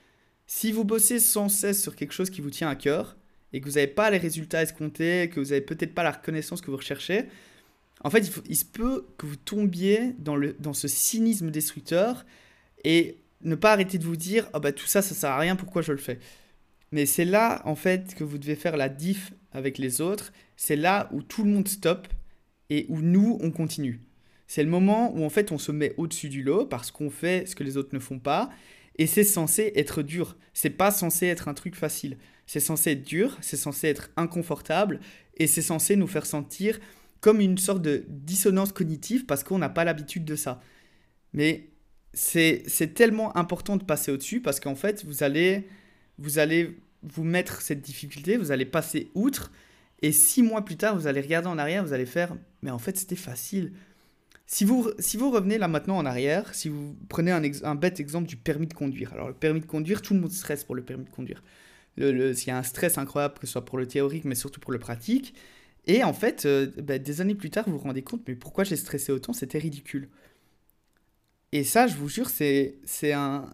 Si 0.46 0.70
vous 0.70 0.84
bossez 0.84 1.18
sans 1.18 1.48
cesse 1.48 1.82
sur 1.82 1.96
quelque 1.96 2.12
chose 2.12 2.30
qui 2.30 2.40
vous 2.40 2.50
tient 2.50 2.68
à 2.68 2.76
cœur 2.76 3.16
et 3.52 3.60
que 3.60 3.66
vous 3.66 3.74
n'avez 3.74 3.88
pas 3.88 4.10
les 4.10 4.18
résultats 4.18 4.62
escomptés, 4.62 5.28
que 5.28 5.40
vous 5.40 5.46
n'avez 5.46 5.60
peut-être 5.60 5.94
pas 5.94 6.04
la 6.04 6.12
reconnaissance 6.12 6.60
que 6.60 6.70
vous 6.70 6.76
recherchez, 6.76 7.24
en 8.04 8.10
fait, 8.10 8.30
il, 8.48 8.56
se 8.56 8.64
peut 8.64 9.06
que 9.16 9.26
vous 9.26 9.36
tombiez 9.36 10.12
dans, 10.18 10.36
le, 10.36 10.54
dans 10.60 10.74
ce 10.74 10.86
cynisme 10.86 11.50
destructeur 11.50 12.24
et 12.84 13.16
ne 13.42 13.54
pas 13.54 13.72
arrêter 13.72 13.98
de 13.98 14.04
vous 14.04 14.16
dire 14.16 14.48
ah 14.52 14.60
bah 14.60 14.72
tout 14.72 14.86
ça 14.86 15.02
ça 15.02 15.14
sert 15.14 15.30
à 15.30 15.38
rien 15.38 15.56
pourquoi 15.56 15.82
je 15.82 15.92
le 15.92 15.98
fais? 15.98 16.18
Mais 16.92 17.06
c'est 17.06 17.24
là 17.24 17.62
en 17.64 17.74
fait 17.74 18.14
que 18.14 18.24
vous 18.24 18.38
devez 18.38 18.56
faire 18.56 18.76
la 18.76 18.88
diff 18.88 19.32
avec 19.52 19.78
les 19.78 20.00
autres. 20.00 20.32
C'est 20.56 20.76
là 20.76 21.08
où 21.12 21.22
tout 21.22 21.44
le 21.44 21.50
monde 21.50 21.68
stoppe 21.68 22.08
et 22.70 22.86
où 22.88 23.00
nous 23.00 23.38
on 23.40 23.50
continue. 23.50 24.00
C'est 24.46 24.62
le 24.62 24.70
moment 24.70 25.14
où 25.16 25.24
en 25.24 25.30
fait 25.30 25.52
on 25.52 25.58
se 25.58 25.72
met 25.72 25.94
au-dessus 25.96 26.28
du 26.28 26.42
lot 26.42 26.66
parce 26.66 26.90
qu'on 26.90 27.10
fait 27.10 27.46
ce 27.48 27.56
que 27.56 27.64
les 27.64 27.76
autres 27.76 27.94
ne 27.94 27.98
font 27.98 28.18
pas. 28.18 28.50
Et 28.98 29.06
c'est 29.06 29.24
censé 29.24 29.72
être 29.74 30.02
dur. 30.02 30.36
C'est 30.54 30.70
pas 30.70 30.90
censé 30.90 31.26
être 31.26 31.48
un 31.48 31.54
truc 31.54 31.74
facile. 31.74 32.16
C'est 32.46 32.60
censé 32.60 32.92
être 32.92 33.02
dur 33.02 33.36
c'est 33.40 33.56
censé 33.56 33.88
être 33.88 34.10
inconfortable 34.16 35.00
et 35.36 35.46
c'est 35.46 35.62
censé 35.62 35.96
nous 35.96 36.06
faire 36.06 36.26
sentir 36.26 36.78
comme 37.20 37.40
une 37.40 37.58
sorte 37.58 37.82
de 37.82 38.04
dissonance 38.08 38.72
cognitive 38.72 39.26
parce 39.26 39.42
qu'on 39.42 39.58
n'a 39.58 39.68
pas 39.68 39.84
l'habitude 39.84 40.24
de 40.24 40.36
ça. 40.36 40.60
Mais 41.32 41.70
c'est 42.12 42.94
tellement 42.94 43.36
important 43.36 43.76
de 43.76 43.84
passer 43.84 44.12
au-dessus 44.12 44.40
parce 44.40 44.60
qu'en 44.60 44.74
fait, 44.74 45.04
vous 45.04 45.22
allez, 45.22 45.66
vous 46.18 46.38
allez 46.38 46.78
vous 47.02 47.24
mettre 47.24 47.60
cette 47.60 47.80
difficulté, 47.80 48.36
vous 48.36 48.52
allez 48.52 48.64
passer 48.64 49.10
outre, 49.14 49.52
et 50.02 50.12
six 50.12 50.42
mois 50.42 50.64
plus 50.64 50.76
tard, 50.76 50.96
vous 50.96 51.06
allez 51.06 51.20
regarder 51.20 51.48
en 51.48 51.58
arrière, 51.58 51.84
vous 51.84 51.92
allez 51.92 52.06
faire, 52.06 52.36
mais 52.62 52.70
en 52.70 52.78
fait, 52.78 52.96
c'était 52.98 53.16
facile. 53.16 53.72
Si 54.46 54.64
vous, 54.64 54.90
si 54.98 55.16
vous 55.16 55.30
revenez 55.30 55.58
là 55.58 55.68
maintenant 55.68 55.96
en 55.96 56.06
arrière, 56.06 56.54
si 56.54 56.68
vous 56.68 56.96
prenez 57.08 57.32
un, 57.32 57.74
bête 57.74 57.98
exemple 57.98 58.28
du 58.28 58.36
permis 58.36 58.66
de 58.66 58.74
conduire, 58.74 59.12
alors 59.12 59.28
le 59.28 59.34
permis 59.34 59.60
de 59.60 59.66
conduire, 59.66 60.02
tout 60.02 60.14
le 60.14 60.20
monde 60.20 60.30
stresse 60.30 60.64
pour 60.64 60.74
le 60.74 60.82
permis 60.82 61.04
de 61.04 61.10
conduire. 61.10 61.42
Il 61.96 62.34
y 62.46 62.50
a 62.50 62.58
un 62.58 62.62
stress 62.62 62.98
incroyable, 62.98 63.34
que 63.38 63.46
ce 63.46 63.52
soit 63.52 63.64
pour 63.64 63.78
le 63.78 63.88
théorique, 63.88 64.24
mais 64.24 64.34
surtout 64.34 64.60
pour 64.60 64.72
le 64.72 64.78
pratique. 64.78 65.34
Et 65.86 66.04
en 66.04 66.12
fait, 66.12 66.44
euh, 66.46 66.70
bah, 66.82 66.98
des 66.98 67.20
années 67.20 67.34
plus 67.34 67.50
tard, 67.50 67.64
vous 67.66 67.72
vous 67.72 67.78
rendez 67.78 68.02
compte, 68.02 68.22
mais 68.28 68.34
pourquoi 68.34 68.64
j'ai 68.64 68.76
stressé 68.76 69.12
autant 69.12 69.32
C'était 69.32 69.58
ridicule. 69.58 70.08
Et 71.52 71.64
ça, 71.64 71.86
je 71.86 71.96
vous 71.96 72.08
jure, 72.08 72.28
c'est 72.28 73.12
un 73.12 73.48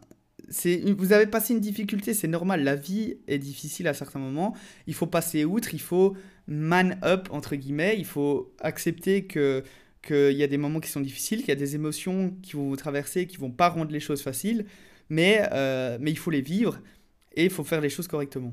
vous 0.49 1.13
avez 1.13 1.27
passé 1.27 1.55
une 1.55 1.61
difficulté, 1.61 2.15
c'est 2.15 2.29
normal, 2.29 2.63
la 2.65 2.77
vie 2.77 3.17
est 3.27 3.39
difficile 3.39 3.89
à 3.89 3.95
certains 3.95 4.19
moments, 4.19 4.55
il 4.87 4.95
faut 4.95 5.07
passer 5.07 5.45
outre, 5.45 5.75
il 5.75 5.81
faut 5.81 6.17
man 6.47 6.99
up 7.05 7.29
entre 7.31 7.57
guillemets, 7.57 7.97
il 7.99 8.05
faut 8.05 8.55
accepter 8.61 9.27
que 9.27 9.63
qu'il 10.03 10.33
y 10.33 10.43
a 10.43 10.49
des 10.49 10.59
moments 10.59 10.81
qui 10.81 10.91
sont 10.91 11.01
difficiles, 11.01 11.41
qu'il 11.41 11.51
y 11.51 11.53
a 11.53 11.57
des 11.57 11.77
émotions 11.77 12.35
qui 12.43 12.55
vont 12.55 12.69
vous 12.69 12.77
traverser, 12.77 13.27
qui 13.27 13.37
vont 13.37 13.53
pas 13.53 13.69
rendre 13.69 13.93
les 13.93 14.01
choses 14.01 14.21
faciles, 14.21 14.67
mais 15.09 15.49
euh, 15.53 15.97
mais 16.01 16.11
il 16.11 16.19
faut 16.19 16.31
les 16.31 16.41
vivre 16.41 16.81
et 17.35 17.45
il 17.45 17.51
faut 17.51 17.65
faire 17.65 17.81
les 17.81 17.91
choses 17.91 18.09
correctement. 18.09 18.53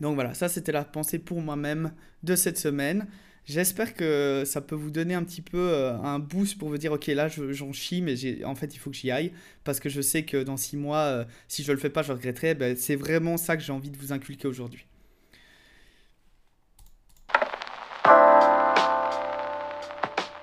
Donc 0.00 0.14
voilà, 0.14 0.34
ça 0.34 0.48
c'était 0.48 0.72
la 0.72 0.84
pensée 0.84 1.18
pour 1.18 1.40
moi-même 1.40 1.92
de 2.22 2.36
cette 2.36 2.58
semaine. 2.58 3.08
J'espère 3.44 3.94
que 3.94 4.44
ça 4.46 4.60
peut 4.60 4.76
vous 4.76 4.90
donner 4.90 5.14
un 5.14 5.24
petit 5.24 5.42
peu 5.42 5.58
euh, 5.58 5.98
un 5.98 6.20
boost 6.20 6.56
pour 6.58 6.68
vous 6.68 6.78
dire 6.78 6.92
ok 6.92 7.08
là 7.08 7.26
j'en 7.28 7.72
chie 7.72 8.00
mais 8.00 8.14
en 8.44 8.54
fait 8.54 8.72
il 8.74 8.78
faut 8.78 8.90
que 8.90 8.96
j'y 8.96 9.10
aille 9.10 9.32
parce 9.64 9.80
que 9.80 9.88
je 9.88 10.00
sais 10.00 10.24
que 10.24 10.44
dans 10.44 10.56
six 10.56 10.76
mois 10.76 10.98
euh, 10.98 11.24
si 11.48 11.64
je 11.64 11.72
le 11.72 11.78
fais 11.78 11.90
pas 11.90 12.02
je 12.02 12.12
regretterai. 12.12 12.54
Ben, 12.54 12.76
c'est 12.76 12.94
vraiment 12.94 13.36
ça 13.36 13.56
que 13.56 13.62
j'ai 13.62 13.72
envie 13.72 13.90
de 13.90 13.96
vous 13.96 14.12
inculquer 14.12 14.46
aujourd'hui. 14.46 14.86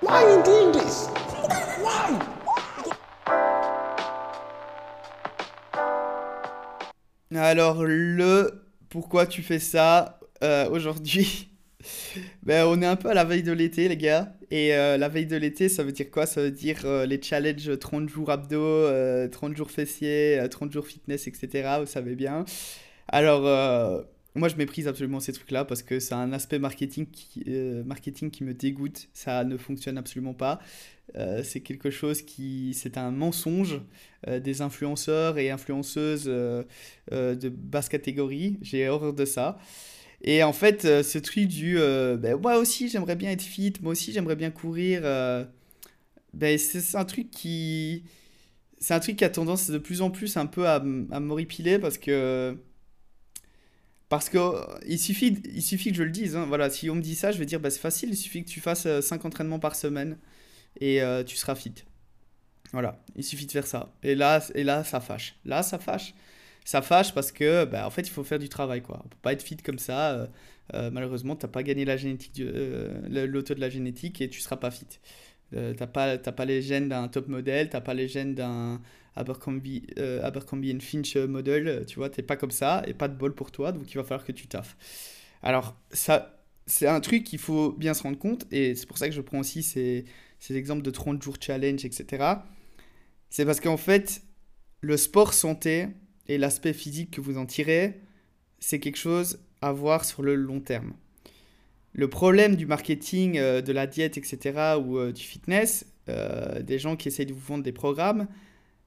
Why 0.01 0.23
are 0.23 0.29
you 0.29 0.43
doing 0.43 0.71
this? 0.73 1.07
Why? 1.81 2.19
Alors 7.33 7.85
le 7.85 8.65
pourquoi 8.89 9.25
tu 9.25 9.41
fais 9.41 9.59
ça 9.59 10.19
euh, 10.43 10.69
aujourd'hui? 10.69 11.49
ben, 12.49 12.65
on 12.65 12.81
est 12.81 12.85
un 12.87 12.95
peu 12.95 13.11
à 13.11 13.13
la 13.13 13.25
veille 13.25 13.43
de 13.43 13.51
l'été, 13.51 13.87
les 13.87 13.95
gars. 13.95 14.35
Et 14.49 14.73
euh, 14.73 14.97
la 14.97 15.07
veille 15.07 15.27
de 15.27 15.37
l'été, 15.37 15.69
ça 15.69 15.83
veut 15.83 15.91
dire 15.91 16.09
quoi? 16.09 16.25
Ça 16.25 16.41
veut 16.41 16.49
dire 16.49 16.79
euh, 16.83 17.05
les 17.05 17.21
challenges 17.21 17.77
30 17.77 18.09
jours 18.09 18.31
abdos, 18.31 18.89
30 19.29 19.55
jours 19.55 19.69
fessiers, 19.69 20.41
30 20.49 20.71
jours 20.71 20.87
fitness, 20.87 21.27
etc. 21.27 21.75
Vous 21.79 21.85
savez 21.85 22.15
bien. 22.15 22.45
Alors, 23.07 23.43
moi, 24.33 24.47
je 24.47 24.55
méprise 24.55 24.87
absolument 24.87 25.19
ces 25.19 25.31
trucs-là 25.31 25.63
parce 25.63 25.83
que 25.83 25.99
c'est 25.99 26.15
un 26.15 26.33
aspect 26.33 26.57
marketing 26.57 27.05
qui, 27.11 27.45
marketing 27.85 28.31
qui 28.31 28.43
me 28.43 28.55
dégoûte. 28.55 29.09
Ça 29.13 29.43
ne 29.43 29.55
fonctionne 29.55 29.99
absolument 29.99 30.33
pas. 30.33 30.59
c'est 31.43 31.59
quelque 31.59 31.91
chose 31.91 32.23
qui. 32.23 32.73
C'est 32.73 32.97
un 32.97 33.11
mensonge 33.11 33.79
des 34.27 34.63
influenceurs 34.63 35.37
et 35.37 35.51
influenceuses 35.51 36.25
de 36.25 37.49
basse 37.49 37.89
catégorie. 37.89 38.57
J'ai 38.63 38.89
horreur 38.89 39.13
de 39.13 39.25
ça. 39.25 39.59
Et 40.21 40.43
en 40.43 40.53
fait, 40.53 40.85
euh, 40.85 41.03
ce 41.03 41.17
truc 41.17 41.47
du 41.47 41.79
euh, 41.79 42.17
ben, 42.17 42.35
moi 42.35 42.57
aussi 42.57 42.89
j'aimerais 42.89 43.15
bien 43.15 43.31
être 43.31 43.41
fit, 43.41 43.73
moi 43.81 43.93
aussi 43.93 44.11
j'aimerais 44.11 44.35
bien 44.35 44.51
courir, 44.51 45.01
euh, 45.03 45.45
ben, 46.33 46.57
c'est 46.57 46.97
un 46.97 47.05
truc 47.05 47.31
qui. 47.31 48.03
C'est 48.79 48.93
un 48.93 48.99
truc 48.99 49.17
qui 49.17 49.25
a 49.25 49.29
tendance 49.29 49.69
de 49.69 49.77
plus 49.77 50.01
en 50.01 50.09
plus 50.11 50.37
un 50.37 50.45
peu 50.45 50.67
à, 50.67 50.75
à 50.75 51.19
m'horripiler 51.19 51.79
parce 51.79 51.97
que. 51.97 52.57
Parce 54.09 54.29
que 54.29 54.39
il 54.87 54.97
suffit, 54.99 55.37
il 55.45 55.61
suffit 55.61 55.91
que 55.91 55.97
je 55.97 56.03
le 56.03 56.09
dise. 56.09 56.35
Hein, 56.35 56.45
voilà, 56.47 56.69
si 56.69 56.89
on 56.89 56.95
me 56.95 57.01
dit 57.01 57.15
ça, 57.15 57.31
je 57.31 57.37
vais 57.39 57.45
dire 57.45 57.59
bah, 57.59 57.69
c'est 57.69 57.79
facile, 57.79 58.09
il 58.09 58.17
suffit 58.17 58.43
que 58.43 58.49
tu 58.49 58.59
fasses 58.59 58.87
5 59.01 59.23
entraînements 59.25 59.59
par 59.59 59.75
semaine 59.75 60.17
et 60.81 61.01
tu 61.27 61.35
seras 61.37 61.55
fit. 61.55 61.75
Voilà, 62.73 63.03
il 63.15 63.23
suffit 63.23 63.45
de 63.45 63.51
faire 63.51 63.67
ça. 63.67 63.93
Et 64.03 64.15
là, 64.15 64.43
et 64.55 64.63
là 64.63 64.83
ça 64.83 64.99
fâche. 64.99 65.35
Là, 65.45 65.63
ça 65.63 65.79
fâche 65.79 66.13
ça 66.69 66.83
fâche 66.83 67.15
parce 67.15 67.31
que, 67.31 67.65
bah, 67.65 67.87
en 67.87 67.89
fait, 67.89 68.03
il 68.03 68.11
faut 68.11 68.23
faire 68.23 68.37
du 68.37 68.47
travail, 68.47 68.83
quoi. 68.83 69.01
On 69.03 69.07
peut 69.07 69.17
pas 69.23 69.33
être 69.33 69.41
fit 69.41 69.57
comme 69.57 69.79
ça. 69.79 70.11
Euh, 70.11 70.27
euh, 70.75 70.91
malheureusement, 70.91 71.35
tu 71.35 71.43
n'as 71.43 71.51
pas 71.51 71.63
gagné 71.63 71.83
la 71.83 71.97
génétique, 71.97 72.39
euh, 72.41 73.25
l'auto 73.25 73.55
de 73.55 73.59
la 73.59 73.71
génétique 73.71 74.21
et 74.21 74.29
tu 74.29 74.39
seras 74.39 74.57
pas 74.57 74.69
fit. 74.69 74.85
Euh, 75.55 75.73
t'as 75.73 75.87
pas, 75.87 76.19
pas 76.19 76.45
les 76.45 76.61
gènes 76.61 76.87
d'un 76.89 77.07
top 77.07 77.27
modèle, 77.27 77.71
t'as 77.71 77.81
pas 77.81 77.95
les 77.95 78.07
gènes 78.07 78.35
d'un 78.35 78.81
Abercrombie, 79.15 79.87
Abercrombie 80.21 80.79
Finch 80.79 81.15
model, 81.15 81.85
tu 81.87 81.95
vois, 81.95 82.11
t'es 82.11 82.21
pas 82.21 82.35
comme 82.35 82.51
ça 82.51 82.83
et 82.85 82.93
pas 82.93 83.07
de 83.07 83.15
bol 83.15 83.33
pour 83.33 83.51
toi, 83.51 83.71
donc 83.71 83.91
il 83.91 83.97
va 83.97 84.03
falloir 84.03 84.23
que 84.23 84.31
tu 84.31 84.45
taffes. 84.45 84.77
Alors, 85.41 85.75
ça, 85.89 86.39
c'est 86.67 86.87
un 86.87 86.99
truc 86.99 87.23
qu'il 87.23 87.39
faut 87.39 87.71
bien 87.71 87.95
se 87.95 88.03
rendre 88.03 88.19
compte 88.19 88.45
et 88.51 88.75
c'est 88.75 88.85
pour 88.85 88.99
ça 88.99 89.09
que 89.09 89.15
je 89.15 89.21
prends 89.21 89.39
aussi 89.39 89.63
ces, 89.63 90.05
ces 90.37 90.55
exemples 90.55 90.83
de 90.83 90.91
30 90.91 91.19
jours 91.23 91.37
challenge, 91.41 91.83
etc. 91.83 92.05
C'est 93.31 93.45
parce 93.45 93.59
qu'en 93.59 93.77
fait, 93.77 94.21
le 94.81 94.97
sport 94.97 95.33
santé, 95.33 95.87
et 96.29 96.37
l'aspect 96.37 96.73
physique 96.73 97.11
que 97.11 97.21
vous 97.21 97.37
en 97.37 97.45
tirez, 97.45 97.99
c'est 98.59 98.79
quelque 98.79 98.97
chose 98.97 99.39
à 99.61 99.73
voir 99.73 100.05
sur 100.05 100.21
le 100.21 100.35
long 100.35 100.61
terme. 100.61 100.93
Le 101.93 102.07
problème 102.07 102.55
du 102.55 102.67
marketing, 102.67 103.37
euh, 103.37 103.61
de 103.61 103.73
la 103.73 103.87
diète, 103.87 104.17
etc., 104.17 104.77
ou 104.79 104.99
euh, 104.99 105.11
du 105.11 105.23
fitness, 105.23 105.85
euh, 106.07 106.61
des 106.61 106.77
gens 106.77 106.95
qui 106.95 107.07
essayent 107.07 107.25
de 107.25 107.33
vous 107.33 107.39
vendre 107.39 107.63
des 107.63 107.71
programmes, 107.71 108.27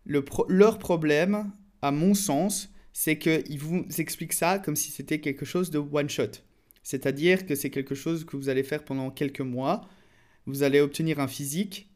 leur 0.06 0.78
problème, 0.78 1.50
à 1.82 1.90
mon 1.90 2.14
sens, 2.14 2.72
c'est 2.92 3.18
qu'ils 3.18 3.58
vous 3.58 3.84
expliquent 3.98 4.32
ça 4.32 4.58
comme 4.58 4.76
si 4.76 4.90
c'était 4.90 5.20
quelque 5.20 5.44
chose 5.44 5.70
de 5.70 5.78
one-shot. 5.78 6.42
C'est-à-dire 6.84 7.44
que 7.44 7.54
c'est 7.54 7.70
quelque 7.70 7.94
chose 7.94 8.24
que 8.24 8.36
vous 8.36 8.48
allez 8.48 8.62
faire 8.62 8.84
pendant 8.84 9.10
quelques 9.10 9.40
mois, 9.40 9.82
vous 10.46 10.62
allez 10.62 10.80
obtenir 10.80 11.20
un 11.20 11.28
physique, 11.28 11.91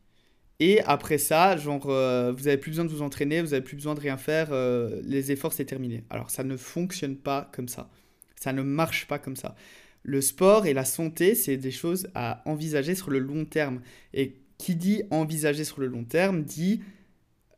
et 0.59 0.81
après 0.83 1.19
ça, 1.19 1.57
genre, 1.57 1.87
euh, 1.91 2.33
vous 2.33 2.45
n'avez 2.45 2.57
plus 2.57 2.71
besoin 2.71 2.85
de 2.85 2.91
vous 2.91 3.03
entraîner, 3.03 3.43
vous 3.43 3.51
n'avez 3.51 3.63
plus 3.63 3.77
besoin 3.77 3.95
de 3.95 4.01
rien 4.01 4.17
faire, 4.17 4.49
euh, 4.53 5.01
les 5.05 5.31
efforts, 5.33 5.53
c'est 5.53 5.67
terminé. 5.67 6.05
Alors, 6.09 6.31
ça 6.31 6.45
ne 6.45 6.57
fonctionne 6.57 7.17
pas 7.17 7.51
comme 7.53 7.69
ça. 7.69 7.91
Ça 8.37 8.53
ne 8.53 8.63
marche 8.63 9.07
pas 9.07 9.19
comme 9.19 9.37
ça. 9.37 9.55
Le 10.03 10.21
sport 10.21 10.67
et 10.67 10.73
la 10.73 10.85
santé, 10.85 11.35
c'est 11.35 11.57
des 11.57 11.71
choses 11.71 12.09
à 12.15 12.43
envisager 12.47 12.95
sur 12.95 13.11
le 13.11 13.19
long 13.19 13.45
terme. 13.45 13.81
Et 14.15 14.37
qui 14.59 14.77
dit 14.77 15.03
envisager 15.11 15.65
sur 15.65 15.81
le 15.81 15.87
long 15.89 16.05
terme 16.05 16.43
dit 16.43 16.81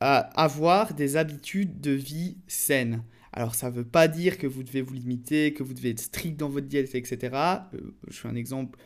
avoir 0.01 0.95
des 0.95 1.17
habitudes 1.17 1.81
de 1.81 1.91
vie 1.91 2.37
saines. 2.47 3.03
Alors, 3.33 3.55
ça 3.55 3.71
ne 3.71 3.77
veut 3.77 3.85
pas 3.85 4.09
dire 4.09 4.39
que 4.39 4.47
vous 4.47 4.63
devez 4.63 4.81
vous 4.81 4.95
limiter, 4.95 5.53
que 5.53 5.63
vous 5.63 5.75
devez 5.75 5.91
être 5.91 6.01
strict 6.01 6.37
dans 6.37 6.49
votre 6.49 6.67
diète, 6.67 6.95
etc. 6.95 7.19
Euh, 7.75 7.95
je 8.09 8.17
fais 8.17 8.29
un 8.29 8.35
exemple 8.35 8.79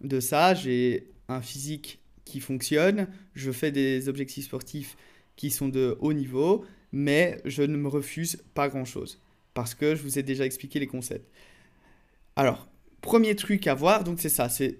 de 0.00 0.20
ça. 0.20 0.54
J'ai 0.54 1.12
un 1.28 1.40
physique 1.40 2.00
qui 2.30 2.40
fonctionne, 2.40 3.08
je 3.34 3.50
fais 3.50 3.70
des 3.72 4.08
objectifs 4.08 4.46
sportifs 4.46 4.96
qui 5.36 5.50
sont 5.50 5.68
de 5.68 5.96
haut 6.00 6.12
niveau, 6.12 6.64
mais 6.92 7.40
je 7.44 7.62
ne 7.62 7.76
me 7.76 7.88
refuse 7.88 8.42
pas 8.54 8.68
grand-chose, 8.68 9.20
parce 9.54 9.74
que 9.74 9.94
je 9.94 10.02
vous 10.02 10.18
ai 10.18 10.22
déjà 10.22 10.44
expliqué 10.44 10.78
les 10.78 10.86
concepts. 10.86 11.28
Alors, 12.36 12.68
premier 13.00 13.34
truc 13.36 13.66
à 13.66 13.74
voir, 13.74 14.04
donc 14.04 14.20
c'est 14.20 14.28
ça, 14.28 14.48
c'est 14.48 14.78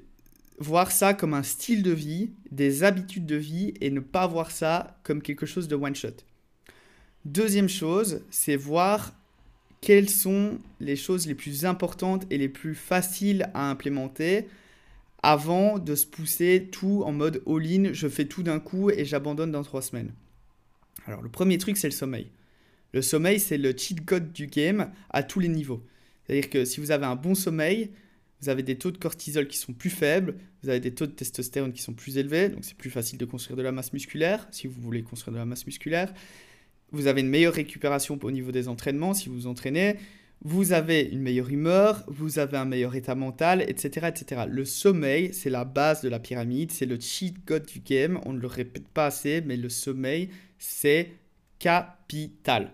voir 0.58 0.92
ça 0.92 1.14
comme 1.14 1.34
un 1.34 1.42
style 1.42 1.82
de 1.82 1.90
vie, 1.90 2.30
des 2.50 2.84
habitudes 2.84 3.26
de 3.26 3.36
vie, 3.36 3.74
et 3.80 3.90
ne 3.90 4.00
pas 4.00 4.26
voir 4.26 4.50
ça 4.50 4.98
comme 5.02 5.22
quelque 5.22 5.46
chose 5.46 5.68
de 5.68 5.74
one-shot. 5.74 6.16
Deuxième 7.24 7.68
chose, 7.68 8.22
c'est 8.30 8.56
voir 8.56 9.12
quelles 9.80 10.10
sont 10.10 10.58
les 10.78 10.96
choses 10.96 11.26
les 11.26 11.34
plus 11.34 11.64
importantes 11.64 12.26
et 12.30 12.38
les 12.38 12.48
plus 12.48 12.74
faciles 12.74 13.50
à 13.54 13.70
implémenter 13.70 14.46
avant 15.22 15.78
de 15.78 15.94
se 15.94 16.06
pousser 16.06 16.68
tout 16.70 17.02
en 17.04 17.12
mode 17.12 17.42
all-in, 17.46 17.92
je 17.92 18.08
fais 18.08 18.24
tout 18.24 18.42
d'un 18.42 18.60
coup 18.60 18.90
et 18.90 19.04
j'abandonne 19.04 19.52
dans 19.52 19.62
trois 19.62 19.82
semaines. 19.82 20.12
Alors 21.06 21.22
le 21.22 21.28
premier 21.28 21.58
truc, 21.58 21.76
c'est 21.76 21.88
le 21.88 21.92
sommeil. 21.92 22.30
Le 22.92 23.02
sommeil, 23.02 23.38
c'est 23.38 23.58
le 23.58 23.76
cheat 23.76 24.04
code 24.04 24.32
du 24.32 24.46
game 24.46 24.90
à 25.10 25.22
tous 25.22 25.40
les 25.40 25.48
niveaux. 25.48 25.84
C'est-à-dire 26.24 26.50
que 26.50 26.64
si 26.64 26.80
vous 26.80 26.90
avez 26.90 27.06
un 27.06 27.16
bon 27.16 27.34
sommeil, 27.34 27.90
vous 28.40 28.48
avez 28.48 28.62
des 28.62 28.76
taux 28.76 28.90
de 28.90 28.98
cortisol 28.98 29.46
qui 29.46 29.58
sont 29.58 29.72
plus 29.72 29.90
faibles, 29.90 30.36
vous 30.62 30.70
avez 30.70 30.80
des 30.80 30.94
taux 30.94 31.06
de 31.06 31.12
testostérone 31.12 31.72
qui 31.72 31.82
sont 31.82 31.92
plus 31.92 32.16
élevés, 32.16 32.48
donc 32.48 32.64
c'est 32.64 32.76
plus 32.76 32.90
facile 32.90 33.18
de 33.18 33.24
construire 33.24 33.56
de 33.56 33.62
la 33.62 33.72
masse 33.72 33.92
musculaire 33.92 34.48
si 34.50 34.66
vous 34.66 34.80
voulez 34.80 35.02
construire 35.02 35.34
de 35.34 35.38
la 35.38 35.44
masse 35.44 35.66
musculaire. 35.66 36.12
Vous 36.92 37.06
avez 37.06 37.20
une 37.20 37.28
meilleure 37.28 37.54
récupération 37.54 38.18
au 38.20 38.30
niveau 38.30 38.50
des 38.50 38.66
entraînements 38.66 39.14
si 39.14 39.28
vous 39.28 39.34
vous 39.34 39.46
entraînez 39.46 39.96
vous 40.42 40.72
avez 40.72 41.02
une 41.02 41.20
meilleure 41.20 41.50
humeur, 41.50 42.02
vous 42.06 42.38
avez 42.38 42.56
un 42.56 42.64
meilleur 42.64 42.94
état 42.94 43.14
mental, 43.14 43.62
etc. 43.68 44.08
etc. 44.08 44.42
Le 44.48 44.64
sommeil, 44.64 45.34
c'est 45.34 45.50
la 45.50 45.64
base 45.64 46.00
de 46.00 46.08
la 46.08 46.18
pyramide, 46.18 46.72
c'est 46.72 46.86
le 46.86 46.98
cheat 46.98 47.44
code 47.44 47.66
du 47.66 47.80
game, 47.80 48.20
on 48.24 48.32
ne 48.32 48.38
le 48.38 48.46
répète 48.46 48.88
pas 48.88 49.06
assez, 49.06 49.42
mais 49.42 49.56
le 49.56 49.68
sommeil, 49.68 50.30
c'est 50.58 51.12
capital. 51.58 52.72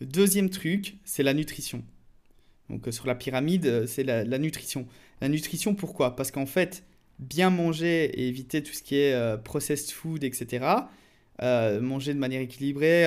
Deuxième 0.00 0.48
truc, 0.48 0.96
c'est 1.04 1.22
la 1.22 1.34
nutrition. 1.34 1.84
Donc 2.70 2.88
euh, 2.88 2.92
sur 2.92 3.06
la 3.06 3.14
pyramide, 3.14 3.66
euh, 3.66 3.86
c'est 3.86 4.04
la, 4.04 4.38
nutrition. 4.38 4.86
La 5.20 5.28
nutrition, 5.28 5.74
pourquoi? 5.74 6.16
Parce 6.16 6.30
qu'en 6.30 6.46
fait, 6.46 6.84
bien 7.18 7.50
manger 7.50 8.04
et 8.04 8.28
éviter 8.28 8.62
tout 8.62 8.72
ce 8.72 8.82
qui 8.82 8.96
est 8.96 9.12
euh, 9.12 9.36
processed 9.36 9.90
food, 9.90 10.24
etc., 10.24 10.66
manger 11.42 12.12
de 12.12 12.18
manière 12.18 12.42
équilibrée, 12.42 13.06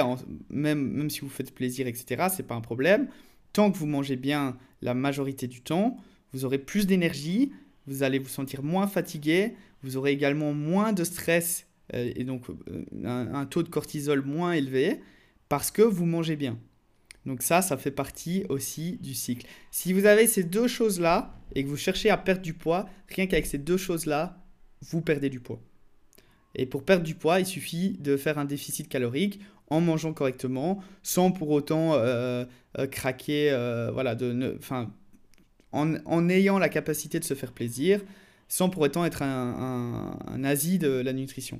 même, 0.49 0.81
même 0.81 1.11
si 1.11 1.19
vous 1.19 1.29
faites 1.29 1.53
plaisir, 1.53 1.85
etc., 1.85 2.29
c'est 2.35 2.47
pas 2.47 2.55
un 2.55 2.61
problème 2.61 3.07
tant 3.53 3.71
que 3.71 3.77
vous 3.77 3.87
mangez 3.87 4.15
bien 4.15 4.57
la 4.81 4.93
majorité 4.93 5.47
du 5.47 5.61
temps, 5.61 5.97
vous 6.33 6.45
aurez 6.45 6.57
plus 6.57 6.87
d'énergie, 6.87 7.53
vous 7.85 8.03
allez 8.03 8.19
vous 8.19 8.29
sentir 8.29 8.63
moins 8.63 8.87
fatigué, 8.87 9.55
vous 9.83 9.97
aurez 9.97 10.11
également 10.11 10.53
moins 10.53 10.93
de 10.93 11.03
stress 11.03 11.67
euh, 11.93 12.11
et 12.15 12.23
donc 12.23 12.49
euh, 12.49 12.85
un, 13.05 13.45
taux 13.45 13.63
de 13.63 13.69
cortisol 13.69 14.23
moins 14.23 14.53
élevé 14.53 14.99
parce 15.49 15.71
que 15.71 15.81
vous 15.81 16.05
mangez 16.05 16.35
bien. 16.35 16.57
Donc 17.25 17.41
ça, 17.41 17.61
ça 17.61 17.77
fait 17.77 17.91
partie 17.91 18.43
aussi 18.49 18.97
du 19.01 19.13
cycle. 19.13 19.47
Si 19.71 19.93
vous 19.93 20.05
avez 20.05 20.27
ces 20.27 20.43
deux 20.43 20.67
choses-là 20.67 21.39
et 21.55 21.63
que 21.63 21.69
vous 21.69 21.77
cherchez 21.77 22.09
à 22.09 22.17
perdre 22.17 22.41
du 22.41 22.53
poids, 22.53 22.89
rien 23.09 23.27
qu'avec 23.27 23.45
ces 23.45 23.57
deux 23.57 23.77
choses-là, 23.77 24.43
vous 24.81 25.01
perdez 25.01 25.29
du 25.29 25.39
poids. 25.39 25.61
Et 26.55 26.65
pour 26.65 26.83
perdre 26.83 27.03
du 27.03 27.15
poids, 27.15 27.39
il 27.39 27.45
suffit 27.45 27.97
de 27.99 28.17
faire 28.17 28.37
un 28.37 28.45
déficit 28.45 28.87
calorique 28.89 29.39
en 29.73 29.81
mangeant 29.81 30.13
correctement, 30.13 30.83
sans 31.01 31.31
pour 31.31 31.49
autant 31.49 31.95
euh, 31.95 32.45
euh, 32.77 32.85
craquer, 32.85 33.49
euh, 33.51 33.89
voilà, 33.91 34.13
de, 34.13 34.59
en, 35.71 35.95
en, 36.05 36.29
ayant 36.29 36.59
la 36.59 36.69
capacité 36.69 37.19
de 37.19 37.23
se 37.23 37.33
faire 37.33 37.51
plaisir, 37.51 37.99
sans 38.47 38.69
pour 38.69 38.83
autant 38.83 39.03
être 39.03 39.23
un, 39.23 40.19
un, 40.27 40.37
nazi 40.37 40.77
de 40.77 40.89
la 40.89 41.11
nutrition. 41.11 41.59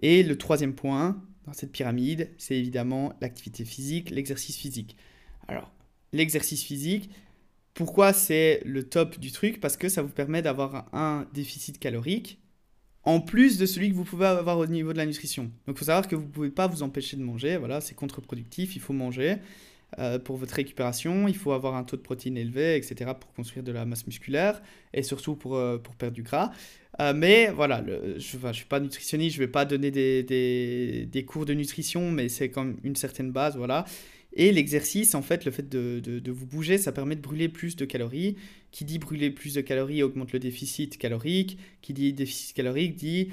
Et 0.00 0.22
le 0.22 0.38
troisième 0.38 0.74
point 0.74 1.22
dans 1.44 1.52
cette 1.52 1.70
pyramide, 1.70 2.30
c'est 2.38 2.56
évidemment 2.56 3.12
l'activité 3.20 3.66
physique, 3.66 4.08
l'exercice 4.08 4.56
physique. 4.56 4.96
Alors, 5.48 5.70
l'exercice 6.14 6.64
physique, 6.64 7.10
Pourquoi 7.74 8.12
c'est 8.12 8.62
le 8.64 8.88
top 8.88 9.18
du 9.20 9.30
truc? 9.32 9.60
Parce 9.60 9.76
que 9.76 9.88
ça 9.88 10.00
vous 10.02 10.08
permet 10.08 10.40
d'avoir 10.40 10.88
un 10.94 11.26
déficit 11.34 11.78
calorique 11.78 12.40
en 13.04 13.20
plus 13.20 13.58
de 13.58 13.66
celui 13.66 13.90
que 13.90 13.94
vous 13.94 14.04
pouvez 14.04 14.26
avoir 14.26 14.58
au 14.58 14.66
niveau 14.66 14.92
de 14.92 14.98
la 14.98 15.06
nutrition. 15.06 15.44
Donc 15.66 15.76
il 15.76 15.78
faut 15.78 15.84
savoir 15.86 16.06
que 16.06 16.16
vous 16.16 16.22
ne 16.22 16.28
pouvez 16.28 16.50
pas 16.50 16.66
vous 16.66 16.82
empêcher 16.82 17.16
de 17.16 17.22
manger, 17.22 17.56
voilà, 17.56 17.80
c'est 17.80 17.94
contre-productif, 17.94 18.76
il 18.76 18.80
faut 18.80 18.92
manger. 18.92 19.38
Euh, 19.98 20.18
pour 20.18 20.36
votre 20.36 20.54
récupération, 20.54 21.28
il 21.28 21.36
faut 21.36 21.52
avoir 21.52 21.74
un 21.74 21.82
taux 21.82 21.96
de 21.96 22.02
protéines 22.02 22.36
élevé, 22.36 22.76
etc., 22.76 23.12
pour 23.18 23.32
construire 23.32 23.64
de 23.64 23.72
la 23.72 23.86
masse 23.86 24.06
musculaire 24.06 24.60
et 24.92 25.02
surtout 25.02 25.34
pour, 25.34 25.56
euh, 25.56 25.78
pour 25.78 25.94
perdre 25.94 26.14
du 26.14 26.22
gras. 26.22 26.52
Euh, 27.00 27.14
mais 27.14 27.50
voilà, 27.50 27.82
je 28.18 28.36
ne 28.36 28.52
suis 28.52 28.66
pas 28.66 28.80
nutritionniste, 28.80 29.36
je 29.36 29.40
ne 29.40 29.46
vais 29.46 29.52
pas 29.52 29.64
donner 29.64 29.90
des, 29.90 30.22
des, 30.24 31.06
des, 31.06 31.24
cours 31.24 31.46
de 31.46 31.54
nutrition, 31.54 32.10
mais 32.10 32.28
c'est 32.28 32.50
comme 32.50 32.76
une 32.82 32.96
certaine 32.96 33.30
base, 33.30 33.56
voilà. 33.56 33.86
Et 34.38 34.52
l'exercice, 34.52 35.16
en 35.16 35.22
fait, 35.22 35.44
le 35.44 35.50
fait 35.50 35.68
de, 35.68 36.30
vous 36.30 36.46
bouger, 36.46 36.78
ça 36.78 36.92
permet 36.92 37.16
de 37.16 37.20
brûler 37.20 37.48
plus 37.48 37.74
de 37.74 37.84
calories. 37.84 38.36
Qui 38.70 38.84
dit 38.84 38.98
brûler 38.98 39.30
plus 39.30 39.54
de 39.54 39.60
calories 39.60 40.02
augmente 40.02 40.32
le 40.32 40.38
déficit 40.38 40.96
calorique. 40.96 41.58
Qui 41.82 41.92
dit 41.92 42.12
déficit 42.12 42.54
calorique 42.54 42.94
dit 42.94 43.30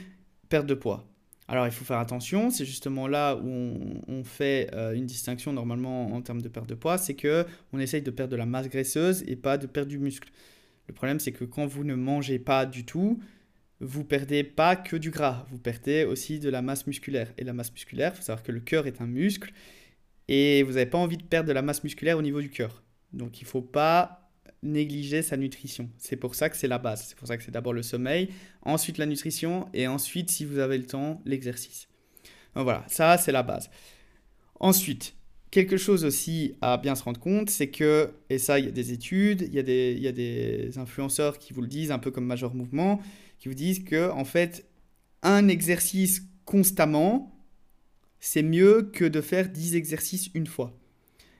perte 0.50 0.66
de 0.66 0.74
poids. 0.74 1.08
Alors 1.48 1.68
il 1.68 1.72
faut 1.72 1.86
faire 1.86 2.00
attention, 2.00 2.50
c'est 2.50 2.66
justement 2.66 3.08
là 3.08 3.36
où 3.36 4.02
on, 4.08 4.24
fait 4.24 4.68
euh, 4.74 4.94
une 4.94 5.06
distinction 5.06 5.54
normalement 5.54 6.08
en 6.08 6.22
termes 6.24 6.42
de 6.42 6.50
perte 6.50 6.68
de 6.68 6.74
poids, 6.74 6.98
c'est 6.98 7.14
que 7.14 7.46
on 7.72 7.78
essaye 7.78 8.02
de 8.02 8.10
perdre 8.10 8.32
de 8.32 8.36
la 8.36 8.48
masse 8.48 8.68
graisseuse 8.68 9.24
et 9.28 9.36
pas 9.36 9.60
de 9.60 9.68
perdre 9.68 9.90
du 9.90 10.00
muscle. 10.00 10.32
Le 10.88 10.96
problème 10.96 11.20
c'est 11.20 11.32
que 11.32 11.46
quand 11.46 11.68
vous 11.68 11.84
ne 11.84 11.94
mangez 11.94 12.40
pas 12.40 12.66
du 12.66 12.84
tout, 12.84 13.20
vous 13.80 14.04
perdez 14.04 14.44
pas 14.44 14.76
que 14.76 14.96
du 14.96 15.12
gras, 15.12 15.46
vous 15.52 15.60
perdez 15.60 16.04
aussi 16.04 16.40
de 16.40 16.50
la 16.50 16.64
masse 16.64 16.88
musculaire. 16.88 17.32
Et 17.38 17.44
la 17.44 17.54
masse 17.54 17.72
musculaire, 17.72 18.14
il 18.16 18.18
faut 18.18 18.24
savoir 18.24 18.42
que 18.42 18.52
le 18.52 18.60
cœur 18.60 18.88
est 18.88 19.00
un 19.00 19.06
muscle 19.08 19.54
et 20.28 20.64
vous 20.64 20.74
n'avez 20.74 20.86
pas 20.86 20.98
envie 20.98 21.18
de 21.18 21.24
perdre 21.24 21.48
de 21.48 21.54
la 21.54 21.62
masse 21.62 21.84
musculaire 21.84 22.18
au 22.18 22.22
niveau 22.22 22.42
du 22.42 22.50
cœur. 22.50 22.84
Donc 23.14 23.42
il 23.42 23.44
ne 23.44 23.50
faut 23.50 23.62
pas 23.62 24.30
négliger 24.64 25.22
sa 25.22 25.38
nutrition. 25.38 25.90
C'est 25.98 26.16
pour 26.16 26.36
ça 26.36 26.50
que 26.50 26.58
c'est 26.58 26.68
la 26.68 26.80
base. 26.80 27.06
C'est 27.08 27.18
pour 27.18 27.28
ça 27.28 27.38
que 27.38 27.44
c'est 27.44 27.52
d'abord 27.52 27.74
le 27.74 27.84
sommeil, 27.84 28.30
ensuite 28.64 28.98
la 28.98 29.06
nutrition 29.06 29.68
et 29.74 29.88
ensuite, 29.88 30.32
si 30.32 30.44
vous 30.44 30.60
avez 30.60 30.78
le 30.78 30.86
temps, 30.86 31.22
l'exercice. 31.26 31.88
Donc 32.56 32.64
voilà, 32.64 32.84
ça 32.88 33.18
c'est 33.18 33.32
la 33.32 33.44
base. 33.44 33.70
Ensuite, 34.60 35.16
quelque 35.52 35.78
chose 35.78 36.04
aussi 36.04 36.56
à 36.62 36.78
bien 36.78 36.96
se 36.96 37.04
rendre 37.04 37.20
compte, 37.20 37.50
c'est 37.50 37.70
que, 37.70 38.12
et 38.30 38.38
ça 38.38 38.60
il 38.60 38.66
y 38.66 38.68
a 38.68 38.72
des 38.72 38.92
études, 38.92 39.42
il 39.42 39.54
y 39.54 39.60
a 39.60 39.64
des, 39.64 39.94
y 40.00 40.08
a 40.08 40.12
des 40.12 40.78
influenceurs 40.78 41.38
qui 41.38 41.54
vous 41.54 41.62
le 41.62 41.68
disent, 41.68 41.92
un 41.92 42.00
peu 42.00 42.12
comme 42.12 42.26
Major 42.26 42.56
Mouvement, 42.56 43.02
qui 43.38 43.50
vous 43.50 43.54
disent 43.54 43.84
que 43.84 44.10
en 44.12 44.26
fait, 44.26 44.66
un 45.22 45.48
exercice 45.48 46.24
constamment, 46.46 47.35
c'est 48.20 48.44
mieux 48.44 48.90
que 48.94 49.06
de 49.06 49.22
faire 49.22 49.50
10 49.50 49.76
exercices 49.76 50.30
une 50.34 50.48
fois. 50.48 50.76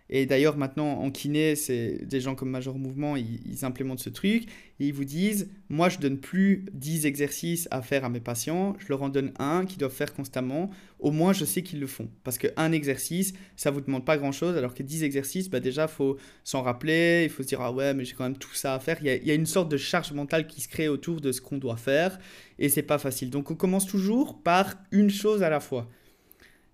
Et 0.10 0.28
d'ailleurs, 0.28 0.56
maintenant, 0.56 1.00
en 1.00 1.10
kiné, 1.10 1.56
c'est 1.56 2.06
des 2.06 2.22
gens 2.22 2.36
comme 2.36 2.52
Major 2.52 2.78
Mouvement, 2.78 3.16
ils, 3.16 3.66
implémentent 3.66 4.00
ce 4.00 4.10
truc 4.10 4.44
et 4.80 4.88
ils 4.88 4.94
vous 4.94 5.04
disent 5.04 5.50
Moi, 5.70 5.90
je 5.90 5.98
donne 5.98 6.20
plus 6.20 6.66
10 6.74 7.08
exercices 7.08 7.68
à 7.72 7.82
faire 7.82 8.06
à 8.06 8.10
mes 8.10 8.20
patients, 8.20 8.76
je 8.78 8.86
leur 8.90 9.02
en 9.02 9.10
donne 9.10 9.32
un 9.40 9.66
qu'ils 9.66 9.80
doivent 9.80 9.92
faire 9.92 10.14
constamment. 10.14 10.70
Au 11.00 11.10
moins, 11.10 11.34
je 11.34 11.44
sais 11.44 11.64
qu'ils 11.64 11.80
le 11.80 11.88
font. 11.88 12.08
Parce 12.24 12.38
qu'un 12.38 12.72
exercice, 12.72 13.34
ça 13.56 13.72
vous 13.72 13.82
demande 13.82 14.06
pas 14.06 14.18
grand 14.18 14.32
chose, 14.32 14.56
alors 14.56 14.76
que 14.76 14.84
10 14.84 15.04
exercices, 15.04 15.50
bah 15.50 15.60
déjà, 15.60 15.88
faut 15.88 16.18
s'en 16.44 16.62
rappeler, 16.62 17.24
il 17.24 17.30
faut 17.30 17.42
se 17.42 17.48
dire 17.48 17.62
Ah 17.62 17.72
ouais, 17.72 17.96
mais 17.96 18.06
j'ai 18.06 18.14
quand 18.14 18.26
même 18.26 18.38
tout 18.38 18.54
ça 18.54 18.76
à 18.76 18.80
faire. 18.80 18.98
Il 19.02 19.08
y, 19.08 19.10
a, 19.10 19.16
il 19.16 19.26
y 19.26 19.32
a 19.32 19.36
une 19.36 19.48
sorte 19.48 19.70
de 19.70 19.78
charge 19.78 20.12
mentale 20.12 20.46
qui 20.46 20.62
se 20.62 20.68
crée 20.68 20.88
autour 20.88 21.20
de 21.20 21.32
ce 21.32 21.42
qu'on 21.42 21.58
doit 21.58 21.78
faire 21.78 22.20
et 22.60 22.70
c'est 22.70 22.84
pas 22.84 23.00
facile. 23.00 23.32
Donc, 23.32 23.50
on 23.50 23.56
commence 23.56 23.88
toujours 23.88 24.44
par 24.44 24.76
une 24.92 25.10
chose 25.10 25.42
à 25.42 25.50
la 25.50 25.60
fois. 25.60 25.90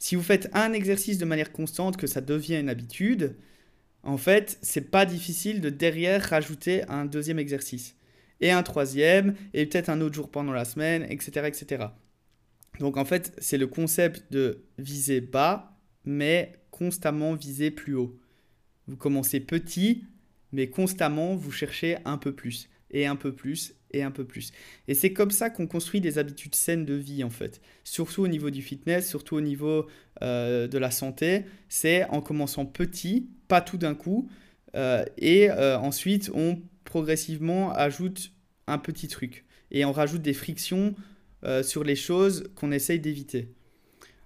Si 0.02 0.16
vous 0.16 0.24
faites 0.24 0.50
un 0.54 0.74
exercice 0.74 1.20
de 1.20 1.26
manière 1.26 1.52
constante, 1.52 1.96
que 1.96 2.08
ça 2.08 2.22
devient 2.22 2.60
une 2.60 2.70
habitude, 2.70 3.36
en 4.02 4.18
fait, 4.18 4.58
c'est 4.64 4.90
pas 4.90 5.06
difficile 5.06 5.62
de 5.62 5.70
derrière 5.70 6.24
rajouter 6.24 6.82
un 6.90 7.06
deuxième 7.06 7.38
exercice. 7.38 7.96
Et 8.40 8.50
un 8.50 8.64
troisième, 8.64 9.36
et 9.54 9.64
peut-être 9.68 9.90
un 9.90 10.02
autre 10.02 10.16
jour 10.16 10.32
pendant 10.32 10.54
la 10.54 10.66
semaine, 10.66 11.06
etc. 11.08 11.46
etc. 11.46 11.86
Donc 12.80 12.98
en 12.98 13.06
fait, 13.06 13.32
c'est 13.38 13.60
le 13.60 13.68
concept 13.68 14.34
de 14.34 14.64
viser 14.80 15.22
bas, 15.22 15.78
mais 16.04 16.54
constamment 16.72 17.36
viser 17.36 17.70
plus 17.70 17.94
haut. 17.94 18.20
Vous 18.88 18.98
commencez 18.98 19.40
petit, 19.40 20.06
mais 20.52 20.68
constamment 20.72 21.36
vous 21.36 21.52
cherchez 21.52 21.98
un 22.06 22.18
peu 22.18 22.34
plus, 22.34 22.72
et 22.90 23.06
un 23.06 23.16
peu 23.16 23.36
plus, 23.36 23.76
et 23.94 24.04
un 24.04 24.12
peu 24.12 24.26
plus. 24.26 24.52
Et 24.88 24.94
c'est 24.94 25.14
comme 25.14 25.32
ça 25.32 25.50
qu'on 25.50 25.68
construit 25.68 26.02
des 26.02 26.18
habitudes 26.18 26.56
saines 26.56 26.86
de 26.86 26.94
vie, 26.94 27.24
en 27.24 27.30
fait. 27.30 27.62
Surtout 27.84 28.24
au 28.24 28.28
niveau 28.28 28.50
du 28.50 28.62
fitness, 28.62 29.08
surtout 29.08 29.36
au 29.36 29.42
niveau 29.42 29.88
euh, 30.22 30.68
de 30.68 30.78
la 30.78 30.92
santé. 30.92 31.46
C'est 31.70 32.06
en 32.06 32.22
commençant 32.22 32.66
petit, 32.66 33.30
pas 33.48 33.62
tout 33.62 33.78
d'un 33.78 33.96
coup, 33.96 34.30
euh, 34.76 35.04
et 35.18 35.50
euh, 35.50 35.78
ensuite 35.78 36.32
on 36.34 36.62
progressivement 36.86 37.74
ajoute 37.74 38.32
un 38.68 38.78
petit 38.78 39.08
truc. 39.08 39.46
Et 39.72 39.86
on 39.86 39.92
rajoute 39.92 40.22
des 40.22 40.34
frictions 40.34 40.96
sur 41.64 41.84
les 41.84 41.96
choses 41.96 42.52
qu'on 42.56 42.72
essaye 42.72 43.00
d'éviter. 43.00 43.50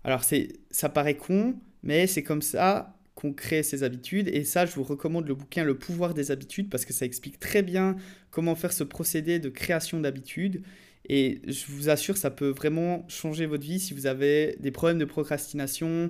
Alors 0.03 0.23
ça 0.71 0.89
paraît 0.89 1.15
con, 1.15 1.55
mais 1.81 2.07
c'est 2.07 2.23
comme 2.23 2.41
ça 2.41 2.97
qu'on 3.25 3.33
crée 3.33 3.63
ses 3.63 3.83
habitudes. 3.83 4.27
Et 4.27 4.43
ça, 4.43 4.65
je 4.65 4.73
vous 4.73 4.83
recommande 4.83 5.27
le 5.27 5.33
bouquin 5.33 5.63
Le 5.63 5.77
pouvoir 5.77 6.13
des 6.13 6.31
habitudes 6.31 6.69
parce 6.69 6.85
que 6.85 6.93
ça 6.93 7.05
explique 7.05 7.39
très 7.39 7.63
bien 7.63 7.95
comment 8.31 8.55
faire 8.55 8.71
ce 8.71 8.83
procédé 8.83 9.39
de 9.39 9.49
création 9.49 9.99
d'habitudes. 9.99 10.61
Et 11.09 11.41
je 11.47 11.65
vous 11.69 11.89
assure, 11.89 12.17
ça 12.17 12.31
peut 12.31 12.49
vraiment 12.49 13.05
changer 13.07 13.45
votre 13.45 13.63
vie 13.63 13.79
si 13.79 13.93
vous 13.93 14.07
avez 14.07 14.55
des 14.59 14.71
problèmes 14.71 14.97
de 14.97 15.05
procrastination 15.05 16.09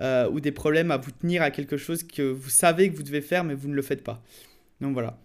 euh, 0.00 0.28
ou 0.30 0.40
des 0.40 0.52
problèmes 0.52 0.90
à 0.90 0.96
vous 0.98 1.10
tenir 1.10 1.42
à 1.42 1.50
quelque 1.50 1.76
chose 1.76 2.02
que 2.02 2.22
vous 2.22 2.50
savez 2.50 2.90
que 2.90 2.96
vous 2.96 3.02
devez 3.02 3.22
faire 3.22 3.44
mais 3.44 3.54
vous 3.54 3.68
ne 3.68 3.74
le 3.74 3.82
faites 3.82 4.04
pas. 4.04 4.22
Donc 4.80 4.92
voilà. 4.92 5.18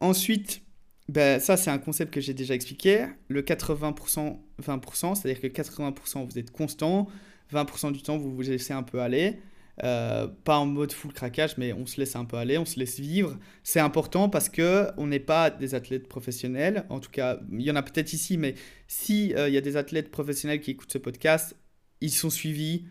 Ensuite, 0.00 0.62
ben, 1.08 1.40
ça 1.40 1.56
c'est 1.56 1.70
un 1.70 1.78
concept 1.78 2.12
que 2.12 2.20
j'ai 2.20 2.34
déjà 2.34 2.54
expliqué. 2.54 3.06
Le 3.28 3.42
80%, 3.42 4.38
20%, 4.62 5.14
c'est-à-dire 5.14 5.40
que 5.40 5.46
80% 5.46 6.26
vous 6.26 6.38
êtes 6.38 6.50
constant, 6.50 7.08
20% 7.52 7.92
du 7.92 8.02
temps 8.02 8.16
vous 8.16 8.34
vous 8.34 8.42
laissez 8.42 8.72
un 8.72 8.82
peu 8.82 9.00
aller. 9.00 9.38
Euh, 9.84 10.26
pas 10.44 10.56
en 10.56 10.64
mode 10.64 10.92
full 10.92 11.12
craquage, 11.12 11.58
mais 11.58 11.72
on 11.74 11.84
se 11.84 12.00
laisse 12.00 12.16
un 12.16 12.24
peu 12.24 12.38
aller, 12.38 12.56
on 12.56 12.64
se 12.64 12.78
laisse 12.78 12.98
vivre. 12.98 13.38
C'est 13.62 13.80
important 13.80 14.28
parce 14.30 14.48
que 14.48 14.88
on 14.96 15.06
n'est 15.06 15.20
pas 15.20 15.50
des 15.50 15.74
athlètes 15.74 16.08
professionnels. 16.08 16.86
En 16.88 16.98
tout 17.00 17.10
cas, 17.10 17.38
il 17.52 17.62
y 17.62 17.70
en 17.70 17.76
a 17.76 17.82
peut-être 17.82 18.12
ici, 18.12 18.38
mais 18.38 18.54
si 18.88 19.34
euh, 19.34 19.48
il 19.48 19.54
y 19.54 19.58
a 19.58 19.60
des 19.60 19.76
athlètes 19.76 20.10
professionnels 20.10 20.60
qui 20.60 20.70
écoutent 20.70 20.92
ce 20.92 20.98
podcast, 20.98 21.56
ils 22.00 22.10
sont 22.10 22.30
suivis, 22.30 22.86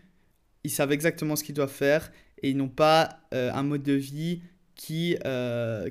ils 0.63 0.69
savent 0.69 0.91
exactement 0.91 1.35
ce 1.35 1.43
qu'ils 1.43 1.55
doivent 1.55 1.71
faire 1.71 2.11
et 2.43 2.51
ils 2.51 2.57
n'ont 2.57 2.69
pas 2.69 3.19
euh, 3.33 3.51
un 3.51 3.63
mode 3.63 3.83
de 3.83 3.93
vie 3.93 4.41
qui, 4.75 5.15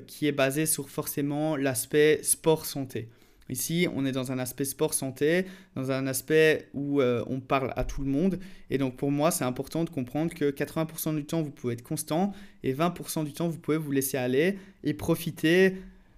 qui 0.05 0.27
est 0.27 0.31
basé 0.31 0.67
sur 0.67 0.91
forcément 0.91 1.55
l'aspect 1.55 2.19
sport 2.21 2.67
santé. 2.67 3.09
Ici, 3.49 3.87
on 3.93 4.05
est 4.05 4.11
dans 4.11 4.31
un 4.31 4.39
aspect 4.39 4.65
sport-santé, 4.65 5.45
dans 5.75 5.91
un 5.91 6.07
aspect 6.07 6.67
où 6.73 6.99
euh, 6.99 7.23
on 7.27 7.39
parle 7.39 7.73
à 7.75 7.83
tout 7.83 8.01
le 8.01 8.09
monde. 8.09 8.39
Et 8.71 8.77
donc 8.79 8.95
pour 8.97 9.11
moi, 9.11 9.29
c'est 9.29 9.43
important 9.43 9.83
de 9.83 9.89
comprendre 9.89 10.33
que 10.33 10.49
80% 10.49 11.15
du 11.15 11.25
temps, 11.25 11.43
vous 11.43 11.51
pouvez 11.51 11.73
être 11.73 11.83
constant 11.83 12.33
et 12.63 12.73
20% 12.73 13.23
du 13.23 13.33
temps, 13.33 13.47
vous 13.47 13.59
pouvez 13.59 13.77
vous 13.77 13.91
laisser 13.91 14.17
aller 14.17 14.57
et 14.83 14.95
profiter 14.95 15.75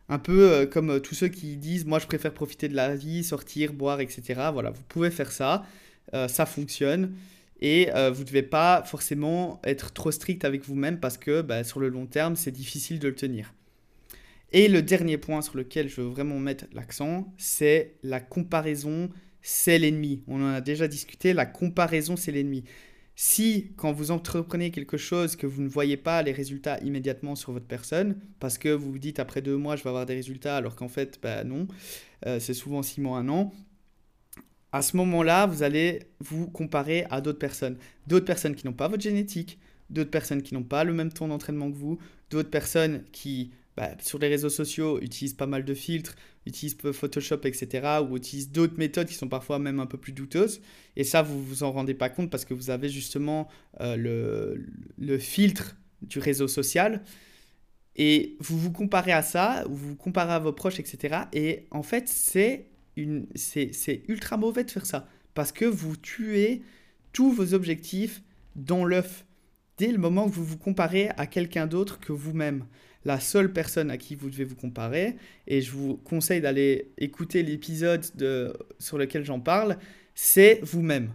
un 0.07 0.19
peu 0.19 0.49
euh, 0.49 0.65
comme 0.65 0.89
euh, 0.89 0.99
tous 0.99 1.15
ceux 1.15 1.27
qui 1.27 1.57
disent, 1.57 1.85
moi 1.85 1.99
je 1.99 2.07
préfère 2.07 2.33
profiter 2.33 2.69
de 2.69 2.75
la 2.75 2.95
vie, 2.95 3.25
sortir, 3.25 3.73
boire, 3.73 3.99
etc. 3.99 4.23
Voilà, 4.53 4.69
vous 4.69 4.83
pouvez 4.87 5.11
faire 5.11 5.31
ça, 5.31 5.65
ça 6.29 6.45
fonctionne. 6.45 7.13
Et 7.59 7.87
vous 7.87 8.21
ne 8.21 8.25
devez 8.25 8.43
pas 8.43 8.83
forcément 8.85 9.59
être 9.63 9.91
trop 9.91 10.11
strict 10.11 10.45
avec 10.45 10.63
vous-même 10.63 10.99
parce 10.99 11.17
que 11.17 11.41
bah, 11.41 11.63
sur 11.65 11.79
le 11.79 11.89
long 11.89 12.05
terme, 12.05 12.35
c'est 12.35 12.51
difficile 12.51 12.99
de 12.99 13.07
le 13.09 13.15
tenir. 13.15 13.51
Et 14.51 14.67
le 14.67 14.81
dernier 14.81 15.17
point 15.17 15.41
sur 15.41 15.57
lequel 15.57 15.89
je 15.89 16.01
veux 16.01 16.07
vraiment 16.07 16.39
mettre 16.39 16.65
l'accent, 16.73 17.33
c'est 17.37 17.95
la 18.03 18.19
comparaison, 18.19 19.09
c'est 19.41 19.77
l'ennemi. 19.77 20.23
On 20.27 20.41
en 20.41 20.53
a 20.53 20.61
déjà 20.61 20.87
discuté, 20.87 21.33
la 21.33 21.45
comparaison, 21.45 22.15
c'est 22.15 22.31
l'ennemi. 22.31 22.63
Si, 23.15 23.71
quand 23.77 23.91
vous 23.91 24.11
entreprenez 24.11 24.69
quelque 24.71 24.95
chose, 24.95 25.35
que 25.35 25.47
vous 25.47 25.61
ne 25.61 25.67
voyez 25.67 25.97
pas 25.97 26.21
les 26.21 26.31
résultats 26.31 26.79
immédiatement 26.79 27.35
sur 27.35 27.51
votre 27.51 27.65
personne, 27.65 28.19
parce 28.39 28.57
que 28.57 28.69
vous 28.69 28.91
vous 28.91 28.99
dites 28.99 29.19
après 29.19 29.41
deux 29.41 29.57
mois, 29.57 29.75
je 29.75 29.83
vais 29.83 29.89
avoir 29.89 30.05
des 30.05 30.13
résultats, 30.13 30.55
alors 30.55 30.75
qu'en 30.75 30.87
fait, 30.87 31.19
bah 31.21 31.43
non, 31.43 31.67
euh, 32.25 32.39
c'est 32.39 32.53
souvent 32.53 32.83
six 32.83 33.01
mois, 33.01 33.17
un 33.17 33.27
an, 33.27 33.51
à 34.71 34.81
ce 34.81 34.95
moment-là, 34.97 35.47
vous 35.47 35.63
allez 35.63 36.03
vous 36.19 36.47
comparer 36.47 37.05
à 37.09 37.19
d'autres 37.19 37.39
personnes. 37.39 37.77
D'autres 38.05 38.25
personnes 38.25 38.55
qui 38.55 38.67
n'ont 38.67 38.73
pas 38.73 38.87
votre 38.87 39.01
génétique, 39.01 39.57
d'autres 39.89 40.11
personnes 40.11 40.43
qui 40.43 40.53
n'ont 40.53 40.63
pas 40.63 40.83
le 40.83 40.93
même 40.93 41.11
temps 41.11 41.27
d'entraînement 41.27 41.71
que 41.71 41.77
vous, 41.77 41.97
d'autres 42.29 42.49
personnes 42.49 43.03
qui 43.11 43.51
bah, 43.77 43.91
sur 44.01 44.17
les 44.17 44.27
réseaux 44.27 44.49
sociaux, 44.49 44.99
utilisent 45.01 45.35
pas 45.35 45.45
mal 45.45 45.63
de 45.63 45.75
filtres, 45.75 46.15
utilisent 46.47 46.75
Photoshop, 46.75 47.41
etc., 47.43 47.99
ou 48.09 48.17
utilisent 48.17 48.51
d'autres 48.51 48.79
méthodes 48.79 49.07
qui 49.07 49.13
sont 49.13 49.29
parfois 49.29 49.59
même 49.59 49.79
un 49.79 49.85
peu 49.85 49.99
plus 49.99 50.13
douteuses. 50.13 50.61
Et 50.95 51.03
ça, 51.03 51.21
vous 51.21 51.43
vous 51.43 51.61
en 51.61 51.71
rendez 51.71 51.93
pas 51.93 52.09
compte 52.09 52.31
parce 52.31 52.43
que 52.43 52.55
vous 52.55 52.71
avez 52.71 52.89
justement 52.89 53.47
euh, 53.81 53.95
le, 53.95 54.65
le, 54.97 55.19
filtre 55.19 55.77
du 56.01 56.17
réseau 56.17 56.47
social. 56.47 57.03
Et 57.95 58.35
vous 58.39 58.57
vous 58.57 58.71
comparez 58.71 59.11
à 59.11 59.21
ça, 59.21 59.63
vous 59.69 59.89
vous 59.89 59.95
comparez 59.95 60.33
à 60.33 60.39
vos 60.39 60.53
proches, 60.53 60.79
etc. 60.79 61.25
Et 61.31 61.67
en 61.69 61.83
fait, 61.83 62.07
c'est 62.07 62.65
ultra 64.07 64.37
mauvais 64.37 64.63
de 64.63 64.71
faire 64.71 64.87
ça. 64.87 65.07
Parce 65.35 65.51
que 65.51 65.65
vous 65.65 65.95
tuez 65.95 66.63
tous 67.13 67.31
vos 67.31 67.53
objectifs 67.53 68.23
dans 68.55 68.85
l'œuf 68.85 69.23
dès 69.77 69.91
le 69.91 69.99
moment 69.99 70.27
que 70.27 70.33
vous 70.33 70.45
vous 70.45 70.57
comparez 70.57 71.09
à 71.17 71.27
quelqu'un 71.27 71.67
d'autre 71.67 71.99
que 71.99 72.11
vous-même. 72.11 72.65
La 73.05 73.19
seule 73.19 73.53
personne 73.53 73.91
à 73.91 73.97
qui 73.97 74.15
vous 74.15 74.29
devez 74.29 74.43
vous 74.43 74.55
comparer. 74.55 75.15
Et 75.47 75.61
je 75.61 75.71
vous 75.71 75.97
conseille 75.97 76.41
d'aller 76.41 76.91
écouter 76.97 77.43
l'épisode 77.43 78.05
sur 78.79 78.97
lequel 78.97 79.23
j'en 79.23 79.39
parle. 79.39 79.77
C'est 80.15 80.59
vous-même. 80.63 81.11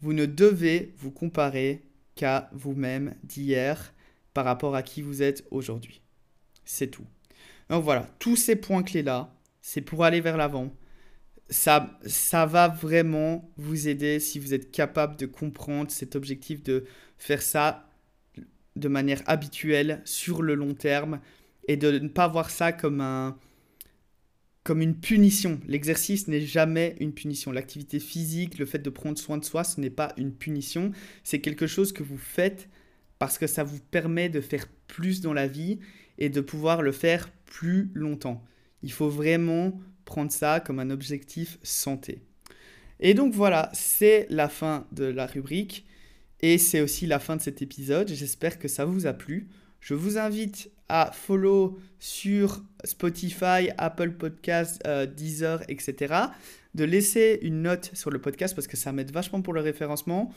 Vous 0.00 0.12
ne 0.12 0.26
devez 0.26 0.94
vous 0.98 1.10
comparer 1.10 1.82
qu'à 2.14 2.50
vous-même 2.52 3.14
d'hier 3.22 3.94
par 4.34 4.44
rapport 4.44 4.74
à 4.74 4.82
qui 4.82 5.02
vous 5.02 5.22
êtes 5.22 5.44
aujourd'hui. 5.50 6.00
C'est 6.64 6.88
tout. 6.88 7.06
Donc 7.68 7.84
voilà, 7.84 8.08
tous 8.18 8.36
ces 8.36 8.56
points 8.56 8.82
clés-là, 8.82 9.34
c'est 9.60 9.80
pour 9.80 10.04
aller 10.04 10.20
vers 10.20 10.36
l'avant. 10.36 10.74
Ça, 11.48 11.98
ça 12.06 12.46
va 12.46 12.68
vraiment 12.68 13.50
vous 13.56 13.88
aider 13.88 14.20
si 14.20 14.38
vous 14.38 14.54
êtes 14.54 14.70
capable 14.70 15.16
de 15.16 15.26
comprendre 15.26 15.90
cet 15.90 16.16
objectif 16.16 16.62
de 16.62 16.84
faire 17.18 17.42
ça 17.42 17.91
de 18.76 18.88
manière 18.88 19.22
habituelle 19.26 20.00
sur 20.04 20.42
le 20.42 20.54
long 20.54 20.74
terme 20.74 21.20
et 21.68 21.76
de 21.76 21.98
ne 21.98 22.08
pas 22.08 22.28
voir 22.28 22.50
ça 22.50 22.72
comme 22.72 23.00
un 23.00 23.36
comme 24.64 24.80
une 24.80 24.94
punition. 24.94 25.60
L'exercice 25.66 26.28
n'est 26.28 26.40
jamais 26.40 26.94
une 27.00 27.12
punition. 27.12 27.50
L'activité 27.50 27.98
physique, 27.98 28.58
le 28.58 28.66
fait 28.66 28.78
de 28.78 28.90
prendre 28.90 29.18
soin 29.18 29.36
de 29.38 29.44
soi, 29.44 29.64
ce 29.64 29.80
n'est 29.80 29.90
pas 29.90 30.12
une 30.16 30.32
punition. 30.32 30.92
C'est 31.24 31.40
quelque 31.40 31.66
chose 31.66 31.92
que 31.92 32.04
vous 32.04 32.18
faites 32.18 32.68
parce 33.18 33.38
que 33.38 33.48
ça 33.48 33.64
vous 33.64 33.80
permet 33.80 34.28
de 34.28 34.40
faire 34.40 34.68
plus 34.86 35.20
dans 35.20 35.32
la 35.32 35.48
vie 35.48 35.80
et 36.18 36.28
de 36.28 36.40
pouvoir 36.40 36.82
le 36.82 36.92
faire 36.92 37.30
plus 37.44 37.90
longtemps. 37.94 38.44
Il 38.82 38.92
faut 38.92 39.08
vraiment 39.08 39.80
prendre 40.04 40.30
ça 40.30 40.60
comme 40.60 40.78
un 40.78 40.90
objectif 40.90 41.58
santé. 41.62 42.22
Et 43.00 43.14
donc 43.14 43.32
voilà, 43.32 43.70
c'est 43.74 44.26
la 44.30 44.48
fin 44.48 44.86
de 44.92 45.04
la 45.04 45.26
rubrique. 45.26 45.86
Et 46.42 46.58
c'est 46.58 46.80
aussi 46.80 47.06
la 47.06 47.20
fin 47.20 47.36
de 47.36 47.40
cet 47.40 47.62
épisode. 47.62 48.08
J'espère 48.08 48.58
que 48.58 48.66
ça 48.66 48.84
vous 48.84 49.06
a 49.06 49.12
plu. 49.12 49.48
Je 49.80 49.94
vous 49.94 50.18
invite 50.18 50.70
à 50.88 51.10
follow 51.12 51.78
sur 51.98 52.62
Spotify, 52.84 53.70
Apple 53.78 54.12
Podcasts, 54.12 54.80
euh, 54.86 55.06
Deezer, 55.06 55.62
etc. 55.68 56.14
De 56.74 56.84
laisser 56.84 57.38
une 57.42 57.62
note 57.62 57.90
sur 57.94 58.10
le 58.10 58.20
podcast 58.20 58.54
parce 58.54 58.66
que 58.66 58.76
ça 58.76 58.92
m'aide 58.92 59.12
vachement 59.12 59.40
pour 59.40 59.52
le 59.52 59.60
référencement. 59.60 60.32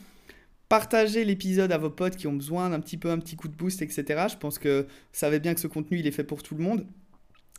Partagez 0.68 1.24
l'épisode 1.24 1.70
à 1.70 1.78
vos 1.78 1.90
potes 1.90 2.16
qui 2.16 2.26
ont 2.26 2.32
besoin 2.32 2.70
d'un 2.70 2.80
petit 2.80 2.96
peu 2.96 3.10
un 3.10 3.18
petit 3.18 3.36
coup 3.36 3.48
de 3.48 3.54
boost, 3.54 3.82
etc. 3.82 4.26
Je 4.30 4.36
pense 4.36 4.58
que 4.58 4.82
vous 4.82 4.88
savez 5.12 5.38
bien 5.38 5.54
que 5.54 5.60
ce 5.60 5.68
contenu 5.68 5.98
il 6.00 6.06
est 6.06 6.12
fait 6.12 6.24
pour 6.24 6.42
tout 6.42 6.56
le 6.56 6.62
monde. 6.62 6.86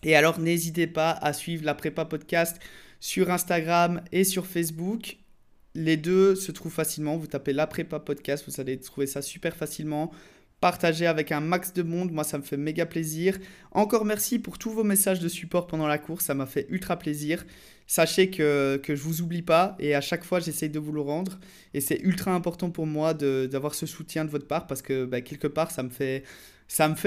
Et 0.04 0.16
alors 0.16 0.40
n'hésitez 0.40 0.88
pas 0.88 1.12
à 1.12 1.34
suivre 1.34 1.64
la 1.66 1.74
prépa 1.74 2.06
podcast 2.06 2.60
sur 3.00 3.32
Instagram 3.32 4.02
et 4.12 4.24
sur 4.24 4.46
Facebook. 4.46 5.18
Les 5.78 5.96
deux 5.96 6.34
se 6.34 6.52
trouvent 6.52 6.74
facilement. 6.74 7.18
Vous 7.18 7.28
tapez 7.28 7.54
la 7.54 7.68
prépa 7.68 8.00
podcast, 8.00 8.44
vous 8.48 8.60
allez 8.60 8.80
trouver 8.80 9.06
ça 9.06 9.22
super 9.22 9.56
facilement. 9.56 10.12
Partagez 10.60 11.06
avec 11.06 11.32
un 11.32 11.40
max 11.40 11.72
de 11.72 11.84
monde, 11.84 12.12
moi 12.12 12.24
ça 12.24 12.40
me 12.40 12.44
fait 12.44 12.58
méga 12.58 12.88
plaisir. 12.88 13.38
Encore 13.74 14.04
merci 14.04 14.40
pour 14.40 14.58
tous 14.58 14.72
vos 14.72 14.84
messages 14.84 15.20
de 15.20 15.28
support 15.28 15.68
pendant 15.68 15.86
la 15.86 16.00
course, 16.00 16.26
ça 16.26 16.34
m'a 16.34 16.48
fait 16.48 16.66
ultra 16.70 16.98
plaisir. 16.98 17.46
Sachez 17.86 18.32
que, 18.32 18.78
que 18.82 18.96
je 18.96 19.04
vous 19.04 19.22
oublie 19.22 19.44
pas 19.44 19.76
et 19.80 19.94
à 19.94 20.02
chaque 20.02 20.24
fois 20.24 20.40
j'essaye 20.40 20.72
de 20.72 20.80
vous 20.80 20.94
le 20.94 21.02
rendre. 21.02 21.38
Et 21.76 21.80
c'est 21.80 22.00
ultra 22.02 22.34
important 22.34 22.72
pour 22.72 22.88
moi 22.88 23.14
d'avoir 23.14 23.76
ce 23.76 23.86
soutien 23.86 24.26
de 24.26 24.32
votre 24.32 24.48
part 24.48 24.66
parce 24.66 24.82
que 24.82 25.06
bah, 25.06 25.22
quelque 25.22 25.48
part 25.48 25.70
ça 25.70 25.84
me, 25.84 25.90
fait, 25.92 26.24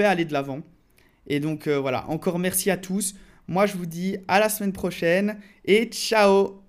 aller 0.05 0.23
de 0.23 0.31
l'avant. 0.31 0.61
Et 1.27 1.41
donc 1.41 1.67
euh, 1.67 1.77
voilà, 1.77 2.09
encore 2.09 2.39
merci 2.39 2.71
à 2.71 2.77
tous. 2.77 3.15
Moi 3.49 3.65
je 3.65 3.75
vous 3.75 3.85
dis 3.85 4.15
à 4.29 4.39
la 4.39 4.47
semaine 4.47 4.71
prochaine 4.71 5.41
et 5.65 5.87
ciao 5.87 6.60